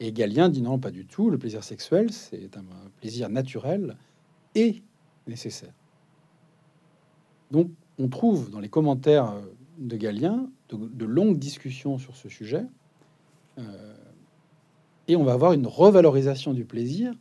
Et 0.00 0.12
Galien 0.12 0.48
dit 0.48 0.62
non, 0.62 0.78
pas 0.78 0.90
du 0.90 1.06
tout, 1.06 1.30
le 1.30 1.38
plaisir 1.38 1.64
sexuel, 1.64 2.12
c'est 2.12 2.56
un 2.56 2.64
plaisir 3.00 3.28
naturel 3.28 3.96
et 4.54 4.82
nécessaire. 5.28 5.72
Donc 7.50 7.70
on 7.98 8.08
trouve 8.08 8.50
dans 8.50 8.60
les 8.60 8.68
commentaires 8.68 9.34
de 9.78 9.96
Galien 9.96 10.48
de 10.70 11.04
longues 11.04 11.38
discussions 11.38 11.98
sur 11.98 12.16
ce 12.16 12.28
sujet, 12.28 12.66
euh, 13.58 13.94
et 15.08 15.16
on 15.16 15.24
va 15.24 15.32
avoir 15.32 15.52
une 15.52 15.66
revalorisation 15.66 16.52
du 16.52 16.64
plaisir 16.64 17.14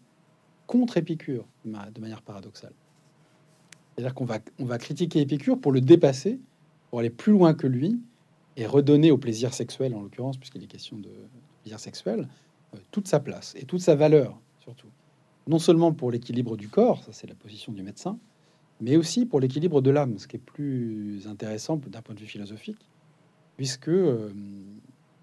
contre 0.68 0.98
Épicure, 0.98 1.46
de 1.64 2.02
manière 2.02 2.22
paradoxale. 2.22 2.74
C'est-à-dire 3.96 4.14
qu'on 4.14 4.26
va, 4.26 4.40
on 4.60 4.66
va 4.66 4.78
critiquer 4.78 5.22
Épicure 5.22 5.60
pour 5.60 5.72
le 5.72 5.80
dépasser, 5.80 6.40
pour 6.90 7.00
aller 7.00 7.10
plus 7.10 7.32
loin 7.32 7.54
que 7.54 7.66
lui, 7.66 8.00
et 8.58 8.66
redonner 8.66 9.12
au 9.12 9.18
plaisir 9.18 9.54
sexuel, 9.54 9.96
en 9.96 10.02
l'occurrence, 10.02 10.38
puisqu'il 10.38 10.64
est 10.64 10.68
question 10.68 10.98
de 10.98 11.10
plaisir 11.62 11.80
sexuel, 11.80 12.28
euh, 12.74 12.78
toute 12.92 13.08
sa 13.08 13.20
place 13.22 13.54
et 13.56 13.66
toute 13.66 13.82
sa 13.82 13.96
valeur, 13.96 14.38
surtout. 14.60 14.88
Non 15.48 15.60
seulement 15.60 15.94
pour 15.94 16.12
l'équilibre 16.12 16.58
du 16.58 16.68
corps, 16.68 17.04
ça 17.04 17.14
c'est 17.14 17.28
la 17.28 17.36
position 17.36 17.72
du 17.72 17.82
médecin, 17.82 18.20
mais 18.82 18.98
aussi 18.98 19.26
pour 19.26 19.40
l'équilibre 19.40 19.82
de 19.82 19.90
l'âme, 19.90 20.18
ce 20.18 20.28
qui 20.28 20.36
est 20.36 20.40
plus 20.40 21.26
intéressant 21.28 21.78
d'un 21.78 22.02
point 22.02 22.16
de 22.16 22.20
vue 22.20 22.28
philosophique, 22.28 22.80
puisque 23.56 23.88
euh, 23.88 24.32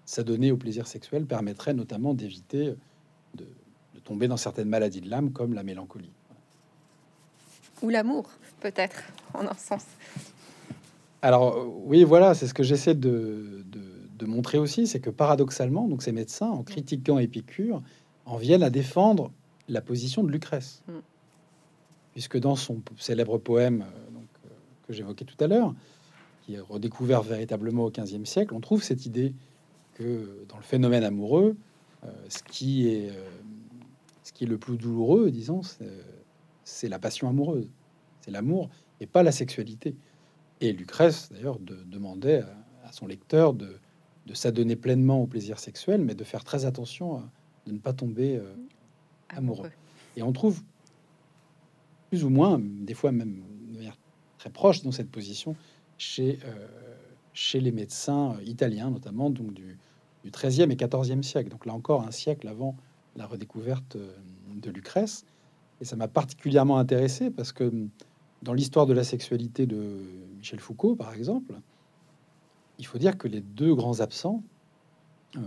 s'adonner 0.05 0.51
au 0.51 0.57
plaisir 0.57 0.87
sexuel 0.87 1.25
permettrait 1.25 1.73
notamment 1.73 2.13
d'éviter 2.13 2.75
de, 3.35 3.45
tomber 4.03 4.27
dans 4.27 4.37
certaines 4.37 4.69
maladies 4.69 5.01
de 5.01 5.09
l'âme 5.09 5.31
comme 5.31 5.53
la 5.53 5.63
mélancolie. 5.63 6.11
Ou 7.81 7.89
l'amour, 7.89 8.29
peut-être, 8.61 9.03
en 9.33 9.47
un 9.47 9.55
sens. 9.55 9.83
Alors 11.23 11.55
euh, 11.55 11.65
oui, 11.85 12.03
voilà, 12.03 12.35
c'est 12.35 12.47
ce 12.47 12.53
que 12.53 12.61
j'essaie 12.63 12.93
de, 12.93 13.63
montrer 14.27 14.57
aussi, 14.57 14.87
c'est 14.87 14.99
que 14.99 15.11
paradoxalement, 15.11 15.87
donc 15.87 16.01
ces 16.01 16.11
médecins, 16.11 16.49
en 16.49 16.63
critiquant 16.63 17.19
Épicure, 17.19 17.81
en 18.25 18.37
viennent 18.37 18.63
à 18.63 18.71
défendre 18.71 19.31
la 19.67 19.81
position 19.81 20.23
de 20.23 20.31
Lucrèce. 20.31 20.83
Mm. 20.87 20.91
Puisque 22.13 22.39
dans 22.39 22.55
son 22.55 22.81
célèbre 22.97 23.37
poème 23.37 23.81
euh, 23.81 23.85
euh, 24.45 24.49
que 24.87 24.93
j'évoquais 24.93 25.25
tout 25.25 25.41
à 25.43 25.47
l'heure, 25.47 25.73
qui 26.43 26.55
est 26.55 26.59
redécouvert 26.59 27.23
véritablement 27.23 27.85
au 27.85 27.91
XVe 27.91 28.25
siècle, 28.25 28.53
on 28.53 28.61
trouve 28.61 28.83
cette 28.83 29.05
idée 29.05 29.33
que 29.95 30.45
dans 30.47 30.57
le 30.57 30.63
phénomène 30.63 31.03
amoureux, 31.03 31.55
euh, 32.03 32.11
ce, 32.29 32.43
qui 32.43 32.87
est, 32.87 33.09
euh, 33.09 33.29
ce 34.23 34.31
qui 34.31 34.43
est 34.43 34.47
le 34.47 34.57
plus 34.57 34.77
douloureux, 34.77 35.31
disons, 35.31 35.61
c'est 36.63 36.89
la 36.89 36.99
passion 36.99 37.27
amoureuse. 37.27 37.69
C'est 38.21 38.31
l'amour 38.31 38.69
et 38.99 39.07
pas 39.07 39.23
la 39.23 39.31
sexualité. 39.31 39.95
Et 40.61 40.71
Lucrèce, 40.71 41.29
d'ailleurs, 41.31 41.59
de, 41.59 41.75
demandait 41.85 42.43
à, 42.83 42.91
son 42.91 43.07
lecteur 43.07 43.53
de, 43.53 43.77
de 44.25 44.33
s'adonner 44.33 44.75
pleinement 44.75 45.21
au 45.21 45.27
plaisir 45.27 45.59
sexuel, 45.59 46.01
mais 46.01 46.15
de 46.15 46.23
faire 46.23 46.43
très 46.43 46.65
attention 46.65 47.17
à, 47.17 47.29
de 47.65 47.71
ne 47.71 47.79
pas 47.79 47.93
tomber 47.93 48.37
euh, 48.37 48.53
amoureux. 49.29 49.71
Et 50.17 50.23
on 50.23 50.31
trouve 50.31 50.61
plus 52.09 52.23
ou 52.23 52.29
moins, 52.29 52.59
des 52.59 52.93
fois 52.93 53.11
même 53.11 53.41
de 53.69 53.77
manière 53.77 53.97
très 54.37 54.49
proche 54.49 54.83
dans 54.83 54.91
cette 54.91 55.09
position, 55.09 55.55
chez, 55.97 56.39
chez 57.33 57.59
les 57.59 57.71
médecins 57.71 58.37
italiens, 58.45 58.91
notamment 58.91 59.29
donc 59.29 59.53
du, 59.53 59.77
du 60.23 60.31
13e 60.31 60.71
et 60.71 60.75
14e 60.75 61.21
siècle. 61.21 61.49
Donc 61.49 61.65
là 61.65 61.73
encore, 61.73 62.05
un 62.05 62.11
siècle 62.11 62.47
avant 62.47 62.75
la 63.15 63.27
redécouverte 63.27 63.95
euh, 63.95 64.11
de 64.55 64.71
Lucrèce. 64.71 65.25
Et 65.81 65.85
ça 65.85 65.95
m'a 65.95 66.07
particulièrement 66.07 66.77
intéressé 66.77 67.29
parce 67.29 67.51
que 67.51 67.71
dans 68.41 68.53
l'histoire 68.53 68.85
de 68.85 68.93
la 68.93 69.03
sexualité 69.03 69.65
de 69.65 70.01
Michel 70.37 70.59
Foucault, 70.59 70.95
par 70.95 71.13
exemple, 71.13 71.53
il 72.79 72.85
faut 72.85 72.97
dire 72.97 73.17
que 73.17 73.27
les 73.27 73.41
deux 73.41 73.73
grands 73.75 73.99
absents, 73.99 74.43
euh, 75.35 75.41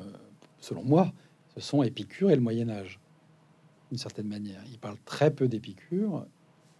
selon 0.60 0.84
moi, 0.84 1.12
ce 1.54 1.60
sont 1.60 1.82
Épicure 1.82 2.30
et 2.30 2.34
le 2.34 2.40
Moyen 2.40 2.68
Âge, 2.68 3.00
d'une 3.90 3.98
certaine 3.98 4.28
manière. 4.28 4.62
Il 4.70 4.78
parle 4.78 4.96
très 5.04 5.30
peu 5.30 5.48
d'Épicure, 5.48 6.26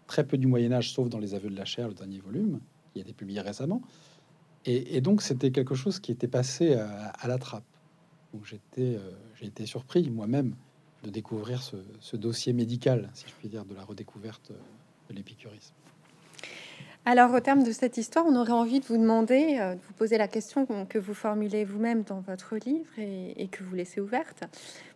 très 0.07 0.27
peu 0.27 0.39
du 0.39 0.47
Moyen 0.47 0.73
Âge, 0.73 0.93
sauf 0.93 1.09
dans 1.09 1.19
les 1.19 1.35
Aveux 1.35 1.51
de 1.51 1.57
la 1.57 1.65
chair, 1.65 1.89
le 1.89 1.95
dernier 1.95 2.19
volume, 2.19 2.61
qui 2.93 3.01
a 3.01 3.03
été 3.03 3.13
publié 3.13 3.41
récemment. 3.41 3.83
Et, 4.65 5.01
donc 5.01 5.23
c'était 5.23 5.51
quelque 5.51 5.75
chose 5.75 5.99
qui 5.99 6.13
était 6.13 6.29
passé 6.29 6.75
à 6.75 7.27
la 7.27 7.39
trappe. 7.39 7.65
Donc 8.33 8.45
j'étais, 8.45 8.97
euh, 8.97 9.11
j'ai 9.35 9.47
été 9.47 9.67
surpris 9.67 10.11
moi-même 10.11 10.55
de 11.03 11.11
découvrir 11.11 11.63
ce, 11.63 12.17
dossier 12.17 12.53
médical, 12.53 13.09
si 13.15 13.27
je 13.29 13.33
puis 13.35 13.49
dire, 13.49 13.65
de 13.65 13.75
la 13.75 13.85
redécouverte 13.85 14.53
de 15.09 15.15
l'épicurisme. 15.15 15.75
Alors, 17.05 17.33
au 17.33 17.41
terme 17.41 17.63
de 17.63 17.73
cette 17.73 17.97
histoire, 17.97 18.27
on 18.27 18.37
aurait 18.37 18.53
envie 18.53 18.81
de 18.81 18.85
vous 18.85 18.99
demander, 18.99 19.59
euh, 19.59 19.75
de 19.75 19.81
vous 19.81 19.93
poser 19.95 20.19
la 20.19 20.29
question 20.29 20.67
que 20.89 20.99
vous 20.99 21.15
formulez 21.15 21.65
vous-même 21.65 22.03
dans 22.03 22.21
votre 22.21 22.57
livre 22.57 22.91
et, 22.99 23.49
que 23.49 23.65
vous 23.65 23.75
laissez 23.75 24.01
ouverte. 24.01 24.45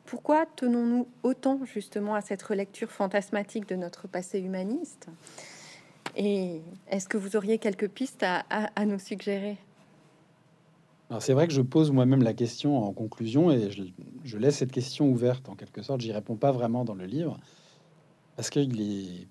Pourquoi 0.04 0.44
tenons-nous 0.56 1.08
autant 1.22 1.60
justement 1.64 2.14
à 2.14 2.20
cette 2.20 2.42
relecture 2.42 2.90
fantasmatique 2.90 3.66
de 3.68 3.76
notre 3.76 4.08
passé 4.08 4.40
humaniste? 4.40 5.08
Et 6.14 6.60
est-ce 6.90 7.08
que 7.08 7.16
vous 7.16 7.36
auriez 7.36 7.58
quelques 7.58 7.88
pistes 7.88 8.24
à 8.24 8.84
nous 8.84 8.98
suggérer? 8.98 9.56
C'est 11.20 11.32
vrai 11.32 11.46
que 11.46 11.52
je 11.52 11.62
pose 11.62 11.90
moi-même 11.90 12.22
la 12.22 12.32
question 12.32 12.78
en 12.78 12.92
conclusion 12.92 13.50
et 13.50 13.70
je, 13.70 14.36
laisse 14.38 14.56
cette 14.56 14.72
question 14.72 15.08
ouverte 15.08 15.48
en 15.48 15.54
quelque 15.54 15.82
sorte. 15.82 16.00
J'y 16.00 16.12
réponds 16.12 16.36
pas 16.36 16.52
vraiment 16.52 16.84
dans 16.84 16.94
le 16.94 17.04
livre 17.04 17.38
parce 18.36 18.50
qu'il 18.50 18.80
est 18.80 19.28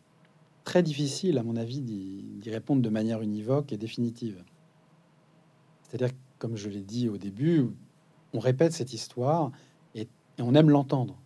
très 0.63 0.83
difficile, 0.83 1.37
à 1.37 1.43
mon 1.43 1.55
avis, 1.55 1.81
d'y 1.81 2.49
répondre 2.49 2.81
de 2.81 2.89
manière 2.89 3.21
univoque 3.21 3.71
et 3.73 3.77
définitive. 3.77 4.43
C'est-à-dire, 5.83 6.15
comme 6.39 6.55
je 6.55 6.69
l'ai 6.69 6.81
dit 6.81 7.09
au 7.09 7.17
début, 7.17 7.67
on 8.33 8.39
répète 8.39 8.73
cette 8.73 8.93
histoire 8.93 9.51
et, 9.95 10.07
on 10.39 10.55
aime 10.55 10.69
l'entendre. 10.69 11.17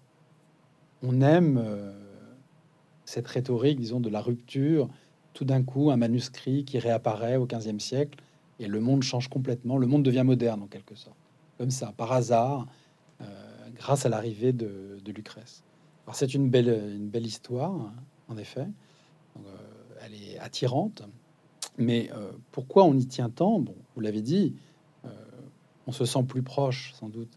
On 1.04 1.22
aime 1.22 1.58
euh, 1.64 1.94
cette 3.06 3.28
rhétorique, 3.28 3.80
disons, 3.80 4.00
de 4.00 4.10
la 4.10 4.22
rupture. 4.22 4.90
Tout 5.34 5.46
d'un 5.46 5.64
coup, 5.64 5.92
un 5.92 5.98
manuscrit 5.98 6.66
qui 6.66 6.80
réapparaît 6.80 7.36
au 7.36 7.46
XVe 7.46 7.80
siècle 7.80 8.20
et 8.60 8.68
le 8.68 8.80
monde 8.80 9.04
change 9.04 9.28
complètement. 9.28 9.78
Le 9.78 9.88
monde 9.88 10.04
devient 10.04 10.24
moderne 10.26 10.64
en 10.64 10.68
quelque 10.68 10.96
sorte, 10.96 11.18
comme 11.58 11.72
ça, 11.72 11.94
par 11.96 12.12
hasard, 12.12 12.68
euh, 13.22 13.26
grâce 13.76 14.06
à 14.06 14.10
l'arrivée 14.10 14.54
de, 14.54 15.00
Lucrèce. 15.06 15.64
Alors 16.06 16.16
c'est 16.16 16.34
une 16.34 16.50
belle, 16.50 16.94
une 16.96 17.08
belle 17.08 17.28
histoire, 17.28 17.94
en 18.28 18.38
effet. 18.38 18.68
Euh, 20.06 20.12
elle 20.12 20.14
est 20.14 20.39
attirante, 20.39 21.03
mais 21.78 22.10
euh, 22.14 22.32
pourquoi 22.51 22.84
on 22.84 22.93
y 22.95 23.06
tient 23.06 23.30
tant? 23.30 23.60
Bon, 23.60 23.76
vous 23.95 24.01
l'avez 24.01 24.22
dit, 24.22 24.56
on 25.88 25.91
se 25.91 26.06
sent 26.06 26.24
plus 26.24 26.41
proche, 26.41 26.93
sans 26.99 27.10
doute, 27.10 27.30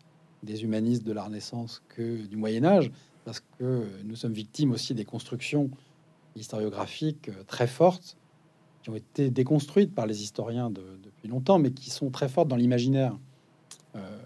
des 0.43 0.64
humanistes 0.64 1.05
de 1.05 1.12
la 1.12 1.25
Renaissance 1.25 1.83
que 1.89 2.27
du 2.27 2.37
Moyen 2.37 2.64
Âge, 2.64 2.91
parce 3.27 3.43
que 3.59 3.87
nous 4.05 4.16
sommes 4.16 4.33
victimes 4.33 4.73
aussi 4.73 4.95
des 4.95 5.05
constructions 5.05 5.69
historiographiques 6.35 7.31
très 7.47 7.66
fortes 7.66 8.16
qui 8.83 8.89
ont 8.89 8.95
été 8.95 9.31
déconstruites 9.31 9.95
par 9.95 10.07
les 10.07 10.23
historiens 10.23 10.71
depuis 10.71 11.29
longtemps, 11.29 11.59
mais 11.59 11.73
qui 11.73 11.91
sont 11.91 12.11
très 12.11 12.29
fortes 12.29 12.49
dans 12.49 12.57
l'imaginaire. 12.57 13.19
Euh, 13.97 14.19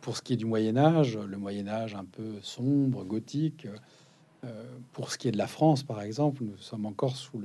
pour 0.00 0.16
ce 0.16 0.22
qui 0.22 0.34
est 0.34 0.36
du 0.36 0.44
Moyen 0.44 0.76
Âge, 0.76 1.18
le 1.18 1.36
Moyen 1.36 1.66
Âge 1.66 1.96
un 1.96 2.04
peu 2.04 2.34
sombre, 2.42 3.04
gothique. 3.04 3.66
Euh, 4.46 4.78
pour 4.92 5.10
ce 5.10 5.18
qui 5.18 5.28
est 5.28 5.32
de 5.32 5.38
la 5.38 5.46
France, 5.46 5.82
par 5.82 6.02
exemple, 6.02 6.44
nous 6.44 6.56
sommes 6.58 6.86
encore 6.86 7.16
sous 7.16 7.42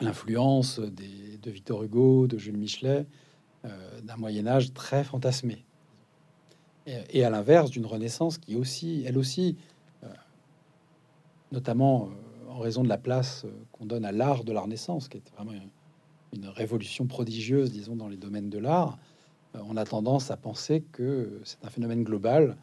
l'influence 0.00 0.80
de 0.80 1.50
Victor 1.50 1.82
Hugo, 1.82 2.26
de 2.26 2.38
Jules 2.38 2.56
Michelet, 2.56 3.06
euh, 3.64 4.00
d'un 4.02 4.16
Moyen 4.16 4.46
Âge 4.46 4.72
très 4.72 5.04
fantasmé. 5.04 5.64
Et, 6.86 7.24
à 7.24 7.30
l'inverse, 7.30 7.70
d'une 7.70 7.86
Renaissance 7.86 8.38
qui 8.38 8.56
aussi, 8.56 9.04
elle 9.06 9.18
aussi, 9.18 9.56
euh, 10.02 10.08
notamment 11.52 12.08
en 12.48 12.58
raison 12.58 12.82
de 12.82 12.88
la 12.88 12.98
place 12.98 13.46
qu'on 13.70 13.86
donne 13.86 14.04
à 14.04 14.12
l'art 14.12 14.42
de 14.42 14.52
la 14.52 14.62
Renaissance, 14.62 15.08
qui 15.08 15.18
est 15.18 15.30
vraiment 15.36 15.52
une 16.32 16.48
révolution 16.48 17.06
prodigieuse, 17.06 17.70
disons, 17.70 17.94
dans 17.94 18.08
les 18.08 18.16
domaines 18.16 18.50
de 18.50 18.58
l'art, 18.58 18.98
on 19.54 19.76
a 19.76 19.84
tendance 19.84 20.30
à 20.30 20.36
penser 20.36 20.82
que 20.92 21.40
c'est 21.44 21.64
un 21.64 21.70
phénomène 21.70 22.02
global 22.02 22.56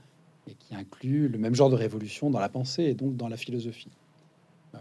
et 0.48 0.56
qui 0.56 0.76
inclut 0.76 1.28
le 1.28 1.38
même 1.38 1.56
genre 1.56 1.70
de 1.70 1.76
révolution 1.76 2.30
dans 2.30 2.40
la 2.40 2.50
pensée 2.50 2.84
et 2.84 2.94
donc 2.94 3.16
dans 3.16 3.28
la 3.28 3.38
philosophie. 3.38 3.92
Euh, 4.76 4.80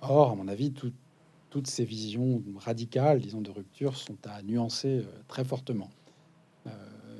or, 0.00 0.32
à 0.32 0.34
mon 0.34 0.48
avis, 0.48 0.72
toutes 0.72 1.66
ces 1.66 1.84
visions 1.84 2.42
radicales, 2.56 3.20
disons, 3.20 3.40
de 3.40 3.50
rupture 3.50 3.96
sont 3.96 4.18
à 4.24 4.42
nuancer 4.42 4.98
euh, 4.98 5.04
très 5.28 5.44
fortement. 5.44 5.90
Euh, 6.66 6.70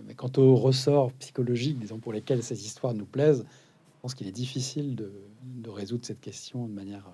mais 0.06 0.14
quant 0.14 0.32
aux 0.36 0.56
ressorts 0.56 1.12
psychologiques, 1.12 1.78
disons, 1.78 1.98
pour 1.98 2.12
lesquels 2.12 2.42
ces 2.42 2.64
histoires 2.64 2.94
nous 2.94 3.06
plaisent, 3.06 3.44
je 3.44 4.00
pense 4.02 4.14
qu'il 4.14 4.26
est 4.26 4.32
difficile 4.32 4.96
de, 4.96 5.12
de, 5.42 5.70
résoudre 5.70 6.04
cette 6.04 6.20
question 6.20 6.66
de 6.66 6.72
manière 6.72 7.08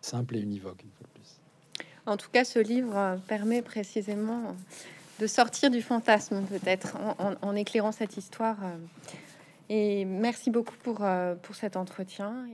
simple 0.00 0.36
et 0.36 0.40
univoque, 0.40 0.82
une 0.82 0.90
fois 0.90 1.06
de 1.06 1.20
plus. 1.20 1.38
En 2.04 2.16
tout 2.16 2.30
cas, 2.32 2.44
ce 2.44 2.58
livre 2.58 3.20
permet 3.28 3.62
précisément 3.62 4.56
de 5.22 5.28
sortir 5.28 5.70
du 5.70 5.82
fantasme 5.82 6.42
peut-être 6.42 6.96
en, 7.42 7.54
éclairant 7.54 7.92
cette 7.92 8.16
histoire. 8.16 8.56
Et 9.68 10.04
merci 10.04 10.50
beaucoup 10.50 10.74
pour, 10.82 11.04
euh, 11.04 11.36
pour 11.36 11.54
cet 11.54 11.76
entretien. 11.76 12.46